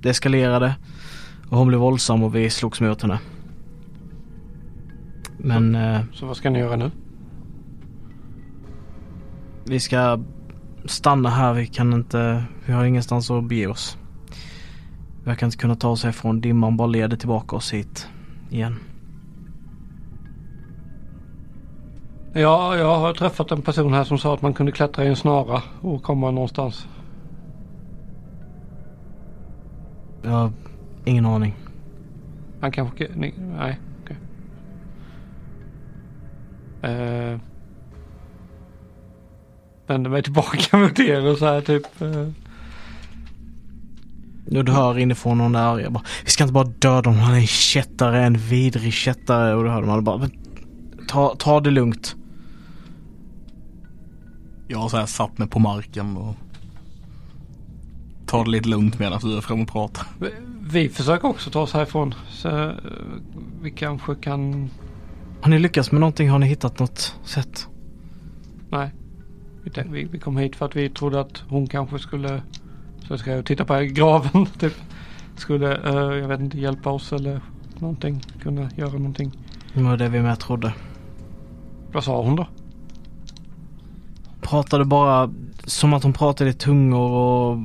det 0.00 0.10
eskalerade 0.10 0.74
och 1.48 1.58
hon 1.58 1.68
blev 1.68 1.80
våldsam 1.80 2.22
och 2.22 2.34
vi 2.34 2.50
slogs 2.50 2.80
mot 2.80 3.02
henne. 3.02 3.18
Men 5.38 5.74
eh, 5.74 6.00
Så 6.12 6.26
vad 6.26 6.36
ska 6.36 6.50
ni 6.50 6.58
göra 6.58 6.76
nu? 6.76 6.90
vi 9.68 9.80
ska 9.80 10.18
stanna 10.84 11.30
här. 11.30 11.52
Vi 11.52 11.66
kan 11.66 11.92
inte, 11.92 12.44
vi 12.66 12.72
har 12.72 12.84
ingenstans 12.84 13.30
att 13.30 13.44
bege 13.44 13.66
oss. 13.66 13.98
Vi 15.18 15.24
verkar 15.24 15.46
inte 15.46 15.58
kunna 15.58 15.74
ta 15.74 15.88
oss 15.88 16.04
härifrån. 16.04 16.40
Dimman 16.40 16.76
bara 16.76 16.88
leder 16.88 17.16
tillbaka 17.16 17.56
oss 17.56 17.72
hit 17.72 18.08
igen. 18.50 18.76
Ja, 22.38 22.76
jag 22.76 22.98
har 22.98 23.14
träffat 23.14 23.50
en 23.50 23.62
person 23.62 23.92
här 23.92 24.04
som 24.04 24.18
sa 24.18 24.34
att 24.34 24.42
man 24.42 24.54
kunde 24.54 24.72
klättra 24.72 25.04
i 25.04 25.08
en 25.08 25.16
snara 25.16 25.62
och 25.80 26.02
komma 26.02 26.30
någonstans. 26.30 26.88
Jag 30.22 30.30
har 30.30 30.52
ingen 31.04 31.26
aning. 31.26 31.54
Han 32.60 32.72
kanske... 32.72 33.08
Nej, 33.14 33.80
okej. 34.02 34.16
Eh, 36.82 37.38
vänder 39.86 40.10
mig 40.10 40.22
tillbaka 40.22 40.76
mot 40.78 40.98
er 40.98 41.30
och 41.30 41.38
så 41.38 41.46
här 41.46 41.60
typ. 41.60 41.86
Och 44.56 44.64
du 44.64 44.72
hör 44.72 44.98
inifrån 44.98 45.38
någon 45.38 45.52
där 45.52 45.60
arga 45.60 45.90
bara, 45.90 46.04
vi 46.24 46.30
ska 46.30 46.44
inte 46.44 46.54
bara 46.54 46.64
döda 46.64 47.10
honom, 47.10 47.18
han 47.22 47.34
är 47.34 47.38
en 47.40 47.46
kättare, 47.46 48.24
en 48.24 48.36
vidrig 48.36 48.92
kättare. 48.92 49.54
Och 49.54 49.64
du 49.64 49.70
hör 49.70 49.82
de 49.82 50.04
bara, 50.04 50.18
"Men 50.18 50.30
ta, 51.08 51.34
ta 51.38 51.60
det 51.60 51.70
lugnt. 51.70 52.16
Jag 54.68 54.78
har 54.78 54.88
så 54.88 54.96
här 54.96 55.06
satt 55.06 55.38
mig 55.38 55.48
på 55.48 55.58
marken 55.58 56.16
och 56.16 56.34
tar 58.26 58.44
det 58.44 58.50
lite 58.50 58.68
lugnt 58.68 58.98
medan 58.98 59.20
du 59.22 59.36
är 59.36 59.40
framme 59.40 59.62
och 59.62 59.68
pratar. 59.68 60.06
Vi, 60.20 60.30
vi 60.60 60.88
försöker 60.88 61.28
också 61.28 61.50
ta 61.50 61.60
oss 61.60 61.72
härifrån. 61.72 62.14
Så 62.28 62.48
eh, 62.48 62.72
vi 63.62 63.70
kanske 63.70 64.14
kan... 64.14 64.70
Har 65.40 65.50
ni 65.50 65.58
lyckats 65.58 65.92
med 65.92 66.00
någonting? 66.00 66.30
Har 66.30 66.38
ni 66.38 66.46
hittat 66.46 66.78
något 66.78 67.14
sätt? 67.24 67.68
Nej. 68.70 68.90
Vi, 69.90 70.04
vi 70.04 70.18
kom 70.18 70.36
hit 70.36 70.56
för 70.56 70.66
att 70.66 70.76
vi 70.76 70.90
trodde 70.90 71.20
att 71.20 71.42
hon 71.48 71.66
kanske 71.66 71.98
skulle... 71.98 72.42
Så 73.08 73.18
ska 73.18 73.30
jag 73.30 73.46
titta 73.46 73.64
på 73.64 73.80
graven 73.80 74.46
typ. 74.58 74.74
Skulle, 75.36 75.76
eh, 75.76 76.18
jag 76.18 76.28
vet 76.28 76.40
inte, 76.40 76.58
hjälpa 76.58 76.90
oss 76.90 77.12
eller 77.12 77.40
någonting. 77.78 78.22
Kunna 78.42 78.70
göra 78.76 78.92
någonting. 78.92 79.32
Det 79.74 79.82
var 79.82 79.96
det 79.96 80.08
vi 80.08 80.20
med 80.20 80.38
trodde. 80.38 80.74
Vad 81.92 82.04
sa 82.04 82.22
hon 82.22 82.36
då? 82.36 82.46
Pratade 84.46 84.84
bara 84.84 85.30
som 85.64 85.94
att 85.94 86.02
hon 86.02 86.12
pratade 86.12 86.50
i 86.50 86.52
tungor 86.52 87.10
och 87.10 87.58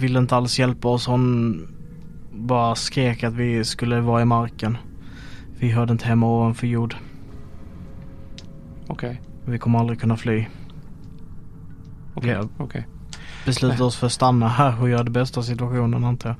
ville 0.00 0.18
inte 0.18 0.36
alls 0.36 0.58
hjälpa 0.58 0.88
oss. 0.88 1.06
Hon 1.06 1.60
bara 2.32 2.74
skrek 2.74 3.24
att 3.24 3.34
vi 3.34 3.64
skulle 3.64 4.00
vara 4.00 4.22
i 4.22 4.24
marken. 4.24 4.76
Vi 5.58 5.70
hörde 5.70 5.92
inte 5.92 6.06
hemma 6.06 6.26
ovanför 6.26 6.66
jord. 6.66 6.96
Okej. 8.86 9.20
Vi 9.44 9.58
kommer 9.58 9.78
aldrig 9.78 10.00
kunna 10.00 10.16
fly. 10.16 10.46
Okej. 12.14 12.30
Ja. 12.30 12.48
Okej. 12.58 12.86
Beslutade 13.46 13.84
oss 13.84 13.96
för 13.96 14.06
att 14.06 14.12
stanna 14.12 14.48
här 14.48 14.82
och 14.82 14.88
göra 14.88 15.02
det 15.02 15.10
bästa 15.10 15.40
av 15.40 15.44
situationen 15.44 16.04
antar 16.04 16.28
jag. 16.28 16.38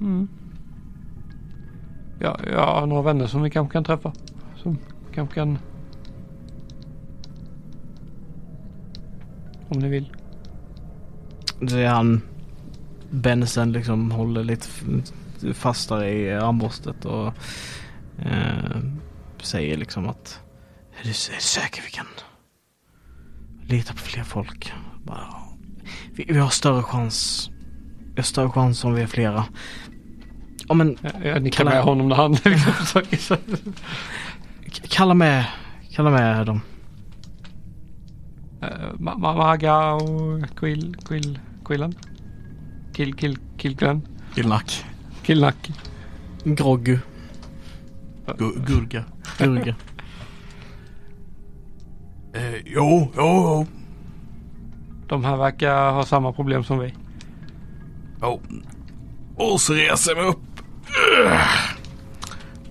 Mm. 0.00 0.28
Ja, 2.18 2.38
jag 2.52 2.66
har 2.66 2.86
några 2.86 3.02
vänner 3.02 3.26
som 3.26 3.42
vi 3.42 3.50
kanske 3.50 3.72
kan 3.72 3.84
träffa. 3.84 4.12
Som 4.56 4.78
kanske 5.14 5.34
kan... 5.34 5.58
Om 9.74 9.80
ni 9.80 9.88
vill. 9.88 10.12
Det 11.60 11.80
är 11.80 11.88
han 11.88 12.22
Benson 13.10 13.72
liksom 13.72 14.10
håller 14.10 14.44
lite 14.44 14.66
fastare 15.54 16.10
i 16.10 16.32
armborstet 16.34 17.04
och 17.04 17.26
eh, 18.18 18.80
säger 19.42 19.76
liksom 19.76 20.08
att 20.08 20.40
är 21.00 21.02
du, 21.02 21.08
är 21.08 21.34
du 21.34 21.40
säker 21.40 21.82
vi 21.84 21.90
kan 21.90 22.06
lita 23.66 23.92
på 23.92 23.98
fler 23.98 24.22
folk? 24.24 24.72
Bara, 25.04 25.26
vi, 26.12 26.24
vi 26.28 26.38
har 26.38 26.48
större 26.48 26.82
chans. 26.82 27.50
Vi 28.06 28.16
har 28.16 28.22
större 28.22 28.50
chans 28.50 28.84
om 28.84 28.94
vi 28.94 29.02
är 29.02 29.06
flera. 29.06 29.44
Ja 30.68 30.74
men 30.74 30.98
Ja, 31.02 31.10
jag 31.24 31.42
nickar 31.42 31.56
Kalla- 31.56 31.70
med 31.70 31.82
honom 31.82 32.08
när 32.08 32.16
han 32.16 32.36
kalla 34.88 35.14
med, 35.14 35.46
kalla 35.90 36.10
med 36.10 36.46
dem. 36.46 36.60
Eh, 38.64 38.90
Ma- 38.98 39.16
Ma- 39.18 39.36
Maga 39.36 39.92
och 39.92 40.40
Quill, 40.56 40.96
Quill, 41.08 41.38
Quillen. 41.64 41.94
Kill, 42.94 43.14
kill, 43.14 43.38
killgren. 43.56 44.02
Killnack. 44.34 44.84
Killnack. 45.22 45.70
Groggu, 46.44 46.98
Gu- 48.26 48.64
Gurka. 48.66 49.04
Gurga. 49.38 49.74
Eh, 52.34 52.54
jo, 52.66 53.10
jo, 53.16 53.22
jo. 53.22 53.66
De 55.08 55.24
här 55.24 55.36
verkar 55.36 55.92
ha 55.92 56.04
samma 56.04 56.32
problem 56.32 56.64
som 56.64 56.78
vi. 56.78 56.94
jo. 58.22 58.40
Och 59.36 59.60
så 59.60 59.72
reser 59.74 60.10
jag 60.10 60.18
mig 60.18 60.26
upp. 60.26 60.60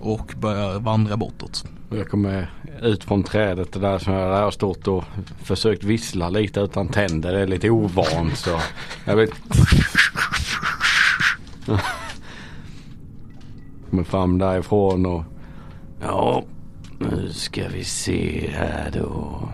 Och 0.00 0.34
börjar 0.40 0.80
vandra 0.80 1.16
bortåt. 1.16 1.64
Jag 1.96 2.08
kommer 2.08 2.50
ut 2.82 3.04
från 3.04 3.22
trädet 3.22 3.72
det 3.72 3.80
där 3.80 3.98
som 3.98 4.12
jag 4.12 4.42
har 4.42 4.50
stått 4.50 4.88
och 4.88 5.04
försökt 5.42 5.84
vissla 5.84 6.28
lite 6.28 6.60
utan 6.60 6.88
tänder. 6.88 7.32
Det 7.32 7.40
är 7.40 7.46
lite 7.46 7.70
ovant 7.70 8.36
så. 8.36 8.60
Jag 9.04 9.16
vet. 9.16 9.30
Kommer 13.90 14.04
fram 14.04 14.38
därifrån 14.38 15.06
och. 15.06 15.24
Ja, 16.00 16.44
nu 16.98 17.28
ska 17.32 17.68
vi 17.68 17.84
se 17.84 18.50
här 18.54 18.90
då. 18.90 19.48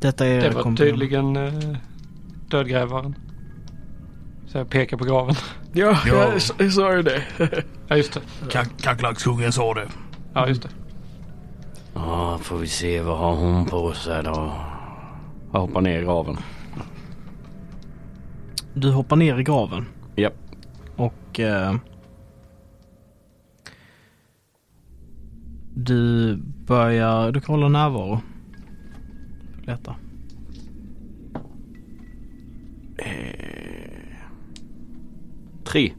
Detta 0.00 0.26
är 0.26 0.40
Det 0.40 0.50
var 0.50 0.76
tydligen 0.76 1.36
eh, 1.36 1.76
dödgrävaren. 2.48 3.14
Så 4.46 4.58
jag 4.58 4.70
pekar 4.70 4.96
på 4.96 5.04
graven. 5.04 5.34
Ja, 5.72 5.98
Ja. 6.06 6.32
jag, 6.58 6.72
sa 6.72 6.94
ju 6.96 7.02
det. 7.02 7.22
Ja 7.88 7.96
just 7.96 8.12
det. 8.14 8.20
Ka- 8.48 8.82
Kackerlackskungen 8.82 9.52
sa 9.52 9.74
det. 9.74 9.88
Ja 10.34 10.48
just 10.48 10.62
det. 10.62 10.68
Ja, 11.94 12.38
får 12.42 12.58
vi 12.58 12.66
se 12.66 13.00
vad 13.02 13.18
har 13.18 13.34
hon 13.36 13.66
på 13.66 13.92
sig 13.92 14.22
då. 14.22 14.52
Jag 15.52 15.60
hoppar 15.60 15.80
ner 15.80 15.98
i 16.00 16.04
graven. 16.04 16.36
Du 18.74 18.90
hoppar 18.92 19.16
ner 19.16 19.38
i 19.38 19.42
graven. 19.42 19.86
Japp. 20.16 20.34
Och 20.96 21.40
eh, 21.40 21.74
du 25.74 26.36
börjar, 26.66 27.32
du 27.32 27.40
kan 27.40 27.54
hålla 27.54 27.68
närvaro. 27.68 28.20
Leta. 29.66 29.94
Tre. 35.72 35.92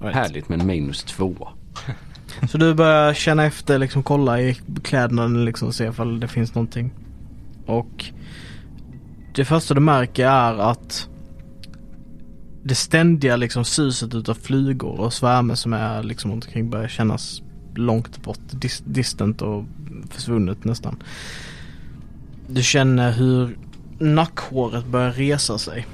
Right. 0.00 0.14
Härligt 0.14 0.48
med 0.48 0.60
en 0.60 0.66
minus 0.66 1.04
två. 1.04 1.48
Så 2.50 2.58
du 2.58 2.74
börjar 2.74 3.14
känna 3.14 3.44
efter, 3.44 3.78
liksom 3.78 4.02
kolla 4.02 4.40
i 4.40 4.54
kläderna 4.82 5.26
liksom 5.26 5.72
se 5.72 5.84
ifall 5.84 6.20
det 6.20 6.28
finns 6.28 6.54
någonting. 6.54 6.92
Och 7.66 8.04
det 9.34 9.44
första 9.44 9.74
du 9.74 9.80
märker 9.80 10.26
är 10.26 10.58
att 10.58 11.08
det 12.62 12.74
ständiga 12.74 13.36
liksom 13.36 13.64
suset 13.64 14.14
utav 14.14 14.34
flugor 14.34 15.00
och 15.00 15.12
svärme 15.12 15.56
som 15.56 15.72
är 15.72 16.02
liksom 16.02 16.30
runt 16.30 16.46
omkring 16.46 16.70
börjar 16.70 16.88
kännas 16.88 17.42
långt 17.74 18.22
bort, 18.22 18.40
dis- 18.50 18.82
distant 18.86 19.42
och 19.42 19.64
försvunnet 20.10 20.64
nästan. 20.64 21.02
Du 22.48 22.62
känner 22.62 23.12
hur 23.12 23.58
nackhåret 23.98 24.86
börjar 24.86 25.12
resa 25.12 25.58
sig. 25.58 25.86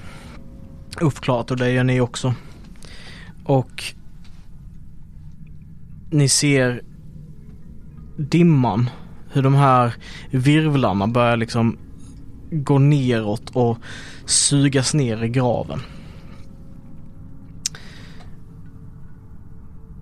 Uppklart 1.00 1.50
och 1.50 1.56
det 1.56 1.70
gör 1.70 1.84
ni 1.84 2.00
också. 2.00 2.34
Och 3.44 3.84
ni 6.10 6.28
ser 6.28 6.82
dimman. 8.16 8.90
Hur 9.32 9.42
de 9.42 9.54
här 9.54 9.94
virvlarna 10.30 11.06
börjar 11.06 11.36
liksom 11.36 11.78
gå 12.50 12.78
neråt 12.78 13.50
och 13.50 13.78
sugas 14.24 14.94
ner 14.94 15.24
i 15.24 15.28
graven. 15.28 15.80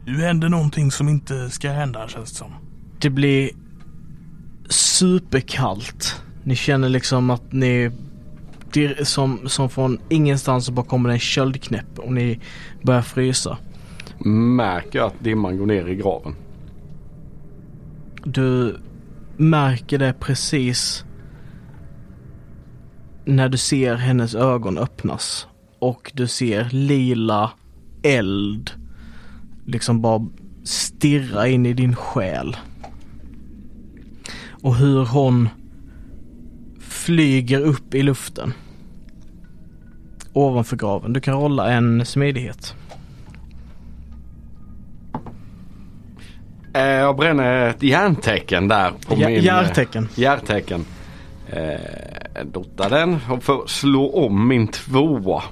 Nu 0.07 0.23
händer 0.23 0.49
någonting 0.49 0.91
som 0.91 1.09
inte 1.09 1.51
ska 1.51 1.71
hända 1.71 2.09
känns 2.09 2.31
det 2.31 2.37
som. 2.37 2.53
Det 2.99 3.11
blir 3.11 3.51
superkallt. 4.69 6.23
Ni 6.45 6.57
känner 6.57 6.89
liksom 6.89 7.31
att 7.31 7.53
ni 7.53 7.91
det 8.73 9.09
som, 9.09 9.49
som 9.49 9.71
från 9.71 9.99
ingenstans 10.09 10.67
så 10.67 10.73
bara 10.73 10.87
kommer 10.87 11.09
det 11.09 11.15
en 11.15 11.19
köldknäpp 11.19 11.99
och 11.99 12.13
ni 12.13 12.41
börjar 12.83 13.03
frysa. 13.03 13.59
Märker 14.25 15.01
att 15.01 15.25
dimman 15.25 15.59
går 15.59 15.67
ner 15.67 15.87
i 15.89 15.95
graven. 15.95 16.35
Du 18.25 18.77
märker 19.37 19.99
det 19.99 20.15
precis 20.21 21.05
när 23.25 23.49
du 23.49 23.59
ser 23.59 23.95
hennes 23.95 24.35
ögon 24.35 24.79
öppnas 24.79 25.47
och 25.79 26.11
du 26.15 26.27
ser 26.27 26.69
lila 26.71 27.51
eld 28.03 28.71
liksom 29.67 30.01
bara 30.01 30.27
stirra 30.65 31.49
in 31.49 31.67
i 31.67 31.73
din 31.73 31.97
själ. 31.97 32.57
Och 34.63 34.77
hur 34.77 35.05
hon 35.05 35.49
flyger 37.13 37.61
upp 37.61 37.95
i 37.95 38.03
luften 38.03 38.53
ovanför 40.33 40.77
graven. 40.77 41.13
Du 41.13 41.21
kan 41.21 41.35
rolla 41.35 41.73
en 41.73 42.07
smidighet. 42.07 42.75
Eh, 46.75 46.83
Jag 46.83 47.17
bränner 47.17 47.69
ett 47.69 47.83
järntecken 47.83 48.69
där 48.69 48.91
på 48.91 49.15
Ja, 49.19 49.29
min... 49.29 49.43
järntecken. 49.43 50.05
eh, 50.15 50.19
Järntecken. 50.21 50.85
Eh, 51.51 52.45
dotar 52.53 52.91
den 52.91 53.19
och 53.31 53.43
får 53.43 53.67
slå 53.67 54.27
om 54.27 54.49
min 54.49 54.69
tvåa. 54.69 55.43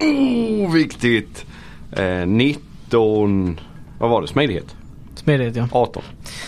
Oh, 0.00 0.72
viktigt! 0.72 1.46
Eh, 1.92 2.26
19... 2.26 3.60
Vad 3.98 4.10
var 4.10 4.22
det? 4.22 4.28
Smidighet? 4.28 4.76
Smidighet 5.14 5.56
ja. 5.56 5.68
18. 5.72 6.02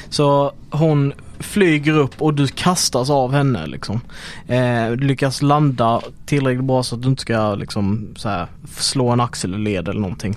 Så 0.09 0.53
hon 0.70 1.12
flyger 1.47 1.99
upp 1.99 2.22
och 2.22 2.34
du 2.34 2.47
kastas 2.47 3.11
av 3.11 3.32
henne 3.32 3.66
liksom. 3.66 4.01
Eh, 4.47 4.90
du 4.90 4.97
lyckas 4.97 5.42
landa 5.42 6.01
tillräckligt 6.26 6.64
bra 6.64 6.82
så 6.82 6.94
att 6.94 7.03
du 7.03 7.09
inte 7.09 7.22
ska 7.22 7.55
liksom 7.55 8.09
så 8.16 8.28
här, 8.28 8.47
slå 8.76 9.09
en 9.09 9.20
axel 9.20 9.55
eller 9.55 9.64
led 9.64 9.88
eller 9.88 10.01
någonting. 10.01 10.36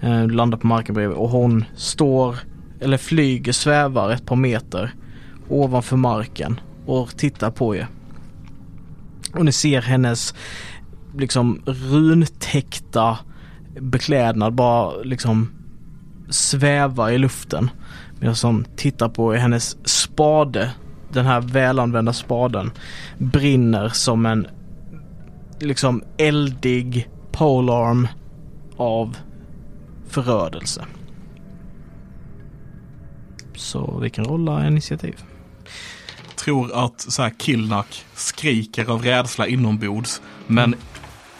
Eh, 0.00 0.22
du 0.22 0.34
landar 0.34 0.58
på 0.58 0.66
marken 0.66 0.94
bredvid 0.94 1.16
och 1.16 1.28
hon 1.28 1.64
står 1.76 2.36
eller 2.80 2.96
flyger, 2.96 3.52
svävar 3.52 4.10
ett 4.10 4.26
par 4.26 4.36
meter 4.36 4.94
ovanför 5.48 5.96
marken 5.96 6.60
och 6.86 7.16
tittar 7.16 7.50
på 7.50 7.76
er. 7.76 7.86
Och 9.34 9.44
ni 9.44 9.52
ser 9.52 9.82
hennes 9.82 10.34
liksom 11.16 11.62
runtäckta 11.66 13.18
beklädnad 13.80 14.54
bara 14.54 15.02
liksom 15.02 15.50
sväva 16.28 17.12
i 17.12 17.18
luften. 17.18 17.70
Jag 18.20 18.36
som 18.36 18.64
tittar 18.76 19.08
på 19.08 19.32
hennes 19.32 19.76
spade, 19.88 20.70
den 21.12 21.26
här 21.26 21.40
välanvända 21.40 22.12
spaden, 22.12 22.70
brinner 23.18 23.88
som 23.88 24.26
en 24.26 24.46
liksom 25.60 26.02
eldig 26.18 27.08
polearm 27.32 28.08
av 28.76 29.16
förödelse. 30.08 30.84
Så 33.54 33.98
vi 34.02 34.10
kan 34.10 34.24
rolla 34.24 34.66
initiativ. 34.66 35.16
Tror 36.36 36.84
att 36.84 37.00
så 37.00 37.22
här 37.22 37.32
Killnack 37.38 38.04
skriker 38.14 38.90
av 38.90 39.02
rädsla 39.02 39.46
inombords. 39.46 40.22
Men 40.46 40.74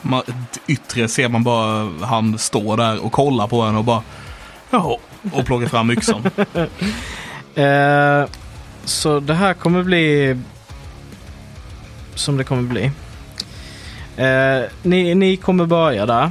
man, 0.03 0.23
yttre 0.67 1.09
ser 1.09 1.29
man 1.29 1.45
bara 1.45 1.89
han 2.07 2.39
står 2.39 2.77
där 2.77 3.05
och 3.05 3.13
kollar 3.13 3.47
på 3.47 3.63
henne 3.63 3.79
och 3.79 3.85
bara 3.85 4.03
Jaha. 4.71 4.97
Och 5.33 5.47
plockar 5.47 5.67
fram 5.67 5.91
yxan. 5.91 6.23
Eh, 7.55 8.25
så 8.85 9.21
det 9.21 9.35
här 9.35 9.55
kommer 9.55 9.83
bli 9.83 10.37
som 12.15 12.37
det 12.37 12.45
kommer 12.45 12.63
bli. 12.63 12.91
Eh, 14.17 14.71
ni, 14.83 15.15
ni 15.15 15.37
kommer 15.37 15.67
börja 15.67 16.07
där. 16.07 16.31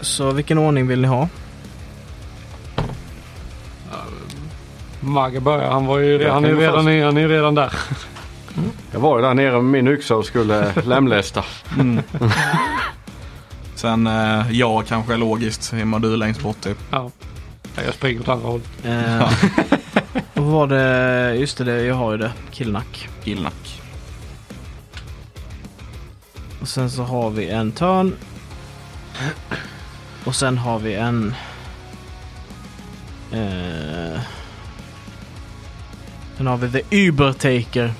Så 0.00 0.30
vilken 0.30 0.58
ordning 0.58 0.86
vill 0.86 1.00
ni 1.00 1.08
ha? 1.08 1.28
Magge 5.00 5.40
börjar. 5.40 5.70
Han, 5.70 5.86
var 5.86 5.98
ju, 5.98 6.28
han, 6.28 6.44
är 6.44 6.48
ju 6.48 6.60
redan, 6.60 6.74
han 6.76 7.16
är 7.16 7.20
ju 7.20 7.28
redan 7.28 7.54
där. 7.54 7.72
Jag 8.92 9.00
var 9.00 9.18
ju 9.18 9.22
där 9.24 9.34
nere 9.34 9.52
med 9.52 9.64
min 9.64 9.88
yxa 9.88 10.16
och 10.16 10.24
skulle 10.24 10.72
lemlästa. 10.84 11.44
Mm. 11.78 12.02
Sen 13.78 14.06
eh, 14.06 14.52
jag 14.52 14.86
kanske 14.86 15.14
är 15.14 15.18
logiskt. 15.18 15.72
I 15.72 15.82
och 15.82 15.86
med 15.86 16.02
du 16.02 16.12
är 16.12 16.16
längst 16.16 16.42
bort 16.42 16.60
typ. 16.60 16.78
Ja. 16.90 17.10
Jag 17.84 17.94
springer 17.94 18.20
åt 18.20 18.28
andra 18.28 18.48
hållet. 18.48 18.66
Eh, 18.84 19.22
och 20.34 20.44
vad 20.44 20.44
var 20.44 20.66
det? 20.66 21.34
Just 21.34 21.58
det, 21.58 21.82
jag 21.82 21.94
har 21.94 22.12
ju 22.12 22.18
det. 22.18 22.32
Killnack. 22.50 23.08
Killnack. 23.24 23.82
Och 26.60 26.68
sen 26.68 26.90
så 26.90 27.02
har 27.02 27.30
vi 27.30 27.48
en 27.48 27.72
törn. 27.72 28.14
Och 30.24 30.34
sen 30.34 30.58
har 30.58 30.78
vi 30.78 30.94
en... 30.94 31.34
Eh, 33.32 34.20
sen 36.36 36.46
har 36.46 36.56
vi 36.56 36.82
The 36.82 37.08
Ubertaker. 37.08 37.92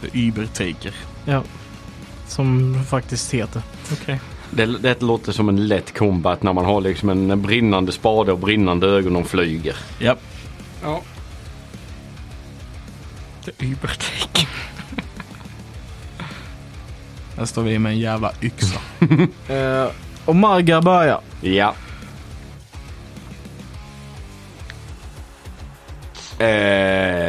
The 0.00 0.28
Ubertaker. 0.28 0.94
Ja. 1.24 1.42
Som 2.28 2.78
faktiskt 2.84 3.34
heter. 3.34 3.62
Okej. 3.92 4.20
Det, 4.50 4.66
det 4.66 5.02
låter 5.02 5.32
som 5.32 5.48
en 5.48 5.68
lätt 5.68 5.98
combat 5.98 6.42
när 6.42 6.52
man 6.52 6.64
har 6.64 6.80
liksom 6.80 7.08
en 7.08 7.42
brinnande 7.42 7.92
spade 7.92 8.32
och 8.32 8.38
brinnande 8.38 8.86
ögon 8.86 9.16
och 9.16 9.26
flyger. 9.26 9.76
Japp. 9.98 10.20
Ja. 10.82 11.02
Det 13.44 13.52
är 13.58 13.66
übertake. 13.66 14.46
Här 17.36 17.44
står 17.44 17.62
vi 17.62 17.78
med 17.78 17.92
en 17.92 17.98
jävla 17.98 18.32
yxa. 18.42 18.80
Eh, 19.54 19.86
och 20.24 20.36
Margar 20.36 20.82
börjar. 20.82 21.20
Ja. 21.40 21.74
Eh, 26.38 26.46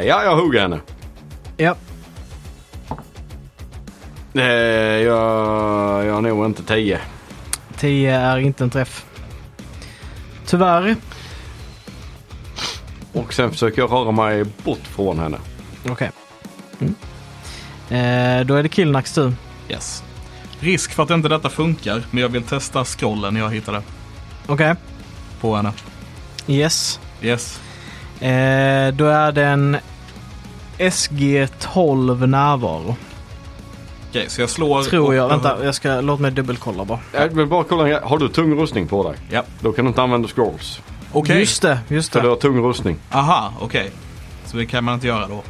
ja, 0.07 0.23
jag 0.23 0.35
hugger 0.35 0.61
henne. 0.61 0.79
Eh, 4.33 4.43
jag, 4.43 6.05
jag 6.05 6.13
har 6.13 6.21
nog 6.21 6.45
inte 6.45 6.63
10. 6.63 6.99
10 7.77 8.15
är 8.15 8.37
inte 8.37 8.63
en 8.63 8.69
träff. 8.69 9.05
Tyvärr. 10.45 10.95
Och 13.13 13.33
sen 13.33 13.51
försöker 13.51 13.81
jag 13.81 13.91
röra 13.91 14.11
mig 14.11 14.43
bort 14.43 14.87
från 14.87 15.19
henne. 15.19 15.37
Okej. 15.89 16.11
Mm. 16.79 16.95
Eh, 17.89 18.45
då 18.45 18.55
är 18.55 18.63
det 18.63 18.69
Killnacks 18.69 19.13
tur. 19.13 19.33
Yes. 19.69 20.03
Risk 20.59 20.91
för 20.91 21.03
att 21.03 21.09
inte 21.09 21.29
detta 21.29 21.49
funkar, 21.49 22.03
men 22.11 22.21
jag 22.21 22.29
vill 22.29 22.43
testa 22.43 22.85
scrollen 22.85 23.35
jag 23.35 23.49
hittade 23.49 23.81
Okej. 24.47 24.75
på 25.41 25.55
henne. 25.55 25.71
Yes. 26.47 26.99
Yes. 27.21 27.59
Eh, 28.19 28.93
då 28.93 29.05
är 29.05 29.31
det 29.31 29.45
en 29.45 29.77
SG12 30.77 32.25
närvaro. 32.27 32.95
Okej, 34.11 34.25
så 34.29 34.41
jag 34.41 34.49
slår... 34.49 34.83
Tror 34.83 35.15
jag. 35.15 35.25
och- 35.25 35.31
Vänta, 35.31 35.65
jag 35.65 35.75
ska, 35.75 36.01
låt 36.01 36.19
mig 36.19 36.31
dubbelkolla 36.31 36.85
bara. 36.85 36.99
Jag 37.13 37.27
vill 37.29 37.47
bara 37.47 37.63
kolla, 37.63 37.83
en 37.83 37.89
grej. 37.89 37.99
har 38.03 38.17
du 38.17 38.29
tung 38.29 38.55
rustning 38.61 38.87
på 38.87 39.03
dig? 39.09 39.19
Ja. 39.29 39.43
Då 39.59 39.71
kan 39.71 39.85
du 39.85 39.89
inte 39.89 40.01
använda 40.01 40.27
scrolls. 40.27 40.81
Okej. 41.11 41.39
Just 41.39 41.61
det, 41.61 41.79
just 41.87 42.11
För 42.13 42.19
du 42.19 42.27
det. 42.27 42.29
har 42.33 42.35
tung 42.39 42.63
rustning. 42.63 42.97
Aha, 43.11 43.53
okej. 43.59 43.91
Så 44.45 44.57
det 44.57 44.65
kan 44.65 44.83
man 44.83 44.93
inte 44.93 45.07
göra 45.07 45.27
då. 45.27 45.43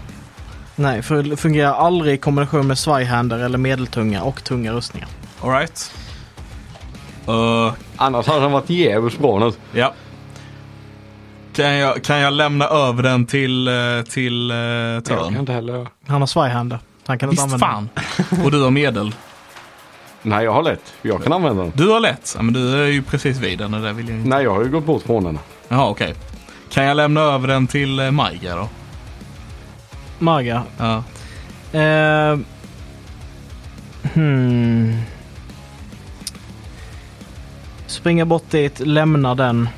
Nej, 0.76 1.02
för 1.02 1.24
det 1.24 1.38
fungerar 1.38 1.74
aldrig 1.74 2.14
i 2.14 2.18
kombination 2.18 2.68
med 2.68 2.78
svajhänder 2.78 3.40
eller 3.40 3.58
medeltunga 3.58 4.24
och 4.24 4.44
tunga 4.44 4.74
rustningar. 4.74 5.08
Alright. 5.42 5.92
Uh, 7.30 7.74
Annars 7.96 8.28
hade 8.28 8.42
han 8.42 8.52
varit 8.52 8.70
jävligt 8.70 9.20
bra 9.20 9.40
nu. 9.40 9.52
ja. 9.80 9.94
Kan 11.54 11.74
jag, 11.78 12.04
kan 12.04 12.18
jag 12.20 12.34
lämna 12.34 12.66
över 12.66 13.04
den 13.04 13.26
till, 13.26 13.68
eh, 13.68 13.74
till 14.10 14.52
uh, 14.52 14.58
Jag 14.58 15.04
kan 15.06 15.38
inte 15.38 15.54
heller. 15.54 15.88
Han 16.08 16.22
har 16.22 16.28
svajhänder. 16.28 16.80
Han 17.06 17.20
kan 17.20 17.30
inte 17.30 17.44
Visst 17.44 17.64
använda 17.64 17.92
fan. 18.30 18.44
Och 18.46 18.52
du 18.52 18.64
har 18.64 18.72
medel. 18.72 19.16
Nej, 20.22 20.46
jag 20.46 20.54
har 20.54 20.64
lätt. 20.64 20.94
Jag 21.02 21.24
kan 21.24 21.34
använda 21.34 21.64
den. 21.64 21.72
Du 21.76 21.90
har 21.90 22.00
lätt. 22.00 22.34
Ja, 22.38 22.44
men 22.44 22.54
du 22.54 22.84
är 22.84 22.88
ju 22.88 23.02
precis 23.02 23.38
vid 23.38 23.60
den 23.60 23.74
och 23.74 23.82
det 23.82 23.94
vill 23.94 24.10
jag 24.10 24.18
inte. 24.18 24.30
Nej, 24.30 24.44
jag 24.44 24.54
har 24.54 24.64
ju 24.64 24.70
gått 24.70 24.86
bort 24.86 25.04
från 25.04 25.26
henne. 25.26 25.40
Jaha, 25.68 25.90
okej. 25.90 26.16
Kan 26.70 26.84
jag 26.84 26.98
lämna 26.98 27.22
över 27.22 27.48
den 27.48 27.68
till 27.68 28.00
uh, 28.00 28.12
Maiga 28.12 28.56
då? 28.56 28.70
Marga. 30.20 30.64
Ja. 30.78 31.04
Eh, 31.80 32.40
hmm. 34.14 35.02
Springa 37.88 38.26
bort 38.26 38.50
dit, 38.50 38.80
lämna 38.80 39.36
den. 39.36 39.70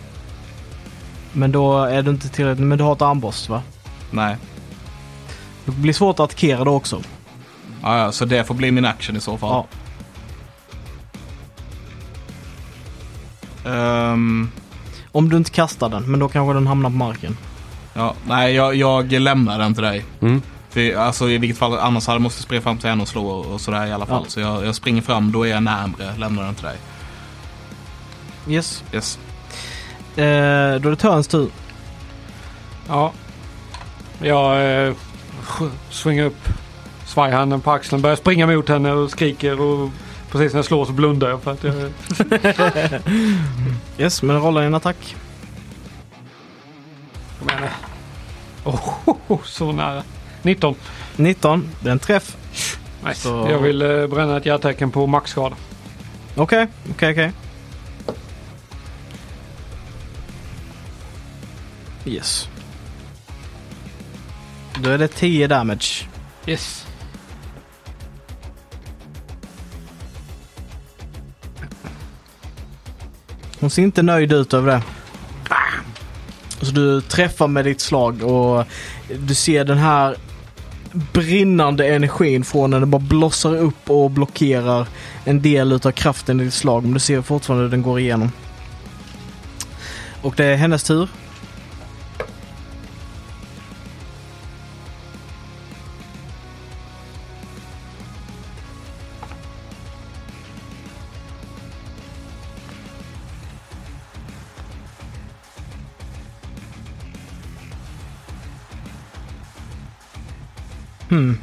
Men 1.32 1.52
då 1.52 1.84
är 1.84 2.02
du 2.02 2.12
inte 2.12 2.30
tillräckligt, 2.30 2.68
men 2.68 2.78
du 2.78 2.84
har 2.84 2.94
ett 2.94 3.02
armborst 3.02 3.50
va? 3.50 3.62
Nej. 4.12 4.38
Det 5.66 5.72
blir 5.72 5.94
svårt 5.94 6.16
att 6.16 6.24
attackera 6.24 6.64
då 6.64 6.72
också. 6.76 7.02
Ja, 7.84 7.98
ja, 7.98 8.12
så 8.12 8.26
det 8.26 8.44
får 8.44 8.56
bli 8.56 8.72
min 8.72 8.86
action 8.86 9.16
i 9.18 9.22
så 9.22 9.38
fall. 9.38 9.50
Ja. 9.50 9.66
Ehm, 13.72 14.52
Om 15.12 15.30
du 15.30 15.38
inte 15.38 15.52
kastar 15.52 15.90
den, 15.90 16.12
men 16.12 16.20
då 16.20 16.28
kanske 16.30 16.54
den 16.54 16.68
hamnar 16.68 16.90
på 16.90 16.96
marken. 16.96 17.38
ja, 17.94 18.14
nej, 18.28 18.54
jag, 18.56 18.76
jag 18.76 19.12
lämnar 19.12 19.60
den 19.60 19.74
till 19.74 19.84
dig. 19.84 20.06
Mm. 20.22 20.42
För, 20.70 20.96
alltså 20.96 21.30
i 21.30 21.38
vilket 21.38 21.58
fall, 21.58 21.78
annars 21.80 22.08
hade 22.08 22.16
jag 22.16 22.22
måste 22.22 22.42
springa 22.42 22.62
fram 22.62 22.78
till 22.78 22.90
henne 22.90 23.02
och 23.02 23.08
slå 23.08 23.26
och 23.28 23.62
sådär 23.62 23.86
i 23.86 23.92
alla 23.92 24.06
fall. 24.06 24.22
Ja. 24.26 24.30
Så 24.30 24.40
jag, 24.40 24.66
jag 24.66 24.76
springer 24.76 25.02
fram, 25.02 25.32
då 25.32 25.44
är 25.46 25.50
jag 25.52 25.64
närmre, 25.64 26.14
lämnar 26.18 26.44
den 26.44 26.56
till 26.56 26.66
dig. 26.66 26.78
Yes. 28.48 28.84
Yes. 28.94 29.20
Eh, 30.16 30.24
då 30.82 30.88
är 30.88 30.90
det 30.90 30.96
Törns 30.96 31.28
tur. 31.28 31.50
Ja. 32.88 33.12
Jag 34.22 34.86
eh, 34.88 34.94
svingar 35.90 36.26
upp 36.26 36.48
svajhanden 37.06 37.62
på 37.62 37.72
axeln. 37.72 38.02
Börjar 38.02 38.16
springa 38.16 38.48
mot 38.48 38.70
henne 38.70 38.92
och 38.92 39.12
skriker. 39.12 39.62
Och 39.62 39.90
precis 40.32 40.54
när 40.54 40.58
jag 40.58 40.66
slår 40.66 40.86
så 40.86 40.92
blundar 40.92 41.30
jag 41.30 41.42
för 41.44 41.52
att 41.52 41.64
jag... 41.64 41.76
Yes, 43.98 44.22
men 44.24 44.40
rolla 44.42 44.64
en 44.64 44.76
attack. 44.76 45.16
Kom 47.40 47.50
igen 47.50 47.62
nu. 47.62 47.68
Oh, 49.28 49.40
så 49.44 49.72
nära. 49.72 50.04
19. 50.42 50.76
19, 51.16 51.70
det 51.80 51.88
är 51.88 51.92
en 51.92 52.00
träff. 52.00 52.38
Nice. 53.08 53.20
Så- 53.22 53.48
Jag 53.52 53.60
vill 53.60 53.82
eh, 53.82 54.08
bränna 54.08 54.38
ett 54.38 54.46
hjärtecken 54.46 54.92
på 54.92 55.08
maxskada. 55.08 55.56
Okej, 56.36 56.68
okej, 56.92 57.12
okej. 57.12 57.32
Yes. 62.06 62.50
Då 64.84 64.90
är 64.90 64.98
det 64.98 65.08
10 65.08 65.48
damage. 65.48 66.08
Yes. 66.46 66.88
Hon 73.60 73.70
ser 73.70 73.82
inte 73.82 74.02
nöjd 74.02 74.34
ut 74.34 74.54
över 74.54 74.72
det. 74.72 74.82
Så 76.66 76.72
du 76.72 77.02
träffar 77.02 77.48
med 77.48 77.66
ditt 77.66 77.82
slag 77.82 78.24
och 78.24 78.66
du 79.20 79.36
ser 79.36 79.66
den 79.66 79.78
här 79.78 80.16
brinnande 81.14 81.88
energin 81.88 82.44
från 82.44 82.72
den 82.72 82.90
bara 82.90 83.00
blossar 83.00 83.58
upp 83.58 83.90
och 83.90 84.12
blockerar 84.12 84.88
en 85.26 85.42
del 85.42 85.72
utav 85.72 85.92
kraften 85.92 86.40
i 86.40 86.44
ditt 86.44 86.54
slag. 86.54 86.84
Men 86.84 86.94
du 86.94 87.00
ser 87.00 87.22
fortfarande 87.22 87.64
hur 87.64 87.72
den 87.72 87.82
går 87.82 88.00
igenom. 88.00 88.32
Och 90.22 90.34
det 90.38 90.46
är 90.46 90.56
hennes 90.56 90.84
tur. 90.84 91.10
Hmm. 111.14 111.38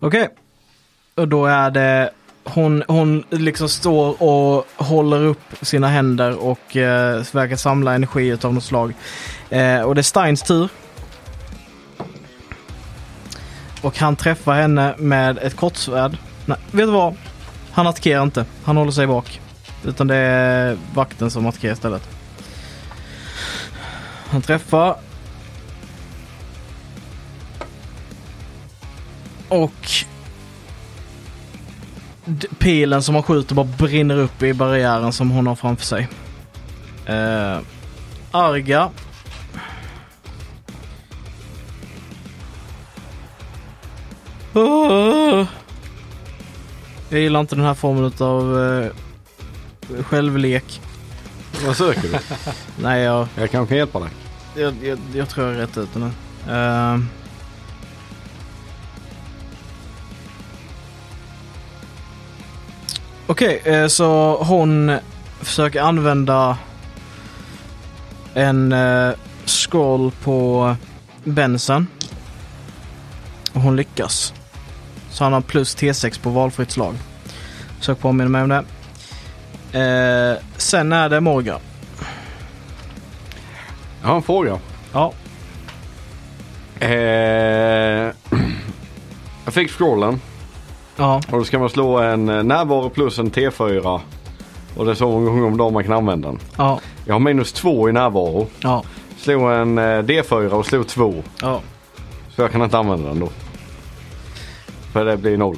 Okej. 0.00 0.28
Och 1.14 1.28
då 1.28 1.46
är 1.46 1.70
det 1.70 2.10
hon, 2.44 2.84
hon 2.88 3.24
liksom 3.30 3.68
står 3.68 4.22
och 4.22 4.66
håller 4.76 5.24
upp 5.24 5.38
sina 5.62 5.88
händer 5.88 6.38
och 6.38 6.76
eh, 6.76 7.24
verkar 7.32 7.56
samla 7.56 7.94
energi 7.94 8.32
av 8.42 8.54
något 8.54 8.64
slag. 8.64 8.94
Eh, 9.50 9.80
och 9.80 9.94
det 9.94 10.00
är 10.00 10.02
Steins 10.02 10.42
tur. 10.42 10.68
Och 13.82 13.98
han 13.98 14.16
träffar 14.16 14.54
henne 14.54 14.94
med 14.98 15.38
ett 15.38 15.56
kortsvärd. 15.56 16.16
Nej, 16.46 16.58
vet 16.70 16.86
du 16.86 16.92
vad? 16.92 17.14
Han 17.72 17.86
attackerar 17.86 18.22
inte. 18.22 18.44
Han 18.64 18.76
håller 18.76 18.92
sig 18.92 19.06
bak. 19.06 19.40
Utan 19.84 20.06
det 20.06 20.16
är 20.16 20.76
vakten 20.94 21.30
som 21.30 21.46
attackerar 21.46 21.72
istället. 21.72 22.08
Han 24.30 24.42
träffar. 24.42 24.96
Och 29.48 29.90
pilen 32.58 33.02
som 33.02 33.14
han 33.14 33.24
skjuter 33.24 33.54
bara 33.54 33.68
brinner 33.78 34.16
upp 34.16 34.42
i 34.42 34.54
barriären 34.54 35.12
som 35.12 35.30
hon 35.30 35.46
har 35.46 35.54
framför 35.54 35.84
sig. 35.84 36.08
Uh, 37.08 37.58
Arga. 38.30 38.90
Åh! 44.58 45.46
Jag 47.08 47.20
gillar 47.20 47.40
inte 47.40 47.54
den 47.54 47.64
här 47.64 47.74
formen 47.74 48.12
av 48.18 48.58
eh, 48.60 50.02
självlek. 50.02 50.80
Vad 51.66 51.76
söker 51.76 52.02
du? 52.02 52.18
Nej, 52.82 53.02
jag, 53.02 53.28
Jag 53.36 53.50
kanske 53.50 53.68
kan 53.68 53.78
hjälpa 53.78 54.00
dig. 54.00 54.08
jag, 54.56 54.74
jag, 54.82 54.98
jag 55.14 55.28
tror 55.28 55.46
jag 55.46 55.56
är 55.56 55.60
rätt 55.60 55.78
ute 55.78 55.98
nu. 55.98 56.10
Okej, 63.26 63.62
eh, 63.64 63.86
så 63.86 64.36
hon 64.44 64.98
försöker 65.40 65.80
använda 65.80 66.58
en 68.34 68.72
uh, 68.72 69.14
scroll 69.44 70.12
på 70.24 70.76
Benson. 71.24 71.86
Och 73.52 73.60
hon 73.60 73.76
lyckas. 73.76 74.34
Så 75.18 75.24
han 75.24 75.32
har 75.32 75.40
plus 75.40 75.76
T6 75.76 76.22
på 76.22 76.30
valfritt 76.30 76.70
slag. 76.70 76.94
Sök 77.80 77.98
påminna 78.00 78.30
mig 78.30 78.42
om 78.42 78.48
det. 78.48 78.64
Eh, 79.78 80.42
sen 80.56 80.92
är 80.92 81.08
det 81.08 81.20
Morgan. 81.20 81.60
Jag 84.02 84.08
har 84.08 84.16
en 84.16 84.22
fråga. 84.22 84.58
Ja. 84.92 85.12
Eh, 86.80 86.90
jag 89.44 89.54
fick 89.54 89.70
scrollen 89.70 90.20
Ja. 90.96 91.20
och 91.30 91.38
då 91.38 91.44
ska 91.44 91.58
man 91.58 91.68
slå 91.70 91.98
en 91.98 92.28
eh, 92.28 92.42
närvaro 92.42 92.88
plus 92.90 93.18
en 93.18 93.30
T4. 93.30 94.00
Och 94.76 94.84
det 94.84 94.90
är 94.90 94.94
så 94.94 95.08
många 95.10 95.30
gånger 95.30 95.46
om 95.46 95.56
dagen 95.56 95.72
man 95.72 95.84
kan 95.84 95.92
använda 95.92 96.28
den. 96.28 96.38
Ja. 96.56 96.80
Jag 97.04 97.14
har 97.14 97.20
minus 97.20 97.52
två 97.52 97.88
i 97.88 97.92
närvaro. 97.92 98.46
Ja. 98.60 98.82
Slog 99.18 99.52
en 99.52 99.78
eh, 99.78 99.82
D4 99.82 100.48
och 100.50 100.66
slog 100.66 100.86
två. 100.86 101.14
Ja. 101.40 101.60
Så 102.36 102.42
jag 102.42 102.52
kan 102.52 102.62
inte 102.62 102.78
använda 102.78 103.08
den 103.08 103.20
då. 103.20 103.28
För 104.92 105.04
det 105.04 105.16
blir 105.16 105.36
noll. 105.36 105.56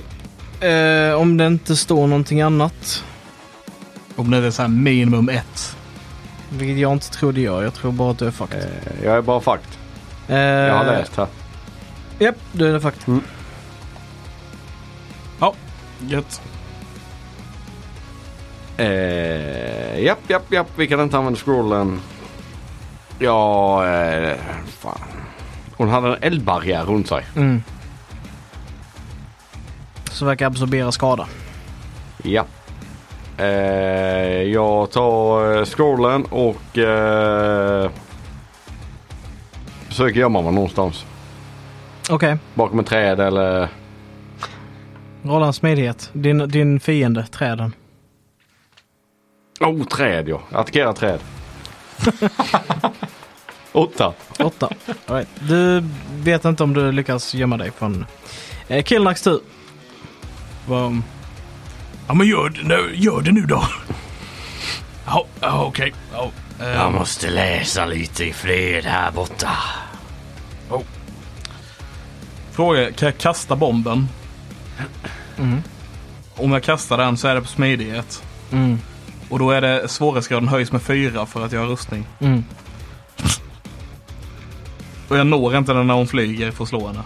Eh, 0.61 1.21
om 1.21 1.37
det 1.37 1.47
inte 1.47 1.77
står 1.77 2.07
någonting 2.07 2.41
annat. 2.41 3.05
Om 4.17 4.31
det 4.31 4.37
är 4.37 4.51
så 4.51 4.63
här 4.63 4.69
minimum 4.69 5.29
ett. 5.29 5.77
Vilket 6.51 6.79
jag 6.79 6.93
inte 6.93 7.11
tror 7.11 7.33
det 7.33 7.41
gör. 7.41 7.63
Jag 7.63 7.75
tror 7.75 7.93
bara 7.93 8.11
att 8.11 8.19
du 8.19 8.27
är 8.27 8.31
fakt. 8.31 8.55
Eh, 8.55 9.05
jag 9.05 9.17
är 9.17 9.23
bara 9.23 9.41
fakt. 9.41 9.79
Eh, 10.29 10.37
Jag 10.39 10.75
har 10.75 10.85
läst 10.85 11.17
här. 11.17 11.27
Japp, 12.19 12.37
du 12.53 12.75
är 12.75 12.81
fakt. 12.81 13.07
Ja, 15.41 15.55
gött. 16.09 16.41
Eh, 18.77 20.01
japp, 20.05 20.19
japp, 20.29 20.53
japp. 20.53 20.69
Vi 20.77 20.87
kan 20.87 21.01
inte 21.01 21.19
använda 21.19 21.39
scrollen. 21.41 22.01
Ja, 23.19 23.87
eh, 23.89 24.37
fan. 24.79 24.99
Hon 25.77 25.89
hade 25.89 26.09
en 26.09 26.23
eldbarriär 26.23 26.85
runt 26.85 27.09
sig. 27.09 27.25
Mm. 27.37 27.63
Så 30.21 30.27
verkar 30.27 30.47
absorbera 30.47 30.93
skada. 30.93 31.27
Ja. 32.23 32.47
Eh, 33.37 33.47
jag 34.43 34.91
tar 34.91 35.57
eh, 35.57 35.65
scrollen 35.65 36.25
och 36.25 36.79
eh, 36.79 37.91
försöker 39.89 40.21
gömma 40.21 40.43
mig 40.43 40.53
någonstans. 40.53 41.05
Okej, 42.11 42.37
Bakom 42.55 42.79
ett 42.79 42.87
träd 42.87 43.21
eller... 43.21 43.69
rolla 45.23 45.47
en 45.47 45.53
smidighet. 45.53 46.11
Din, 46.13 46.49
din 46.49 46.81
fiende, 46.81 47.27
träden. 47.27 47.75
Oh, 49.61 49.85
träd 49.85 50.29
ja. 50.29 50.41
Attackera 50.53 50.93
träd. 50.93 51.21
Åtta. 53.73 54.13
Åtta. 54.39 54.69
All 55.07 55.17
right. 55.17 55.29
Du 55.49 55.85
vet 56.23 56.45
inte 56.45 56.63
om 56.63 56.75
du 56.75 56.93
lyckas 56.93 57.35
gömma 57.35 57.57
dig 57.57 57.71
från... 57.71 58.07
Eh, 58.69 58.83
Killnacks 58.83 59.23
tur. 59.23 59.41
Vad- 60.71 61.03
Ja 62.09 62.15
men 62.15 62.27
gör 62.27 62.49
det 62.49 62.63
nu, 62.63 62.93
gör 62.95 63.21
det 63.21 63.33
nu 63.33 63.41
då. 63.41 63.65
Ja, 65.07 65.27
ja 65.41 65.65
okej. 65.65 65.93
Ja, 66.13 66.31
eh, 66.61 66.69
Jag 66.69 66.93
måste 66.93 67.31
läsa 67.31 67.87
lite 67.87 68.25
i 68.25 68.33
fred 68.33 68.85
här 68.85 69.11
borta. 69.11 69.51
Fråga, 72.53 72.93
kan 72.93 73.07
jag 73.07 73.19
kasta 73.19 73.57
bomben? 73.57 74.09
Mm. 75.39 75.63
Om 76.35 76.53
jag 76.53 76.63
kastar 76.63 76.99
den 76.99 77.17
så 77.17 77.29
är 77.29 77.35
det 77.35 77.41
på 77.41 77.47
smidighet. 77.49 78.23
Mm. 78.53 78.79
Och 79.29 79.39
då 79.39 79.51
är 79.51 79.61
det 79.61 79.89
svårighetsgraden 79.89 80.49
höjs 80.49 80.73
med 80.73 80.83
fyra 80.83 81.27
för 81.27 81.45
att 81.45 81.53
jag 81.53 81.61
har 81.61 81.67
rustning. 81.67 82.07
Mm. 82.21 82.45
Och 85.09 85.17
jag 85.19 85.27
når 85.27 85.57
inte 85.57 85.73
den 85.73 85.87
när 85.87 85.95
hon 85.95 86.07
flyger 86.09 86.51
för 86.51 86.63
att 86.65 86.69
slå 86.69 86.87
henne. 86.87 87.03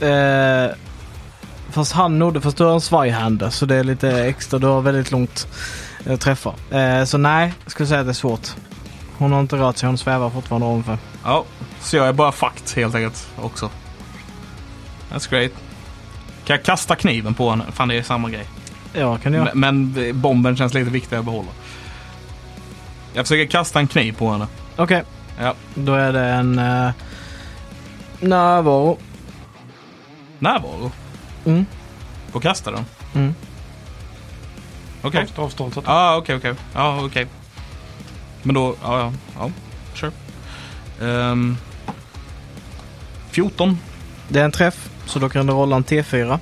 Eh, 0.00 0.70
fast 1.72 1.92
han 1.92 2.18
nådde, 2.18 2.40
fast 2.40 2.56
du 2.56 2.64
har 2.64 2.74
en 2.74 2.80
svajhänder 2.80 3.50
så 3.50 3.66
det 3.66 3.74
är 3.76 3.84
lite 3.84 4.10
extra. 4.24 4.58
Du 4.58 4.66
har 4.66 4.80
väldigt 4.80 5.10
långt 5.10 5.46
eh, 6.06 6.16
träffa. 6.18 6.52
Eh, 6.70 7.04
så 7.04 7.18
nej, 7.18 7.52
jag 7.64 7.70
skulle 7.72 7.86
säga 7.86 8.00
att 8.00 8.06
det 8.06 8.10
är 8.12 8.14
svårt. 8.14 8.48
Hon 9.18 9.32
har 9.32 9.40
inte 9.40 9.56
rört 9.56 9.76
sig, 9.76 9.86
hon 9.86 9.98
svävar 9.98 10.30
fortfarande 10.30 10.66
ovanför. 10.66 10.98
Ja, 11.24 11.44
så 11.80 11.96
jag 11.96 12.08
är 12.08 12.12
bara 12.12 12.32
fakt 12.32 12.76
helt 12.76 12.94
enkelt 12.94 13.28
också. 13.40 13.70
That's 15.12 15.30
great. 15.30 15.52
Kan 16.44 16.56
jag 16.56 16.62
kasta 16.64 16.96
kniven 16.96 17.34
på 17.34 17.50
henne? 17.50 17.64
Fan 17.72 17.88
det 17.88 17.94
är 17.98 18.02
samma 18.02 18.30
grej. 18.30 18.46
Ja, 18.92 19.16
kan 19.18 19.32
du 19.32 19.38
göra. 19.38 19.50
Men, 19.54 19.92
men 19.92 20.20
bomben 20.20 20.56
känns 20.56 20.74
lite 20.74 20.90
viktigare 20.90 21.18
att 21.18 21.24
behålla. 21.24 21.48
Jag 23.14 23.24
försöker 23.26 23.50
kasta 23.50 23.78
en 23.78 23.86
kniv 23.86 24.12
på 24.12 24.30
henne. 24.30 24.46
Okej, 24.76 25.02
Ja. 25.40 25.54
då 25.74 25.94
är 25.94 26.12
det 26.12 26.24
en 26.24 26.58
eh, 26.58 26.90
närvaro. 28.20 28.98
Närvaro. 30.38 30.90
Mm. 31.44 31.66
På 32.32 32.40
kasta 32.40 32.70
den. 32.70 32.84
Mm. 33.14 33.34
Okej. 35.02 35.20
Avstånd, 35.20 35.66
avstånd. 35.66 35.86
Ja, 35.86 35.92
ah, 35.92 36.16
okej, 36.16 36.36
okej. 36.36 36.54
Ja, 36.74 37.04
okej. 37.04 37.26
Men 38.42 38.54
då, 38.54 38.74
ja, 38.82 38.98
ja, 38.98 39.12
ja, 39.38 39.50
sure. 39.94 40.12
Ehm, 41.00 41.56
14. 43.30 43.78
Det 44.28 44.40
är 44.40 44.44
en 44.44 44.52
träff, 44.52 44.90
så 45.06 45.18
då 45.18 45.28
kan 45.28 45.46
du 45.46 45.52
rolla 45.52 45.76
en 45.76 45.84
T4. 45.84 46.38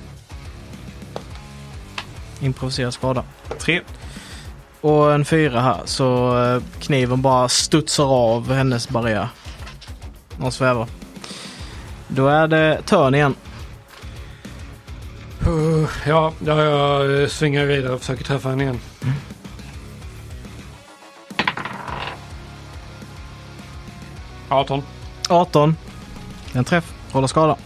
Improvisera 2.39 2.91
skada. 2.91 3.23
3. 3.59 3.81
och 4.81 5.13
en 5.13 5.25
fyra 5.25 5.61
här 5.61 5.81
så 5.85 6.39
eh, 6.43 6.61
kniven 6.79 7.21
bara 7.21 7.49
studsar 7.49 8.05
av 8.05 8.53
hennes 8.53 8.89
barriär. 8.89 9.27
Och 10.39 10.53
svävar. 10.53 10.87
Då 12.07 12.27
är 12.27 12.47
det 12.47 12.81
törn 12.85 13.15
igen. 13.15 13.35
Uh, 15.51 15.89
ja, 16.07 16.33
ja, 16.45 16.63
jag 16.63 17.21
eh, 17.21 17.27
svingar 17.27 17.65
vidare 17.65 17.93
och 17.93 17.99
försöker 17.99 18.23
träffa 18.23 18.49
henne 18.49 18.63
igen. 18.63 18.79
Arton. 24.49 24.83
18. 25.29 25.75
En 26.53 26.63
träff. 26.63 26.93
Rolla 27.11 27.27
skada. 27.27 27.57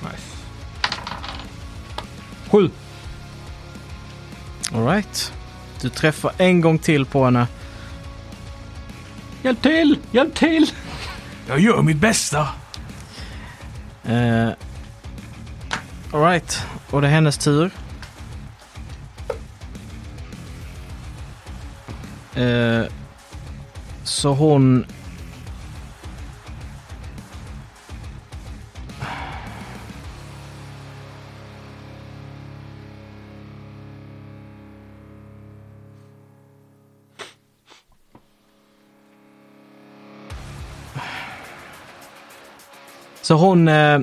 Nice. 0.00 0.36
Sju. 2.50 2.70
Alright. 4.74 5.32
Du 5.80 5.88
träffar 5.88 6.32
en 6.38 6.60
gång 6.60 6.78
till 6.78 7.06
på 7.06 7.24
henne. 7.24 7.46
Hjälp 9.42 9.62
till! 9.62 9.98
Hjälp 10.10 10.34
till! 10.34 10.72
Jag 11.48 11.60
gör 11.60 11.82
mitt 11.82 11.96
bästa. 11.96 12.48
Eh, 14.04 14.48
Alright. 16.12 16.66
Och 16.90 17.00
det 17.00 17.06
är 17.06 17.10
hennes 17.10 17.38
tur. 17.38 17.70
Eh, 22.34 22.84
så 24.04 24.32
hon... 24.32 24.86
Så 43.22 43.34
hon 43.34 43.68
eh, 43.68 44.00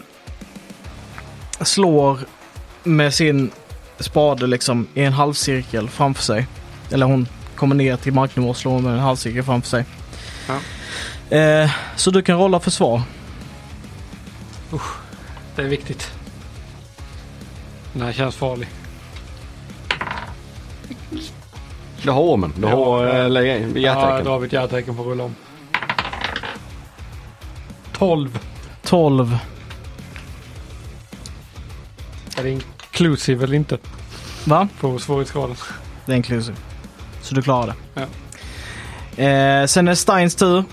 slår 1.61 2.19
med 2.95 3.13
sin 3.13 3.51
spade 3.99 4.47
liksom 4.47 4.87
i 4.93 5.03
en 5.03 5.13
halvcirkel 5.13 5.89
framför 5.89 6.23
sig. 6.23 6.47
Eller 6.91 7.05
hon 7.05 7.27
kommer 7.55 7.75
ner 7.75 7.97
till 7.97 8.13
marknivå 8.13 8.49
och 8.49 8.57
slår 8.57 8.79
med 8.79 8.93
en 8.93 8.99
halvcirkel 8.99 9.43
framför 9.43 9.69
sig. 9.69 9.85
Eh, 11.39 11.71
så 11.95 12.11
du 12.11 12.21
kan 12.21 12.37
rolla 12.39 12.59
försvar. 12.59 13.01
Det 15.55 15.61
är 15.61 15.65
viktigt. 15.67 16.11
Den 17.93 18.01
här 18.01 18.13
känns 18.13 18.35
farlig. 18.35 18.67
Du 22.03 22.11
har 22.11 22.21
ormen. 22.21 22.53
Du 22.57 22.65
har 22.67 23.05
Ja. 23.05 23.13
äh, 23.13 23.43
Ja, 23.43 23.79
hjärtecken. 23.79 24.25
då 24.25 24.31
har 24.31 24.39
vi 24.39 24.47
ett 24.47 24.53
hjärtecken 24.53 24.95
på 24.95 25.01
att 25.01 25.07
rulla 25.07 25.23
om. 25.23 25.35
12. 27.93 28.39
12. 28.83 29.37
Är 32.37 32.43
det 32.43 32.49
inclusive 32.97 33.43
eller 33.43 33.55
inte? 33.55 33.77
Va? 34.45 34.67
På 34.79 34.99
svårighetsgraden. 34.99 35.55
Det 36.05 36.11
är 36.11 36.15
inclusive. 36.15 36.57
Så 37.21 37.35
du 37.35 37.41
klarar 37.41 37.67
det. 37.67 37.73
Ja. 37.93 39.23
Eh, 39.23 39.65
sen 39.65 39.87
är 39.87 39.91
det 39.91 39.95
Steins 39.95 40.35
tur. 40.35 40.63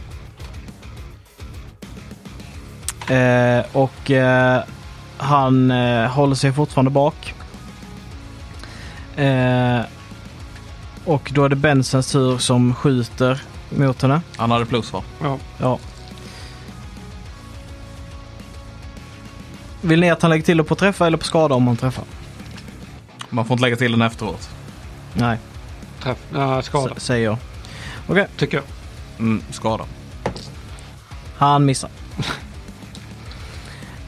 Eh, 3.10 3.64
och 3.72 4.10
eh, 4.10 4.62
han 5.16 5.70
eh, 5.70 6.06
håller 6.10 6.34
sig 6.34 6.52
fortfarande 6.52 6.90
bak. 6.90 7.34
Eh, 9.16 9.80
och 11.04 11.30
då 11.34 11.44
är 11.44 11.48
det 11.48 11.56
Bensens 11.56 12.12
tur 12.12 12.38
som 12.38 12.74
skjuter 12.74 13.42
mot 13.68 14.02
henne. 14.02 14.20
Han 14.36 14.50
hade 14.50 14.66
plus 14.66 14.92
va? 14.92 15.02
Ja. 15.22 15.38
Ja. 15.58 15.78
Vill 19.84 20.00
ni 20.00 20.10
att 20.10 20.22
han 20.22 20.30
lägger 20.30 20.44
till 20.44 20.56
det 20.56 20.64
på 20.64 20.74
träffa 20.74 21.06
eller 21.06 21.16
på 21.18 21.24
skada 21.24 21.54
om 21.54 21.66
han 21.66 21.76
träffar? 21.76 22.04
Man 23.30 23.44
får 23.44 23.54
inte 23.54 23.62
lägga 23.62 23.76
till 23.76 23.92
den 23.92 24.02
efteråt. 24.02 24.48
Nej, 25.14 25.38
Träff. 26.02 26.18
Ja, 26.34 26.62
skada. 26.62 26.94
s- 26.96 27.02
säger 27.04 27.24
jag. 27.24 27.36
Okej, 28.08 28.26
Tycker 28.36 28.56
jag. 28.56 28.64
Mm, 29.18 29.42
skada. 29.50 29.84
han 31.36 31.64
missar. 31.64 31.90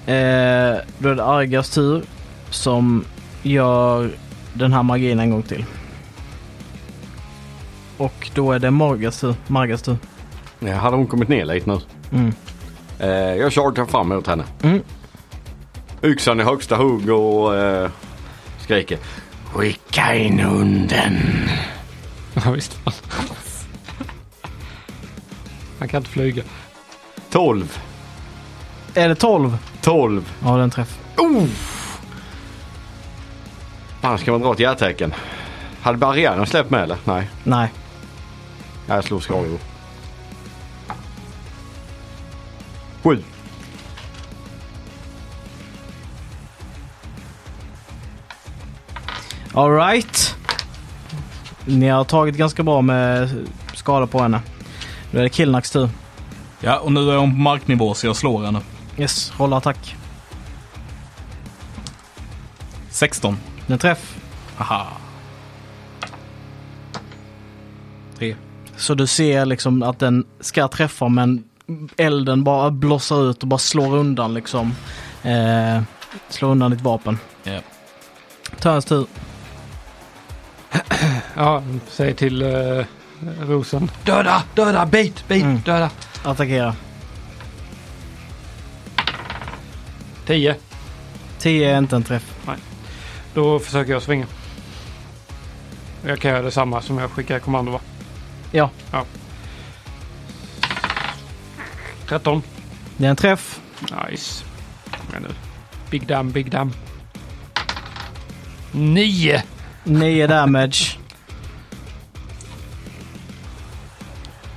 eh, 0.07 0.77
då 0.99 1.09
är 1.09 1.15
det 1.15 1.25
Argas 1.25 1.71
tur 1.71 2.03
som 2.51 3.05
gör 3.43 4.11
den 4.55 4.73
här 4.73 4.83
magin 4.83 5.21
en 5.21 5.31
gång 5.31 5.43
till. 5.43 5.65
Och 7.97 8.31
då 8.35 8.53
är 8.53 8.59
det 8.59 8.71
Morgas 8.71 9.21
tur. 9.21 9.35
Margas 9.47 9.83
tur. 9.83 9.97
Ja, 10.61 10.75
hade 10.75 10.97
hon 10.97 11.07
kommit 11.07 11.29
ner 11.29 11.45
lite 11.45 11.71
nu. 11.71 11.79
Mm. 12.13 12.33
Eh, 12.99 13.09
jag 13.11 13.53
chargear 13.53 13.87
fram 13.87 14.09
mot 14.09 14.27
henne. 14.27 14.45
Mm. 14.63 14.83
Yxan 16.07 16.41
i 16.41 16.43
högsta 16.43 16.77
hugg 16.77 17.11
och 17.11 17.57
eh, 17.57 17.91
skriker. 18.59 18.99
Skicka 19.53 20.15
in 20.15 20.41
hunden. 20.41 21.19
Ja, 22.45 22.51
visst. 22.51 22.73
fan. 22.73 22.93
Han 25.79 25.89
kan 25.89 25.99
inte 25.99 26.11
flyga. 26.11 26.43
12. 27.31 27.79
Är 28.95 29.09
det 29.09 29.15
12? 29.15 29.59
12. 29.83 30.33
Ja, 30.45 30.51
det 30.53 30.59
är 30.59 30.59
en 30.65 30.71
träff. 30.71 30.99
Oh! 31.17 31.47
Fan, 34.01 34.19
ska 34.19 34.31
man 34.33 34.41
dra 34.41 34.53
ett 34.53 34.59
hjärtecken? 34.61 35.15
Hade 35.83 35.99
barriären 35.99 36.47
släppt 36.47 36.71
med 36.71 36.83
eller? 36.83 36.97
Nej. 37.05 37.31
Nej. 37.45 37.69
Jag 38.87 39.05
slog 39.05 39.23
skador. 39.23 39.59
Sju. 43.03 43.23
Alright. 49.57 50.37
Ni 51.65 51.89
har 51.89 52.05
tagit 52.05 52.37
ganska 52.37 52.63
bra 52.63 52.83
med 52.83 53.29
skada 53.75 54.07
på 54.07 54.23
henne. 54.23 54.41
Då 55.11 55.19
är 55.19 55.23
det 55.23 55.29
Killnacks 55.29 55.71
tur. 55.71 55.89
Ja, 56.61 56.79
och 56.79 56.93
nu 56.93 57.11
är 57.11 57.17
hon 57.17 57.31
på 57.31 57.37
marknivå 57.37 57.95
så 57.95 58.07
jag 58.07 58.17
slår 58.17 58.45
henne. 58.45 58.61
Yes, 58.99 59.33
rolla 59.39 59.57
attack. 59.57 59.97
16. 62.91 63.37
En 63.67 63.79
träff. 63.79 64.17
Aha. 64.59 64.87
3. 68.19 68.37
Så 68.77 68.95
du 68.95 69.07
ser 69.07 69.47
liksom 69.47 69.83
att 69.83 69.99
den 69.99 70.25
ska 70.41 70.69
träffa 70.69 71.09
men 71.09 71.45
elden 71.97 72.45
bara 72.45 72.71
blossar 72.71 73.31
ut 73.31 73.43
och 73.43 73.49
bara 73.49 73.59
slår 73.59 73.97
undan 73.97 74.35
liksom. 74.35 74.75
Eh, 75.23 75.83
slår 76.29 76.51
undan 76.51 76.71
ditt 76.71 76.81
vapen. 76.81 77.19
Ja. 77.43 77.61
Törns 78.61 78.85
tur. 78.85 79.07
Ja, 81.37 81.63
säg 81.89 82.15
till 82.15 82.43
uh, 82.43 82.85
Rosen. 83.41 83.91
Döda, 84.05 84.43
döda, 84.55 84.87
bit, 84.87 85.29
bit, 85.29 85.43
Mm. 85.43 85.61
döda. 85.65 85.91
Attackera. 86.25 86.75
10. 90.27 90.57
10 91.39 91.75
är 91.75 91.79
inte 91.79 91.97
en 91.97 92.03
träff. 92.03 92.35
Då 93.35 93.59
försöker 93.59 93.93
jag 93.93 94.03
svinga. 94.03 94.27
Jag 96.07 96.19
kan 96.21 96.31
göra 96.31 96.43
detsamma 96.43 96.83
som 96.83 96.99
jag 96.99 97.11
skickar 97.11 97.39
kommando 97.39 97.73
va? 97.73 97.81
Ja, 98.53 98.71
13. 102.09 102.43
det 102.97 103.07
är 103.07 103.11
en 103.11 103.17
träff. 103.17 103.61
Nice. 103.81 104.45
Men 105.13 105.23
nu. 105.23 105.29
Big 105.91 106.07
damn, 106.07 106.31
big 106.31 106.51
damn. 106.51 106.73
9. 108.73 109.43
9 109.87 110.27
damage. 110.27 110.99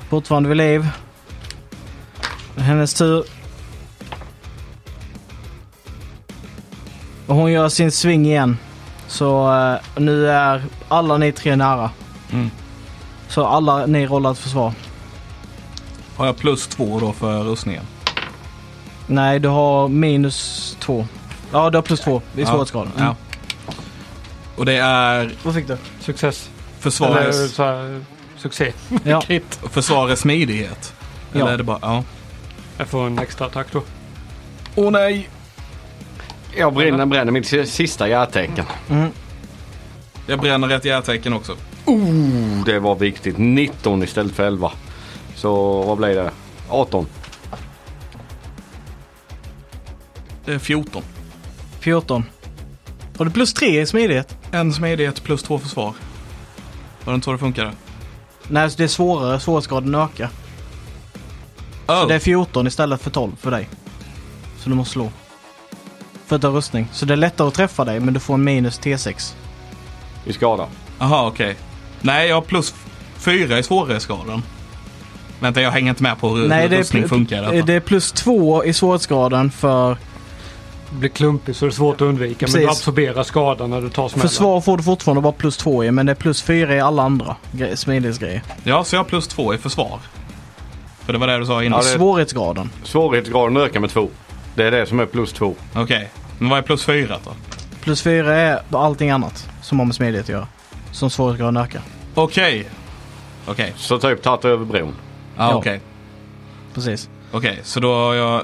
Fortfarande 0.09 0.49
vid 0.49 0.57
liv. 0.57 0.87
Hennes 2.57 2.93
tur. 2.93 3.23
Och 7.27 7.35
hon 7.35 7.51
gör 7.51 7.69
sin 7.69 7.91
sving 7.91 8.25
igen. 8.25 8.57
Så 9.07 9.53
eh, 9.53 10.01
nu 10.01 10.29
är 10.29 10.63
alla 10.87 11.17
ni 11.17 11.31
tre 11.31 11.55
nära. 11.55 11.91
Mm. 12.31 12.51
Så 13.27 13.45
alla 13.45 13.85
ni 13.85 14.07
rollar 14.07 14.31
ett 14.31 14.37
försvar. 14.37 14.73
Har 16.15 16.25
jag 16.25 16.37
plus 16.37 16.67
2 16.67 16.99
då 16.99 17.13
för 17.13 17.43
rustningen? 17.43 17.83
Nej, 19.07 19.39
du 19.39 19.47
har 19.47 19.87
minus 19.87 20.77
två. 20.79 21.07
Ja, 21.51 21.69
du 21.69 21.77
har 21.77 21.81
plus 21.81 21.99
två 21.99 22.21
i 22.35 22.45
svårighetsgraden. 22.45 22.91
Mm. 22.97 23.05
Ja. 23.05 23.15
Och 24.59 24.65
det 24.65 24.73
är 24.77 25.31
Vad 25.43 25.55
fick 25.55 25.67
du? 25.67 25.77
Success. 25.99 26.49
Eller 26.49 26.81
försvarets, 26.81 27.51
så 27.53 27.63
här, 27.63 28.01
succé. 28.37 28.73
Ja, 29.03 29.21
Krit. 29.27 29.59
försvarets 29.71 30.21
smidighet. 30.21 30.93
Eller 31.33 31.45
Ja. 31.45 31.51
är 31.51 31.57
det 31.57 31.63
bara... 31.63 31.79
Ja. 31.81 32.03
Jag 32.77 32.87
får 32.87 33.07
en 33.07 33.19
extra 33.19 33.45
attack 33.47 33.67
då. 33.71 33.83
Åh 34.75 34.91
nej! 34.91 35.29
Jag 36.57 36.73
bränner, 36.73 37.05
bränner 37.05 37.31
mitt 37.31 37.47
si- 37.47 37.65
sista 37.65 38.07
hjärtecken. 38.09 38.65
mm. 38.89 39.09
Jag 40.27 40.39
bränner 40.39 40.69
ett 40.69 40.85
hjärtecken 40.85 41.33
också. 41.33 41.55
Oh, 41.85 42.65
det 42.65 42.79
var 42.79 42.95
viktigt. 42.95 43.37
19 43.37 44.03
istället 44.03 44.33
för 44.35 44.43
11. 44.47 44.71
Så 45.35 45.81
vad 45.81 45.97
blir 45.97 46.15
det? 46.15 46.31
18. 46.69 47.05
Det 50.45 50.53
är 50.53 50.59
14. 50.59 51.03
14. 51.79 52.23
Har 53.17 53.25
du 53.25 53.31
plus 53.31 53.53
3 53.53 53.81
i 53.81 53.85
smidighet? 53.85 54.37
En 54.51 54.73
smidighet 54.73 55.23
plus 55.23 55.43
två 55.43 55.59
försvar. 55.59 55.93
Var 57.03 57.13
det 57.13 57.15
inte 57.15 57.25
så 57.25 57.31
det 57.31 57.37
funkade? 57.37 57.71
Nej, 58.47 58.69
det 58.77 58.83
är 58.83 58.87
svårare. 58.87 59.39
Svårighetsgraden 59.39 59.95
ökar. 59.95 60.29
Oh. 61.87 62.01
Så 62.01 62.07
det 62.07 62.15
är 62.15 62.19
14 62.19 62.67
istället 62.67 63.01
för 63.01 63.09
12 63.09 63.31
för 63.35 63.51
dig. 63.51 63.69
Så 64.57 64.69
du 64.69 64.75
måste 64.75 64.93
slå. 64.93 65.11
För 66.25 66.35
att 66.35 66.43
ha 66.43 66.49
rustning. 66.49 66.87
Så 66.91 67.05
det 67.05 67.13
är 67.13 67.17
lättare 67.17 67.47
att 67.47 67.53
träffa 67.53 67.85
dig 67.85 67.99
men 67.99 68.13
du 68.13 68.19
får 68.19 68.33
en 68.33 68.43
minus 68.43 68.79
T6. 68.79 69.33
I 70.25 70.33
skada. 70.33 70.67
Aha, 70.99 71.27
okej. 71.27 71.55
Nej, 72.01 72.27
jag 72.27 72.35
har 72.35 72.41
plus 72.41 72.73
fyra 73.17 73.59
i 73.59 73.63
svårighetsgraden. 73.63 74.43
Vänta, 75.39 75.61
jag 75.61 75.71
hänger 75.71 75.89
inte 75.89 76.03
med 76.03 76.19
på 76.19 76.29
hur 76.35 76.47
Nej, 76.47 76.67
rustning 76.67 77.09
funkar. 77.09 77.61
det 77.63 77.73
är 77.73 77.79
plus 77.79 78.11
2 78.11 78.63
i 78.65 78.73
svårighetsgraden 78.73 79.51
för 79.51 79.97
blir 80.91 81.09
klumpigt 81.09 81.57
så 81.57 81.65
det 81.65 81.69
är 81.69 81.73
svårt 81.73 81.95
att 81.95 82.01
undvika. 82.01 82.33
Men 82.45 82.53
Precis. 82.53 82.61
du 82.61 82.69
absorberar 82.69 83.23
skadan 83.23 83.69
när 83.69 83.81
du 83.81 83.89
tar 83.89 84.09
smällen. 84.09 84.29
försvar 84.29 84.61
får 84.61 84.77
du 84.77 84.83
fortfarande 84.83 85.21
bara 85.21 85.33
plus 85.33 85.57
2 85.57 85.83
i 85.83 85.91
men 85.91 86.05
det 86.05 86.11
är 86.11 86.15
plus 86.15 86.41
4 86.41 86.75
i 86.75 86.79
alla 86.81 87.03
andra 87.03 87.35
gre- 87.51 87.75
smidighetsgrejer. 87.75 88.41
Ja, 88.63 88.83
så 88.83 88.95
jag 88.95 88.99
har 88.99 89.05
plus 89.05 89.27
två 89.27 89.53
i 89.53 89.57
försvar. 89.57 89.99
För 91.05 91.13
det 91.13 91.19
var 91.19 91.27
det 91.27 91.37
du 91.37 91.45
sa 91.45 91.63
innan. 91.63 91.79
Ja, 91.83 91.91
det- 91.91 91.97
Svårighetsgraden. 91.97 92.69
Svårighetsgraden 92.83 93.57
ökar 93.57 93.79
med 93.79 93.89
2. 93.89 94.09
Det 94.55 94.63
är 94.63 94.71
det 94.71 94.85
som 94.85 94.99
är 94.99 95.05
plus 95.05 95.33
2. 95.33 95.55
Okej, 95.75 96.09
men 96.39 96.49
vad 96.49 96.57
är 96.59 96.63
plus 96.63 96.83
fyra 96.85 97.17
då? 97.25 97.31
Plus 97.81 98.01
4 98.01 98.35
är 98.35 98.59
allting 98.71 99.09
annat 99.09 99.49
som 99.61 99.79
har 99.79 99.85
med 99.85 99.95
smidighet 99.95 100.25
att 100.25 100.29
göra. 100.29 100.47
Som 100.91 101.09
svårighetsgraden 101.09 101.57
ökar. 101.57 101.81
Okej. 102.15 102.69
Okej, 103.45 103.73
Så 103.77 103.97
typ 103.99 104.21
tagit 104.21 104.45
över 104.45 104.65
bron. 104.65 104.93
ja, 105.37 105.49
Ja. 105.51 105.55
okej. 105.55 105.81
Precis. 106.73 107.09
Okej, 107.31 107.59
så 107.63 107.79
då 107.79 107.93
har 107.95 108.13
jag... 108.13 108.41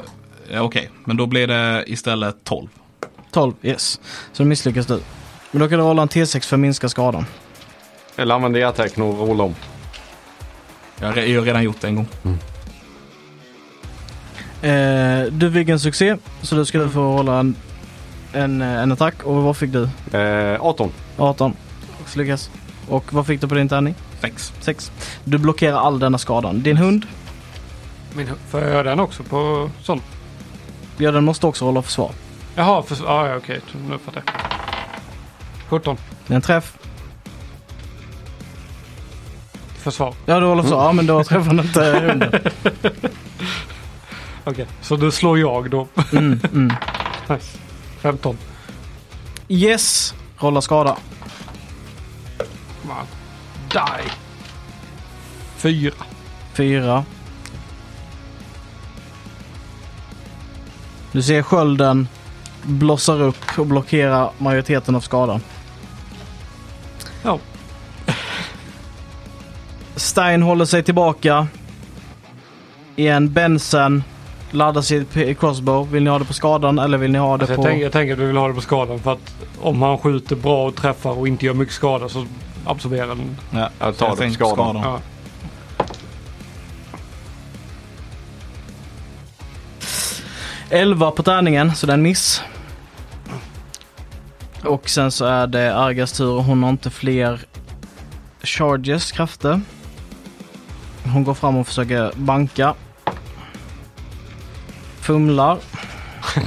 Ja, 0.52 0.62
okej, 0.62 0.90
men 1.06 1.18
då 1.18 1.26
blir 1.26 1.48
det 1.48 1.84
istället 1.88 2.36
12. 2.44 2.68
12, 3.32 3.54
yes. 3.62 4.00
Så 4.34 4.44
då 4.44 4.50
misslyckas 4.50 4.86
du. 4.86 5.00
Men 5.52 5.62
då 5.62 5.70
kan 5.70 5.80
du 5.80 5.86
rolla 5.86 6.02
en 6.02 6.08
T6 6.08 6.40
för 6.48 6.56
att 6.56 6.60
minska 6.60 6.90
skadan. 6.90 7.26
Eller 8.16 8.36
använder 8.36 8.60
hjärteckn 8.60 9.02
och 9.02 9.28
rolla 9.28 9.44
om. 9.44 9.56
Jag 11.00 11.08
har 11.08 11.14
re- 11.14 11.26
jag 11.26 11.42
har 11.42 11.46
redan 11.46 11.64
gjort 11.64 11.82
det 11.82 11.88
en 11.88 11.96
gång. 11.96 12.08
Eh, 14.62 15.24
du 15.32 15.52
fick 15.52 15.70
en 15.70 15.80
succé, 15.80 16.16
så 16.42 16.56
du 16.56 16.66
ska 16.66 16.78
nu 16.78 16.90
få 16.90 17.00
hålla 17.12 17.40
en, 17.40 17.56
en, 18.34 18.62
eh, 18.62 18.68
en 18.82 18.92
attack. 18.92 19.24
Och 19.24 19.36
vad 19.44 19.58
fick 19.58 19.72
du? 19.72 19.90
Eh, 20.20 20.62
18. 20.62 20.92
18. 21.18 21.54
Också 22.02 22.20
lyckas. 22.20 22.50
Och 22.90 23.14
vad 23.14 23.28
fick 23.28 23.42
du 23.42 23.48
på 23.48 23.56
din 23.56 23.70
tärning? 23.70 23.96
Sex. 24.22 24.54
6. 24.62 24.92
Du 25.24 25.38
blockerar 25.38 25.78
all 25.78 26.00
denna 26.00 26.18
skadan. 26.18 26.62
Din 26.64 26.78
hund, 26.78 27.06
Min, 28.14 28.28
får 28.50 28.62
jag 28.62 28.70
göra 28.70 28.84
den 28.84 29.00
också 29.00 29.24
på 29.24 29.70
sån? 29.84 30.02
Ja 30.98 31.12
den 31.12 31.24
måste 31.24 31.48
också 31.48 31.66
hålla 31.66 31.82
försvar. 31.82 32.12
Jaha, 32.56 32.84
för, 32.84 32.96
ah, 33.08 33.28
ja, 33.28 33.36
okej. 33.36 33.62
Nu 33.90 33.98
fattar 33.98 34.24
jag. 34.26 34.34
17. 35.70 35.98
Det 36.28 36.34
är 36.34 36.36
en 36.36 36.42
träff. 36.42 36.78
Försvar. 39.78 40.14
Ja 40.26 40.40
du 40.40 40.46
håller 40.46 40.64
försvar. 40.64 40.84
Ja 40.84 40.92
men 40.92 41.06
då 41.08 41.24
träffar 41.24 41.54
den 41.54 41.60
inte 41.60 41.84
hunden. 41.84 42.32
Okej, 44.44 44.68
så 44.82 44.96
då 44.96 45.12
slår 45.12 45.40
jag 45.40 45.70
då. 45.70 45.88
Mm, 46.12 46.40
mm. 46.54 46.74
nice. 47.30 47.58
15. 48.00 48.38
Yes! 49.48 50.14
Rolla 50.38 50.62
skada. 50.62 50.98
Die. 53.72 54.12
4. 55.58 55.92
Fyra. 56.54 57.04
Du 61.16 61.22
ser 61.22 61.42
skölden 61.42 62.08
blossar 62.64 63.22
upp 63.22 63.36
och 63.58 63.66
blockerar 63.66 64.30
majoriteten 64.38 64.96
av 64.96 65.00
skadan. 65.00 65.42
Ja. 67.24 67.40
Stein 69.96 70.42
håller 70.42 70.66
sig 70.66 70.84
tillbaka. 70.84 71.48
Igen, 72.96 73.34
Benson 73.34 74.04
laddar 74.52 74.82
sitt 74.82 75.12
p- 75.14 75.34
crossbow. 75.34 75.92
Vill 75.92 76.04
ni 76.04 76.10
ha 76.10 76.20
det 76.20 76.26
på 76.26 76.34
skadan 76.34 76.80
eller 76.80 76.98
vill 76.98 77.12
ni 77.12 77.18
ha 77.20 77.28
det 77.38 77.44
Alltså 77.44 77.52
jag, 77.54 77.58
på... 77.58 77.64
tänker, 77.64 77.84
jag 77.84 77.92
tänker 77.92 78.14
att 78.14 78.20
vi 78.20 78.26
vill 78.26 78.38
ha 78.38 78.48
det 78.48 78.54
på 78.54 78.62
skadan 78.62 79.00
för 79.00 79.12
att 79.14 79.36
om 79.62 79.82
han 79.82 79.98
skjuter 79.98 80.36
bra 80.36 80.68
och 80.68 80.76
träffar 80.76 81.20
och 81.20 81.28
inte 81.28 81.46
gör 81.46 81.54
mycket 81.54 81.76
skada 81.76 82.10
så 82.10 82.26
absorberar 82.66 83.08
den. 83.08 83.38
Ja, 83.52 83.70
Jag 83.80 83.98
tar 83.98 84.06
det 84.06 84.12
på 84.12 84.18
tänkte 84.18 84.46
skadan. 84.46 84.76
Ja. 84.76 85.00
Elva 90.70 91.12
på 91.12 91.24
tärningen, 91.24 91.76
så 91.76 91.86
det 91.86 91.94
är 91.94 91.98
en 91.98 92.02
miss. 92.02 92.42
Och 94.64 94.90
sen 94.90 95.12
så 95.12 95.26
är 95.26 95.48
det 95.48 95.76
Argas 95.76 96.12
tur 96.12 96.30
och 96.30 96.44
hon 96.44 96.64
har 96.64 96.70
inte 96.70 96.90
fler 96.90 97.46
charges, 98.44 99.12
krafter. 99.12 99.62
Hon 101.04 101.24
går 101.24 101.34
fram 101.34 101.58
och 101.58 101.68
försöker 101.68 102.12
banka. 102.16 102.74
Fumlar. 105.00 105.58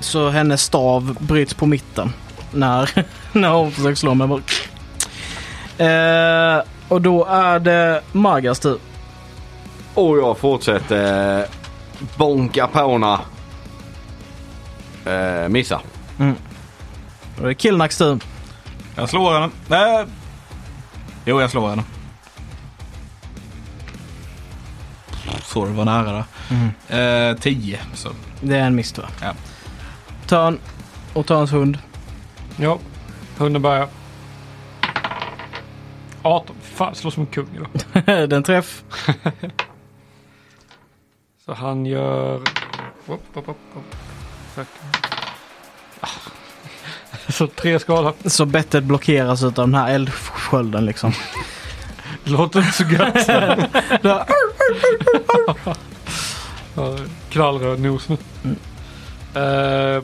Så 0.00 0.30
hennes 0.30 0.62
stav 0.62 1.16
bryts 1.20 1.54
på 1.54 1.66
mitten 1.66 2.12
när, 2.52 3.06
när 3.32 3.48
hon 3.48 3.72
försöker 3.72 3.94
slå 3.94 4.14
mig. 4.14 4.40
Eh, 5.78 6.62
och 6.88 7.02
då 7.02 7.24
är 7.24 7.58
det 7.60 8.02
Margas 8.12 8.60
tur. 8.60 8.78
Och 9.94 10.18
jag 10.18 10.38
fortsätter 10.38 11.38
eh, 11.40 11.44
bonka 12.16 12.66
på 12.66 12.92
henne. 12.92 13.18
Eh, 15.04 15.48
missa. 15.48 15.76
Och 15.76 15.82
då 17.36 17.42
är 17.44 17.48
det 17.48 17.54
Killnacks 17.54 17.98
tur. 17.98 18.18
Jag 18.94 19.08
slår 19.08 19.34
henne. 19.34 19.50
Nej. 19.68 20.04
Jo, 21.24 21.40
jag 21.40 21.50
slår 21.50 21.68
henne. 21.70 21.82
Så 25.42 25.64
det 25.66 25.72
var 25.72 25.84
nära 25.84 26.12
där. 26.12 26.24
Mm. 26.88 27.30
Eh, 27.34 27.40
10. 27.40 27.80
Så. 27.94 28.08
Det 28.40 28.56
är 28.56 28.66
en 28.66 28.74
miss 28.74 28.92
tror 28.92 29.06
jag. 29.20 29.28
Ja. 29.28 29.34
Törn 30.26 30.58
och 31.14 31.26
Törns 31.26 31.52
hund. 31.52 31.78
ja, 32.56 32.78
hunden 33.38 33.62
börjar. 33.62 33.88
18. 36.26 36.56
Fan, 36.62 36.94
slår 36.94 37.10
som 37.10 37.20
en 37.20 37.26
kung 37.26 37.48
idag. 37.54 38.28
Den 38.30 38.42
träff. 38.42 38.84
Så 41.44 41.52
han 41.52 41.86
gör... 41.86 42.36
Upp, 43.06 43.22
upp. 43.34 43.56
Tack. 44.54 44.66
Ah. 46.00 46.08
Så 47.32 47.46
tre 47.46 47.78
skada. 47.78 48.12
Så 48.24 48.44
bettet 48.44 48.84
blockeras 48.84 49.42
av 49.42 49.52
den 49.52 49.74
här 49.74 49.94
eldskölden 49.94 50.86
liksom. 50.86 51.12
Det 52.24 52.30
låter 52.30 52.58
inte 52.58 52.72
så 52.72 52.84
gött. 52.84 53.26
Knallröd 57.30 57.80
nos 57.80 58.08
nu. 58.08 58.16
Mm. 58.44 58.56
Eh, 59.34 60.02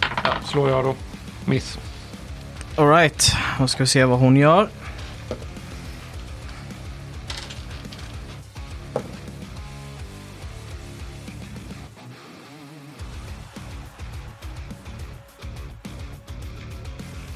ja, 0.00 0.32
slår 0.44 0.70
jag 0.70 0.84
då. 0.84 0.94
Miss. 1.44 1.78
Alright, 2.76 3.36
då 3.58 3.68
ska 3.68 3.82
vi 3.82 3.86
se 3.86 4.04
vad 4.04 4.18
hon 4.18 4.36
gör. 4.36 4.68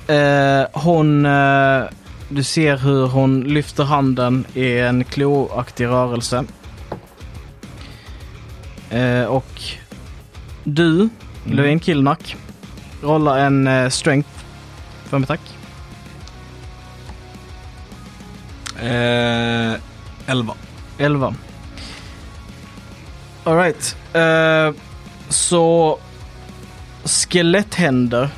Eh, 0.06 0.66
hon, 0.72 1.26
eh, 1.26 1.84
du 2.28 2.44
ser 2.44 2.76
hur 2.76 3.06
hon 3.06 3.40
lyfter 3.40 3.84
handen 3.84 4.44
i 4.54 4.78
en 4.78 5.04
kloaktig 5.04 5.86
rörelse. 5.86 6.44
Eh, 8.90 9.24
och 9.24 9.62
du, 10.64 11.08
Löfven 11.44 11.80
Killnack, 11.80 12.36
rollar 13.02 13.38
en 13.38 13.66
eh, 13.66 13.88
strength 13.88 14.30
för 15.04 15.18
mig 15.18 15.26
tack. 15.26 15.40
Eh, 18.82 19.80
11. 20.26 20.54
11. 20.98 21.34
Alright. 23.44 23.96
Uh, 24.14 24.74
så 25.28 25.98
skeletthänder 27.04 28.30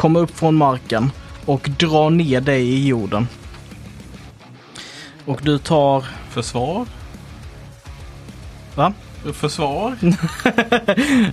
kommer 0.00 0.20
upp 0.20 0.38
från 0.38 0.54
marken 0.54 1.10
och 1.46 1.70
drar 1.78 2.10
ner 2.10 2.40
dig 2.40 2.62
i 2.68 2.86
jorden. 2.86 3.28
Och 5.24 5.40
du 5.42 5.58
tar... 5.58 6.04
Försvar? 6.30 6.86
Va? 8.74 8.92
Försvar? 9.32 9.96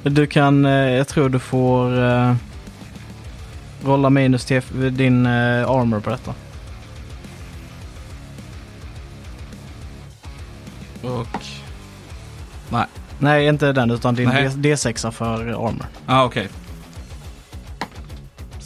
Du 0.09 0.28
kan, 0.28 0.65
eh, 0.65 0.72
jag 0.72 1.07
tror 1.07 1.30
du 1.30 1.39
får 1.39 2.03
eh, 2.03 2.36
rolla 3.86 4.09
minus 4.09 4.45
till 4.45 4.61
din 4.97 5.26
eh, 5.26 5.70
armor 5.70 5.99
på 5.99 6.09
detta. 6.09 6.34
Och... 11.01 11.28
Nej, 13.20 13.47
inte 13.47 13.72
den 13.72 13.91
utan 13.91 14.15
din 14.15 14.30
Nej. 14.30 14.49
D- 14.55 14.70
D6 14.70 15.11
för 15.11 15.47
armor. 15.47 15.86
Ah, 16.05 16.24
okej. 16.24 16.49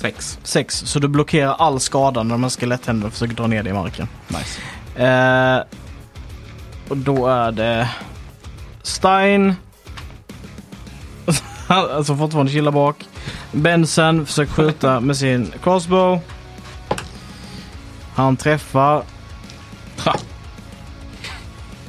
Sex. 0.01 0.39
6, 0.43 0.75
så 0.85 0.99
du 0.99 1.07
blockerar 1.07 1.55
all 1.59 1.79
skada 1.79 2.23
när 2.23 2.31
de 2.31 2.43
här 2.43 2.49
skeletthänderna 2.49 3.11
försöker 3.11 3.33
dra 3.33 3.47
ner 3.47 3.63
dig 3.63 3.71
i 3.71 3.73
marken. 3.73 4.07
Nice. 4.27 4.61
Eh, 5.05 5.63
och 6.89 6.97
då 6.97 7.27
är 7.27 7.51
det 7.51 7.89
Stein. 8.81 9.55
alltså 11.67 12.15
fortfarande 12.15 12.51
chilla 12.51 12.71
bak. 12.71 13.05
Benson 13.51 14.25
försöker 14.25 14.53
skjuta 14.53 14.99
med 14.99 15.17
sin 15.17 15.53
crossbow. 15.63 16.19
Han 18.15 18.37
träffar. 18.37 19.03
Ha. 20.05 20.15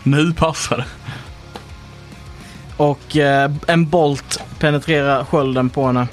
Nu 0.03 0.33
passar 0.33 0.77
det. 0.77 0.87
Och 2.77 3.17
eh, 3.17 3.51
en 3.67 3.89
bolt 3.89 4.43
penetrerar 4.59 5.25
skölden 5.25 5.71
på 5.71 5.87
henne. 5.87 6.07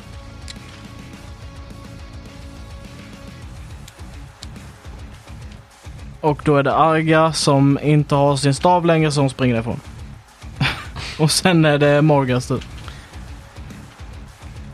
Och 6.22 6.42
då 6.46 6.58
är 6.58 6.64
det 6.64 6.76
Arga 6.76 7.34
som 7.34 7.80
inte 7.82 8.16
har 8.16 8.36
sin 8.36 8.54
stav 8.54 8.86
längre 8.86 9.12
som 9.12 9.30
springer 9.30 9.54
därifrån. 9.54 9.80
Och 11.20 11.32
sen 11.32 11.66
är 11.66 11.78
det 11.78 12.02
Morgans 12.02 12.48
tur. 12.48 12.64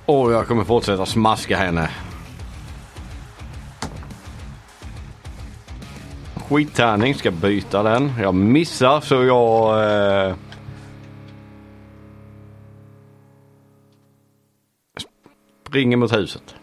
Och 0.05 0.31
jag 0.31 0.47
kommer 0.47 0.63
fortsätta 0.63 1.05
smaska 1.05 1.57
henne. 1.57 1.89
Skittärning, 6.49 7.15
ska 7.15 7.31
byta 7.31 7.83
den. 7.83 8.13
Jag 8.21 8.35
missar 8.35 9.01
så 9.01 9.23
jag... 9.23 9.83
Eh... 10.29 10.35
Springer 15.67 15.97
mot 15.97 16.13
huset. 16.13 16.55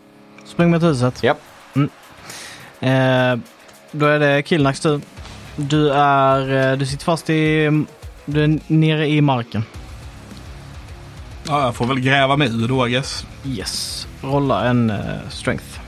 Spring 0.45 0.71
mot 0.71 0.83
huset. 0.83 1.23
Japp. 1.23 1.41
Eh, 2.81 3.37
då 3.93 4.07
är 4.07 4.19
det 4.19 4.43
Killnacks 4.43 4.81
tur. 4.81 5.01
Du 5.57 5.93
är, 5.93 6.71
eh, 6.73 6.79
du 6.79 6.87
sitter 6.87 7.05
fast 7.05 7.31
i, 7.31 7.71
du 8.25 8.45
är 8.45 8.59
nere 8.67 9.09
i 9.09 9.21
marken. 9.21 9.65
Ja, 11.45 11.65
jag 11.65 11.75
får 11.75 11.87
väl 11.87 12.01
gräva 12.01 12.37
mig 12.37 12.49
ur 12.49 12.69
då, 12.69 12.89
I 12.89 12.91
guess. 12.91 13.27
Yes. 13.45 14.07
Rolla 14.23 14.65
en 14.65 14.91
eh, 14.91 15.29
strength. 15.29 15.81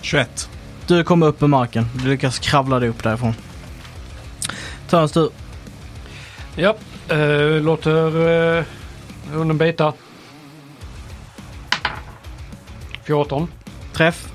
21. 0.00 0.48
Du 0.86 1.04
kommer 1.04 1.26
upp 1.26 1.42
ur 1.42 1.46
marken. 1.46 1.86
Du 1.94 2.08
lyckas 2.08 2.38
kravla 2.38 2.78
dig 2.78 2.88
upp 2.88 3.02
därifrån. 3.02 3.34
Törns 4.88 5.12
tur. 5.12 5.30
Ja, 6.56 6.76
eh, 7.08 7.62
låter 7.62 8.28
eh, 8.58 8.64
hunden 9.32 9.58
bita. 9.58 9.92
14. 13.04 13.48
Träff. 13.92 14.31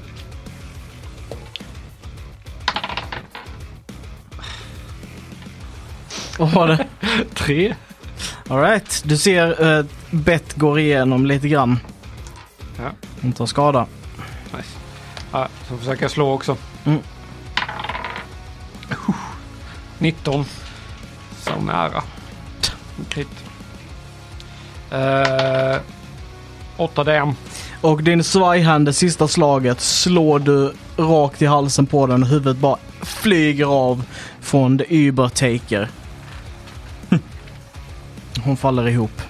Vad 6.38 6.51
var 6.51 6.67
det? 6.67 6.85
3. 7.33 7.75
Alright. 8.47 9.03
Du 9.05 9.17
ser 9.17 9.63
uh, 9.63 9.85
Bett 10.11 10.53
går 10.53 10.79
igenom 10.79 11.25
lite 11.25 11.47
grann. 11.47 11.79
Ja. 12.77 12.91
Hon 13.21 13.33
tar 13.33 13.45
skada. 13.45 13.85
Nice. 14.55 14.69
Ja, 15.31 15.47
så 15.69 15.77
försöker 15.77 16.01
jag 16.01 16.11
slå 16.11 16.33
också. 16.33 16.57
Mm. 16.85 16.99
19. 19.99 20.45
Så 21.41 21.61
nära. 21.61 22.03
Krit. 23.09 23.27
Eh, 24.91 25.77
8 26.77 27.03
DM. 27.03 27.33
Och 27.81 28.03
din 28.03 28.23
svajhand, 28.23 28.85
det 28.85 28.93
sista 28.93 29.27
slaget, 29.27 29.81
slår 29.81 30.39
du 30.39 30.73
rakt 30.97 31.41
i 31.41 31.45
halsen 31.45 31.85
på 31.85 32.07
den 32.07 32.23
och 32.23 32.29
huvudet 32.29 32.57
bara 32.57 32.77
flyger 33.01 33.65
av 33.65 34.03
från 34.41 34.77
the 34.77 34.85
Übertaker. 34.89 35.89
Hon 38.48 38.58
faller 38.58 38.88
ihop. 38.88 39.22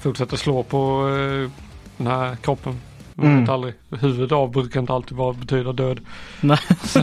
Fortsätter 0.00 0.36
slå 0.36 0.62
på 0.62 1.08
eh, 1.08 1.50
den 1.96 2.06
här 2.06 2.36
kroppen. 2.36 2.80
Man 3.14 3.26
Mm. 3.26 3.40
vet 3.40 3.48
aldrig. 3.50 3.74
Av 4.32 4.50
brukar 4.50 4.80
inte 4.80 4.92
alltid 4.92 5.16
vara 5.16 5.32
betyda 5.32 5.72
död. 5.72 6.00
Nej. 6.40 6.58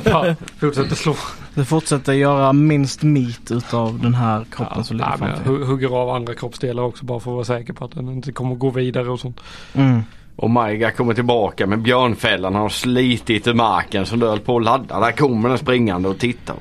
Bara 0.06 0.36
fortsätter 0.60 0.96
slå. 0.96 1.16
Du 1.54 1.66
fortsätter 1.66 2.14
göra 2.14 2.54
minst 2.54 3.04
meat 3.04 3.52
utav 3.52 4.00
den 4.00 4.14
här 4.14 4.46
kroppen 4.52 4.84
som 4.84 4.98
ligger 4.98 5.10
nej, 5.10 5.18
framför 5.18 5.60
jag 5.60 5.66
hugger 5.66 5.90
av 5.90 6.10
andra 6.10 6.36
kroppsdelar 6.36 6.84
också 6.84 7.06
bara 7.06 7.20
för 7.20 7.32
att 7.32 7.36
vara 7.36 7.46
säker 7.46 7.74
på 7.74 7.86
att 7.86 7.92
den 7.92 8.10
inte 8.10 8.32
kommer 8.32 8.56
gå 8.56 8.70
vidare 8.70 9.10
och 9.10 9.20
sånt. 9.20 9.40
Mm. 9.74 10.02
Och 10.36 10.50
Maiga 10.50 10.92
kommer 10.92 11.14
tillbaka 11.14 11.68
med 11.68 11.82
björnfällan. 11.82 12.54
Han 12.54 12.62
har 12.62 12.70
slitit 12.70 13.48
ur 13.48 13.54
marken 13.54 14.06
så 14.06 14.16
du 14.16 14.28
höll 14.28 14.40
på 14.40 14.58
att 14.58 14.64
ladda. 14.64 15.00
Där 15.00 15.12
kommer 15.12 15.50
den 15.50 15.58
springande 15.58 16.10
och 16.10 16.18
tittar. 16.20 16.56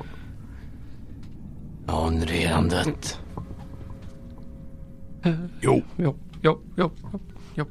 Har 1.91 2.03
hon 2.03 2.21
redan 2.21 2.69
dött? 2.69 3.19
Jo, 5.61 5.81
Jo, 5.97 6.15
jo, 6.41 6.61
jo, 6.77 6.91
jo, 7.55 7.65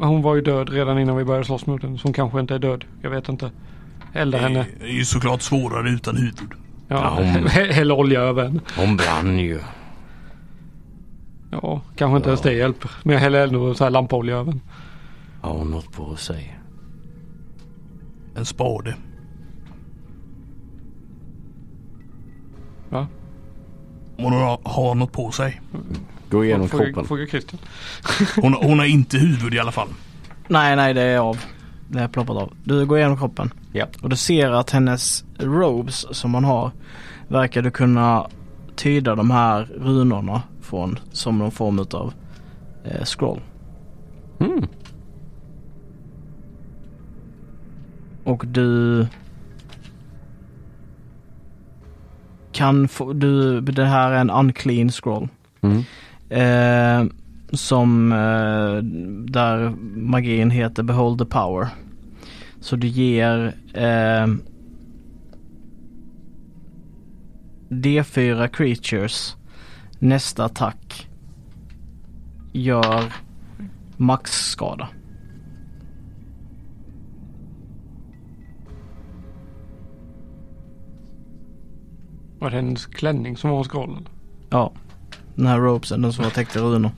Hon 0.00 0.22
var 0.22 0.34
ju 0.34 0.40
död 0.40 0.68
redan 0.68 0.98
innan 0.98 1.16
vi 1.16 1.24
började 1.24 1.44
slåss 1.44 1.66
mot 1.66 1.82
henne. 1.82 1.98
Så 1.98 2.06
hon 2.08 2.12
kanske 2.12 2.40
inte 2.40 2.54
är 2.54 2.58
död. 2.58 2.84
Jag 3.02 3.10
vet 3.10 3.28
inte. 3.28 3.50
Elda 4.12 4.38
henne. 4.38 4.66
det 4.80 4.84
är 4.86 4.92
ju 4.92 5.04
såklart 5.04 5.42
svårare 5.42 5.90
utan 5.90 6.16
huvud. 6.16 6.34
Ja, 6.88 6.96
Ja, 6.96 7.10
hon- 7.14 7.26
hä- 7.48 7.72
Häll 7.72 7.92
olja 7.92 8.20
över 8.20 8.42
henne. 8.44 8.60
Hon 8.76 8.96
brann 8.96 9.38
ju. 9.38 9.60
Ja, 11.50 11.80
kanske 11.96 12.16
inte 12.16 12.28
ens 12.28 12.40
det 12.40 12.52
hjälper. 12.52 12.90
Men 13.02 13.12
jag 13.14 13.20
häller 13.20 13.46
ändå 13.46 13.74
så 13.74 13.84
här 13.84 13.90
lampolja 13.90 14.36
över 14.36 14.52
henne. 14.52 14.62
Har 15.40 15.58
hon 15.58 15.70
något 15.70 15.92
på 15.92 16.16
sig? 16.16 16.58
En 18.36 18.44
spade. 18.44 18.94
Va? 22.94 23.06
Hon 24.16 24.32
har, 24.32 24.58
har 24.64 24.94
något 24.94 25.12
på 25.12 25.30
sig. 25.30 25.60
Gå 26.30 26.44
igenom 26.44 26.68
Fråga- 26.68 26.84
kroppen. 26.84 27.04
Fråga 27.04 27.26
Christian. 27.26 27.60
Hon, 28.42 28.52
hon 28.54 28.78
har 28.78 28.86
inte 28.86 29.18
huvud 29.18 29.54
i 29.54 29.58
alla 29.58 29.72
fall. 29.72 29.88
Nej, 30.48 30.76
nej, 30.76 30.94
det 30.94 31.02
är 31.02 31.18
av. 31.18 31.38
Det 31.88 31.98
är 32.00 32.08
ploppat 32.08 32.36
av. 32.36 32.52
Du 32.64 32.86
går 32.86 32.98
igenom 32.98 33.16
kroppen. 33.18 33.50
Ja. 33.72 33.86
Och 34.02 34.08
du 34.08 34.16
ser 34.16 34.50
att 34.50 34.70
hennes 34.70 35.24
robes 35.38 36.16
som 36.16 36.34
hon 36.34 36.44
har 36.44 36.70
verkar 37.28 37.62
du 37.62 37.70
kunna 37.70 38.26
tyda 38.76 39.14
de 39.14 39.30
här 39.30 39.64
runorna 39.78 40.42
från 40.60 40.98
som 41.12 41.38
någon 41.38 41.50
form 41.50 41.78
utav 41.78 42.12
eh, 42.84 43.04
scroll. 43.04 43.40
Mm. 44.40 44.66
Och 48.24 48.46
du 48.46 49.06
kan 52.54 52.88
få, 52.88 53.12
du, 53.12 53.60
det 53.60 53.84
här 53.84 54.12
är 54.12 54.20
en 54.20 54.30
unclean 54.30 54.90
scroll. 54.90 55.28
Mm. 55.60 55.84
Eh, 56.28 57.12
som 57.52 58.12
eh, 58.12 58.82
där 59.32 59.70
magin 59.96 60.50
heter 60.50 60.82
Behold 60.82 61.18
the 61.18 61.24
power. 61.24 61.68
Så 62.60 62.76
du 62.76 62.86
ger 62.86 63.54
eh, 63.74 64.26
D4 67.68 68.48
creatures 68.48 69.36
nästa 69.98 70.44
attack 70.44 71.08
gör 72.52 73.12
maxskada. 73.96 74.88
Var 82.44 82.50
det 82.50 82.56
hennes 82.56 82.86
klänning 82.86 83.36
som 83.36 83.50
var 83.50 83.58
en 83.58 83.64
scroll? 83.64 83.90
eller? 83.90 84.10
Ja, 84.50 84.72
den 85.34 85.46
här 85.46 85.58
ropesen, 85.58 86.02
den 86.02 86.12
som 86.12 86.24
var 86.24 86.30
täckt 86.30 86.56
i 86.56 86.58
runor. 86.58 86.90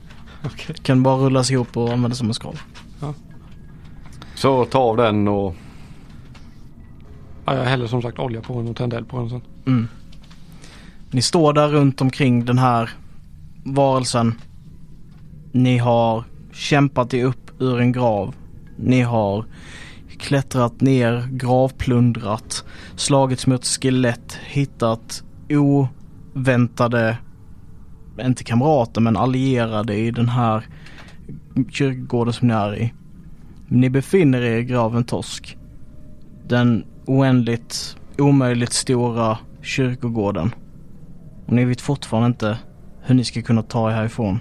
Okej. 0.45 0.75
Kan 0.83 1.03
bara 1.03 1.17
rullas 1.17 1.51
ihop 1.51 1.77
och 1.77 1.93
användas 1.93 2.17
som 2.17 2.27
en 2.27 2.33
scroll. 2.33 2.57
Så 4.35 4.65
ta 4.65 4.79
av 4.79 4.97
den 4.97 5.27
och 5.27 5.55
Ja, 7.45 7.55
jag 7.55 7.63
häller 7.63 7.87
som 7.87 8.01
sagt 8.01 8.19
olja 8.19 8.41
på 8.41 8.57
henne 8.57 8.69
och 8.69 8.75
tänder 8.75 8.97
eld 8.97 9.09
på 9.09 9.17
henne 9.17 9.29
sen. 9.29 9.41
Mm. 9.65 9.87
Ni 11.11 11.21
står 11.21 11.53
där 11.53 11.67
runt 11.67 12.01
omkring 12.01 12.45
den 12.45 12.57
här 12.57 12.89
varelsen. 13.63 14.41
Ni 15.51 15.77
har 15.77 16.23
kämpat 16.53 17.13
er 17.13 17.25
upp 17.25 17.51
ur 17.61 17.79
en 17.79 17.91
grav. 17.91 18.35
Ni 18.75 19.01
har 19.01 19.45
klättrat 20.19 20.81
ner, 20.81 21.27
gravplundrat, 21.31 22.65
slagits 22.95 23.47
mot 23.47 23.65
skelett, 23.65 24.39
hittat 24.45 25.23
oväntade, 25.49 27.17
inte 28.21 28.43
kamrater 28.43 29.01
men 29.01 29.17
allierade 29.17 29.95
i 29.95 30.11
den 30.11 30.29
här 30.29 30.65
kyrkogården 31.69 32.33
som 32.33 32.47
ni 32.47 32.53
är 32.53 32.75
i. 32.75 32.93
Ni 33.67 33.89
befinner 33.89 34.41
er 34.41 34.57
i 34.57 34.63
graven 34.63 35.03
Torsk. 35.03 35.57
Den 36.47 36.85
oändligt, 37.05 37.97
omöjligt 38.17 38.73
stora 38.73 39.37
kyrkogården. 39.61 40.51
Och 41.45 41.53
ni 41.53 41.65
vet 41.65 41.81
fortfarande 41.81 42.27
inte 42.27 42.57
hur 43.01 43.15
ni 43.15 43.23
ska 43.23 43.41
kunna 43.41 43.61
ta 43.61 43.91
er 43.91 43.95
härifrån. 43.95 44.39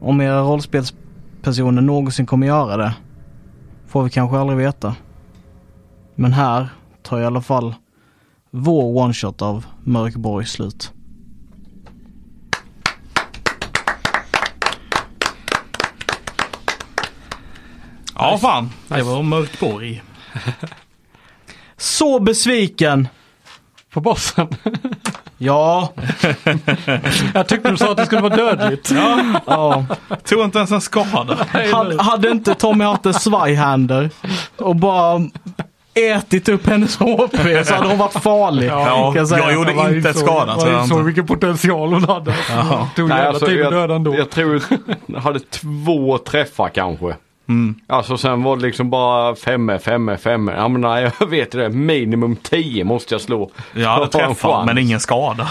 Om 0.00 0.20
era 0.20 0.40
rollspelspersoner 0.40 1.82
någonsin 1.82 2.26
kommer 2.26 2.46
göra 2.46 2.76
det 2.76 2.94
får 3.86 4.02
vi 4.02 4.10
kanske 4.10 4.38
aldrig 4.38 4.58
veta. 4.58 4.96
Men 6.14 6.32
här 6.32 6.68
tar 7.02 7.20
i 7.20 7.24
alla 7.24 7.40
fall 7.40 7.74
vår 8.56 9.02
one-shot 9.02 9.42
av 9.42 9.66
Mörkborg 9.84 10.46
slut. 10.46 10.92
Ja, 18.14 18.38
fan. 18.38 18.70
Det 18.88 19.02
var 19.02 19.22
Mörkborg. 19.22 20.02
Så 21.76 22.20
besviken! 22.20 23.08
På 23.92 24.00
bossen. 24.00 24.48
Ja, 25.38 25.92
Jag 27.34 27.48
tyckte 27.48 27.70
du 27.70 27.76
sa 27.76 27.90
att 27.90 27.96
det 27.96 28.06
skulle 28.06 28.20
vara 28.20 28.36
dödligt. 28.36 28.90
ja. 29.46 29.84
Tog 30.24 30.44
inte 30.44 30.58
ens 30.58 30.70
en 30.70 30.80
skada. 30.80 31.46
Hade, 31.72 32.02
hade 32.02 32.30
inte 32.30 32.54
Tommy 32.54 32.84
haft 32.84 33.06
en 33.06 33.14
svajhander 33.14 34.10
och 34.58 34.76
bara 34.76 35.20
ätit 35.94 36.48
upp 36.48 36.66
hennes 36.66 36.96
HP 36.96 37.36
så 37.64 37.74
hade 37.74 37.88
hon 37.88 37.98
varit 37.98 38.12
farlig. 38.12 38.68
Ja, 38.68 39.12
jag 39.16 39.28
säga. 39.28 39.42
jag 39.44 39.52
gjorde 39.54 39.72
Jag 39.72 39.96
inte 39.96 40.08
ett 40.10 40.16
insåg- 40.16 40.26
skada. 40.26 40.58
så 40.58 40.68
jag 40.68 40.82
insåg 40.82 40.98
inte. 40.98 41.06
vilken 41.06 41.26
potential 41.26 41.92
hon 41.92 42.04
hade. 42.04 42.30
Det 42.30 42.36
tog 42.96 43.08
Nej, 43.08 43.16
jävla 43.18 43.28
alltså, 43.28 43.46
tid 43.46 43.62
att 43.62 43.70
döda 43.70 43.80
jag, 43.86 43.96
ändå. 43.96 44.14
jag 44.16 44.30
tror 44.30 44.62
jag 45.06 45.20
hade 45.20 45.40
två 45.40 46.18
träffar 46.18 46.68
kanske. 46.68 47.14
Mm. 47.48 47.74
Alltså 47.86 48.16
sen 48.16 48.42
var 48.42 48.56
det 48.56 48.62
liksom 48.62 48.90
bara 48.90 49.34
femme, 49.34 49.78
femme, 49.78 50.16
femme. 50.16 50.52
Ja 50.56 50.68
men 50.68 50.80
nej 50.80 51.10
jag 51.20 51.26
vet 51.26 51.50
det. 51.52 51.68
Minimum 51.68 52.36
10 52.36 52.84
måste 52.84 53.14
jag 53.14 53.20
slå. 53.20 53.50
Träffat 54.12 54.40
chans. 54.40 54.66
men 54.66 54.78
ingen 54.78 55.00
skada. 55.00 55.48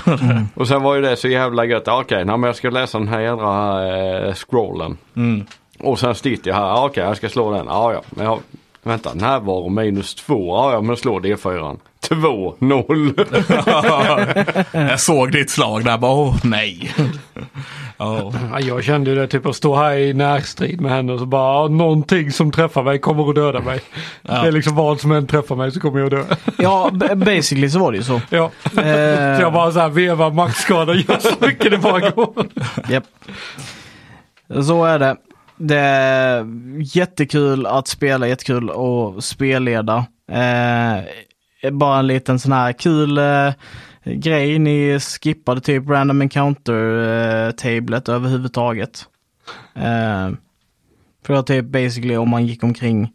Och 0.55 0.67
sen 0.67 0.81
var 0.83 0.95
ju 0.95 1.01
det 1.01 1.15
så 1.15 1.27
jävla 1.27 1.65
gött. 1.65 1.83
Ja, 1.85 2.01
Okej, 2.01 2.25
nej, 2.25 2.37
men 2.37 2.47
jag 2.47 2.55
ska 2.55 2.69
läsa 2.69 2.99
den 2.99 3.07
här 3.07 3.19
jädra 3.19 4.27
eh, 4.27 4.33
scrollen. 4.33 4.97
Mm. 5.15 5.45
Och 5.79 5.99
sen 5.99 6.15
sitter 6.15 6.49
jag 6.49 6.55
här. 6.57 6.63
Ja, 6.67 6.85
Okej, 6.85 7.03
jag 7.03 7.17
ska 7.17 7.29
slå 7.29 7.51
den. 7.51 7.65
Ja, 7.69 8.01
ja. 8.19 8.39
Vänta, 8.83 9.13
närvaro 9.13 9.69
minus 9.69 10.15
två. 10.15 10.55
Ja, 10.55 10.73
ja, 10.73 10.81
men 10.81 10.97
slå 10.97 11.19
D4. 11.19 11.77
2, 12.01 12.55
0. 12.59 13.13
jag 14.71 14.99
såg 14.99 15.31
ditt 15.31 15.49
slag 15.49 15.83
där 15.85 15.97
bara, 15.97 16.11
åh 16.11 16.35
nej. 16.43 16.91
Ja. 17.97 18.33
Ja, 18.51 18.59
jag 18.59 18.83
kände 18.83 19.09
ju 19.09 19.15
det 19.15 19.27
typ 19.27 19.45
att 19.45 19.55
stå 19.55 19.75
här 19.75 19.93
i 19.97 20.13
närstrid 20.13 20.81
med 20.81 20.91
henne 20.91 21.13
och 21.13 21.19
så 21.19 21.25
bara 21.25 21.61
"Ja, 21.63 21.67
någonting 21.67 22.31
som 22.31 22.51
träffar 22.51 22.83
mig 22.83 22.99
kommer 22.99 23.29
att 23.29 23.35
döda 23.35 23.59
mig. 23.59 23.81
Det 24.21 24.31
är 24.31 24.51
liksom 24.51 24.75
vad 24.75 24.99
som 24.99 25.11
än 25.11 25.27
träffar 25.27 25.55
mig 25.55 25.71
så 25.71 25.79
kommer 25.79 25.99
jag 25.99 26.09
dö. 26.11 26.23
Ja, 26.57 26.89
basically 27.15 27.69
så 27.69 27.79
var 27.79 27.91
det 27.91 27.97
ju 27.97 28.03
så. 28.03 28.21
Ja. 28.29 28.51
Eh, 28.63 29.35
Så 29.37 29.41
jag 29.41 29.53
bara 29.53 29.71
så 29.71 29.79
här 29.79 29.89
vevar 29.89 30.31
maxskada, 30.31 30.93
gör 30.93 31.19
så 31.19 31.29
mycket 31.39 31.71
det 31.71 31.77
bara 31.77 31.99
går. 32.09 32.45
Japp. 32.89 33.03
Så 34.63 34.83
är 34.85 34.99
det. 34.99 35.15
Det 35.57 35.79
är 35.79 36.45
jättekul 36.97 37.65
att 37.65 37.87
spela, 37.87 38.27
jättekul 38.27 38.69
att 38.69 39.23
spelleda. 39.23 40.05
Eh, 40.31 41.71
bara 41.71 41.99
en 41.99 42.07
liten 42.07 42.39
sån 42.39 42.51
här 42.51 42.73
kul 42.73 43.17
eh, 43.17 43.53
grej. 44.03 44.59
Ni 44.59 44.99
skippade 44.99 45.61
typ 45.61 45.89
random 45.89 46.21
encounter-tablet 46.21 48.07
eh, 48.07 48.15
överhuvudtaget. 48.15 49.05
Eh, 49.75 50.29
för 51.25 51.33
att 51.33 51.47
typ 51.47 51.65
basically 51.65 52.17
om 52.17 52.29
man 52.29 52.45
gick 52.45 52.63
omkring 52.63 53.11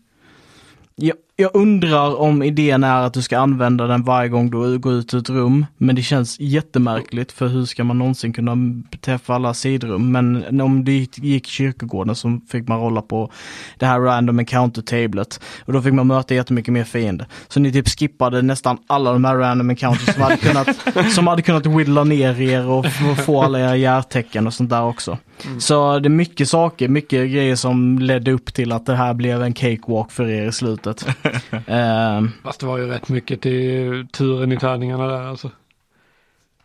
jag, 1.41 1.51
undrar 1.55 2.21
om 2.21 2.43
idén 2.43 2.85
är 2.85 3.03
att 3.03 3.15
du 3.15 3.23
ska 3.23 3.39
använda 3.39 3.87
den 3.87 4.03
varje 4.03 4.29
gång 4.29 4.51
du 4.51 4.79
går 4.79 4.93
ut 4.93 5.15
ur 5.15 5.19
ett 5.19 5.31
rum. 5.31 5.67
Men 5.77 5.97
det 5.97 6.03
känns 6.03 6.41
jättemärkligt 6.41 7.33
för 7.33 7.47
hur 7.47 7.65
ska 7.65 7.85
man 7.85 7.99
någonsin 7.99 8.33
kunna 8.33 8.57
träffa 9.01 9.35
alla 9.35 9.55
sidrum. 9.55 10.13
Men 10.13 10.61
om 10.61 10.85
du 10.85 11.07
gick 11.15 11.47
kyrkogården 11.47 12.15
så 12.15 12.41
fick 12.51 12.69
man 12.69 12.81
rolla 12.81 13.03
på 13.03 13.31
det 13.79 13.87
här 13.87 14.01
random 14.01 14.39
encounter-tablet. 14.39 15.41
Och 15.65 15.73
då 15.73 15.83
fick 15.83 15.93
man 15.93 16.07
möta 16.07 16.35
jättemycket 16.35 16.73
mer 16.73 16.85
fiender. 16.85 17.27
Så 17.49 17.61
ni 17.61 17.73
typ 17.73 17.89
skippade 17.89 18.43
nästan 18.43 18.79
alla 18.87 19.13
de 19.13 19.25
här 19.25 19.37
random 19.37 19.71
encounters 19.71 20.15
som 20.15 20.23
hade 20.23 20.37
kunnat, 20.37 20.69
som 21.15 21.27
hade 21.27 21.43
kunnat 21.43 21.67
whittla 21.67 22.05
ner 22.05 22.41
er 22.41 22.69
och 22.69 22.87
få 23.27 23.43
alla 23.43 23.61
era 23.61 23.77
hjärtecken 23.77 24.47
och 24.47 24.55
sånt 24.55 24.71
där 24.71 24.83
också. 24.83 25.19
Så 25.59 25.99
det 25.99 26.07
är 26.07 26.11
mycket 26.11 26.49
saker, 26.49 26.89
mycket 26.89 27.31
grejer 27.31 27.57
som 27.57 27.99
ledde 27.99 28.33
upp 28.33 28.55
till 28.55 28.73
att 28.73 28.87
det 28.87 28.97
här 28.97 29.15
blev 29.15 29.43
en 29.43 29.53
cakewalk 29.53 30.13
för 30.13 30.29
er 30.29 30.49
i 30.49 30.53
slutet. 30.53 31.07
Ehm, 31.67 32.33
Fast 32.43 32.61
det 32.61 32.67
var 32.67 32.79
ju 32.79 32.87
rätt 32.87 33.09
mycket 33.09 33.41
till 33.41 34.07
turen 34.13 34.53
i 34.53 34.57
tärningarna 34.59 35.07
där 35.07 35.23
alltså. 35.27 35.51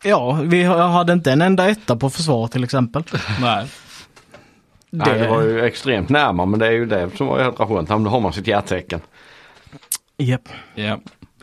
ja, 0.02 0.32
vi 0.42 0.62
har- 0.62 0.88
hade 0.88 1.12
inte 1.12 1.32
en 1.32 1.42
enda 1.42 1.68
etta 1.70 1.96
på 1.96 2.10
försvar 2.10 2.48
till 2.48 2.64
exempel. 2.64 3.02
Nej. 3.40 3.66
Nej, 4.90 5.18
det 5.18 5.28
var 5.28 5.42
ju 5.42 5.64
extremt 5.64 6.08
närmare 6.08 6.46
men 6.46 6.60
det 6.60 6.66
är 6.66 6.70
ju 6.72 6.86
det 6.86 7.16
som 7.16 7.26
var 7.26 7.40
jädra 7.40 7.66
skönt. 7.66 7.88
Då 7.88 7.94
har 8.10 8.20
man 8.20 8.32
sitt 8.32 8.46
hjärtecken. 8.46 9.00
Japp. 10.16 10.48
Ja. 10.74 11.00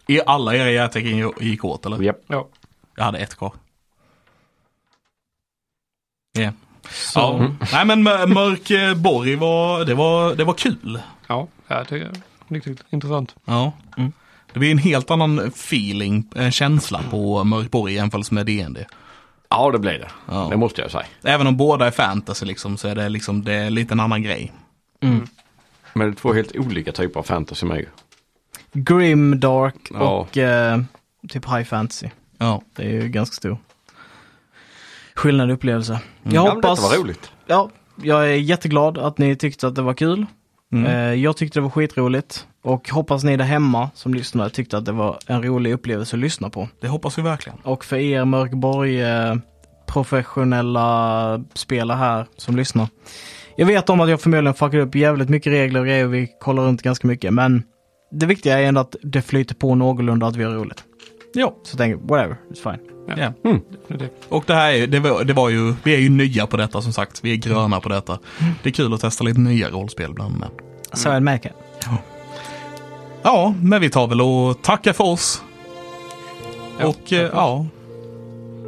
I 0.08 0.22
alla 0.26 0.56
era 0.56 0.72
hjärtecken 0.72 1.32
gick 1.40 1.66
åt 1.66 1.86
eller? 1.86 2.02
Japp. 2.02 2.22
Ja. 2.28 2.48
Jag 2.96 3.04
hade 3.04 3.18
ett 3.18 3.36
kvar. 3.36 3.54
Ja. 6.32 6.52
Så, 6.90 7.20
Ja. 7.20 7.56
Nej 7.74 7.86
men 7.86 8.04
Mör- 8.04 8.28
Mörk 8.28 8.72
eh, 8.72 8.94
Borg 8.96 9.36
var, 9.36 9.86
det 9.86 9.94
var, 9.94 10.36
det 10.36 10.44
var 10.44 10.54
kul. 10.54 11.02
Ja, 11.28 11.48
jag 11.68 11.88
tycker 11.88 12.06
det 12.06 12.12
är 12.18 12.22
riktigt 12.56 12.84
intressant. 12.90 13.36
Ja. 13.46 13.72
Mm. 13.98 14.12
Det 14.54 14.60
blir 14.60 14.72
en 14.72 14.78
helt 14.78 15.12
annan 15.12 15.40
feeling, 15.40 16.28
en 16.36 16.52
känsla 16.52 17.02
på 17.12 17.44
Mörkborg 17.44 17.94
i 17.94 17.96
jämförelse 17.96 18.34
med 18.34 18.46
DND. 18.46 18.78
Ja 19.50 19.72
det 19.72 19.80
blir 19.80 20.00
det. 20.00 20.08
Ja. 20.28 20.48
Det 20.52 20.58
måste 20.58 20.82
jag 20.82 20.92
säga. 20.92 21.06
Även 21.24 21.48
om 21.48 21.58
båda 21.58 21.88
är 21.88 21.92
fantasy 21.92 22.46
liksom 22.46 22.78
så 22.78 22.88
är 22.88 22.96
det 22.96 23.10
liksom, 23.10 23.44
det 23.44 23.54
är 23.54 23.70
lite 23.70 23.94
en 23.94 24.00
annan 24.00 24.24
grej. 24.24 24.52
mm. 25.02 25.28
Men 25.94 26.08
det 26.08 26.14
är 26.14 26.16
två 26.16 26.34
helt 26.34 26.56
olika 26.56 26.92
typer 26.92 27.20
av 27.20 27.24
fantasy 27.24 27.66
med 27.66 27.78
ju. 27.78 27.86
Grim, 28.74 29.40
dark 29.40 29.76
Ja. 29.94 30.00
och 30.00 30.38
eh, 30.38 30.82
typ 31.30 31.46
high 31.46 31.64
fantasy. 31.64 32.10
Ja. 32.38 32.62
Det 32.76 32.84
är 32.84 32.90
ju 32.90 33.08
ganska 33.10 33.34
stor 33.36 33.58
skillnad 35.16 35.50
i 35.50 35.54
upplevelse. 35.54 36.00
Jag 36.24 36.34
Ja, 36.34 36.44
men 36.44 36.56
hoppas, 36.56 36.80
detta 36.82 36.96
var 36.96 37.04
roligt. 37.04 37.32
ja, 37.48 37.70
jag 38.04 38.24
är 38.30 38.36
jätteglad 38.36 38.98
att 38.98 39.18
ni 39.18 39.36
tyckte 39.36 39.68
att 39.68 39.76
det 39.76 39.82
var 39.82 39.94
kul. 39.94 40.26
Mm. 40.72 40.86
Eh, 40.86 41.14
jag 41.14 41.38
tyckte 41.38 41.60
det 41.60 41.64
var 41.64 41.70
skitroligt 41.70 42.48
och 42.64 42.90
hoppas 42.90 43.24
ni 43.24 43.38
där 43.38 43.46
hemma 43.46 43.90
som 43.94 44.14
lyssnar 44.14 44.50
tyckte 44.50 44.78
att 44.78 44.86
det 44.86 44.92
var 44.92 45.18
en 45.28 45.44
rolig 45.44 45.74
upplevelse 45.74 46.16
att 46.16 46.20
lyssna 46.20 46.50
på. 46.50 46.68
Det 46.82 46.88
hoppas 46.88 47.18
vi 47.18 47.22
verkligen. 47.22 47.60
Och 47.64 47.86
för 47.86 47.98
er 47.98 48.26
Mörkborg 48.26 49.02
eh, 49.02 49.36
professionella 49.88 51.44
spelare 51.54 51.98
här 51.98 52.26
som 52.38 52.56
lyssnar. 52.56 52.88
Jag 53.56 53.66
vet 53.66 53.90
om 53.90 54.00
att 54.00 54.10
jag 54.10 54.22
förmodligen 54.22 54.54
fuckar 54.54 54.78
upp 54.78 54.96
jävligt 54.96 55.30
mycket 55.30 55.54
regler 55.54 55.80
och 55.80 55.86
grejer. 55.86 56.06
Vi 56.06 56.28
kollar 56.40 56.64
runt 56.64 56.82
ganska 56.82 57.08
mycket. 57.08 57.34
Men 57.34 57.64
det 58.12 58.26
viktiga 58.26 58.60
är 58.60 58.64
ändå 58.64 58.82
att 58.82 58.96
det 59.04 59.22
flyter 59.22 59.56
på 59.56 59.76
någorlunda 59.76 60.28
att 60.28 60.36
vi 60.36 60.44
har 60.44 60.52
roligt. 60.52 60.84
Ja. 61.34 61.56
Så 61.64 61.78
tänk, 61.78 62.02
whatever, 62.10 62.38
it's 62.50 62.64
fine. 62.64 62.80
ja. 63.18 63.34
Definitivt. 63.82 64.12
Och 64.30 64.44
det 64.48 64.54
här 64.54 64.72
är, 64.74 64.88
det 64.88 65.00
var, 65.00 65.24
det 65.24 65.34
var 65.34 65.50
ju, 65.50 65.74
vi 65.84 65.94
är 65.96 66.00
ju 66.00 66.10
nya 66.10 66.48
på 66.48 66.58
detta 66.58 66.82
som 66.82 66.94
sagt. 66.94 67.24
Vi 67.24 67.32
är 67.32 67.36
gröna 67.36 67.80
på 67.80 67.90
detta. 67.90 68.20
Det 68.64 68.70
är 68.70 68.74
kul 68.74 68.94
att 68.94 69.02
testa 69.02 69.24
lite 69.24 69.40
nya 69.40 69.70
rollspel 69.70 70.14
bland 70.14 70.36
annat. 70.36 70.52
Så 70.94 71.10
jag 71.10 71.24
märker. 71.24 71.52
Ja, 73.24 73.54
men 73.62 73.82
vi 73.82 73.90
tar 73.90 74.08
väl 74.08 74.22
och 74.22 74.62
tackar 74.62 74.94
för 74.94 75.04
oss. 75.04 75.42
Ja, 76.80 76.88
och 76.88 77.14
eh, 77.14 77.30
ja, 77.34 77.66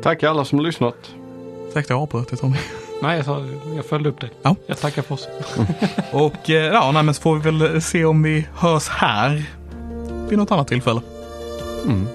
Tack 0.04 0.24
alla 0.24 0.46
som 0.46 0.58
har 0.60 0.66
lyssnat. 0.66 0.96
säkert 1.74 1.90
jag 1.90 2.00
avbröt 2.02 2.28
det 2.30 2.36
Tommy. 2.36 2.58
Nej, 3.02 3.16
jag, 3.18 3.26
sa, 3.26 3.46
jag 3.76 3.86
följde 3.86 4.10
upp 4.10 4.22
det. 4.22 4.30
Ja. 4.42 4.56
Jag 4.68 4.78
tackar 4.80 5.02
för 5.02 5.14
oss. 5.16 5.28
Och 6.12 6.50
eh, 6.50 6.56
ja, 6.74 6.92
nej, 6.92 7.04
men 7.04 7.14
så 7.14 7.22
får 7.22 7.36
vi 7.36 7.52
väl 7.52 7.82
se 7.82 8.06
om 8.06 8.24
vi 8.24 8.48
hörs 8.56 8.88
här 8.90 9.44
vid 10.30 10.38
något 10.38 10.52
annat 10.52 10.68
tillfälle. 10.68 11.02
Mm. 11.86 12.08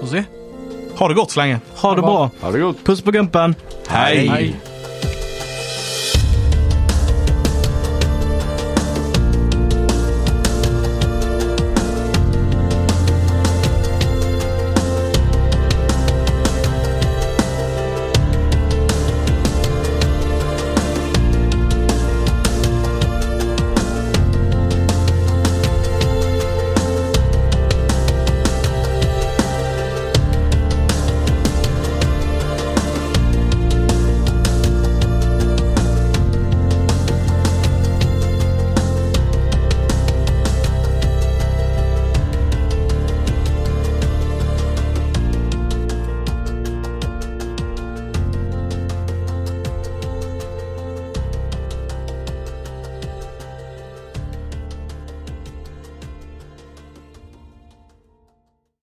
Får 0.00 0.06
se. 0.06 0.24
Ha 0.98 1.08
det 1.08 1.14
gott 1.14 1.30
så 1.30 1.40
länge. 1.40 1.60
Ha 1.74 1.94
det 1.94 2.02
bra. 2.02 2.30
Ha 2.40 2.50
det 2.50 2.58
gott. 2.58 2.84
Puss 2.84 3.02
på 3.02 3.10
gumpen. 3.10 3.54
Hej. 3.88 4.28
Hej. 4.28 4.56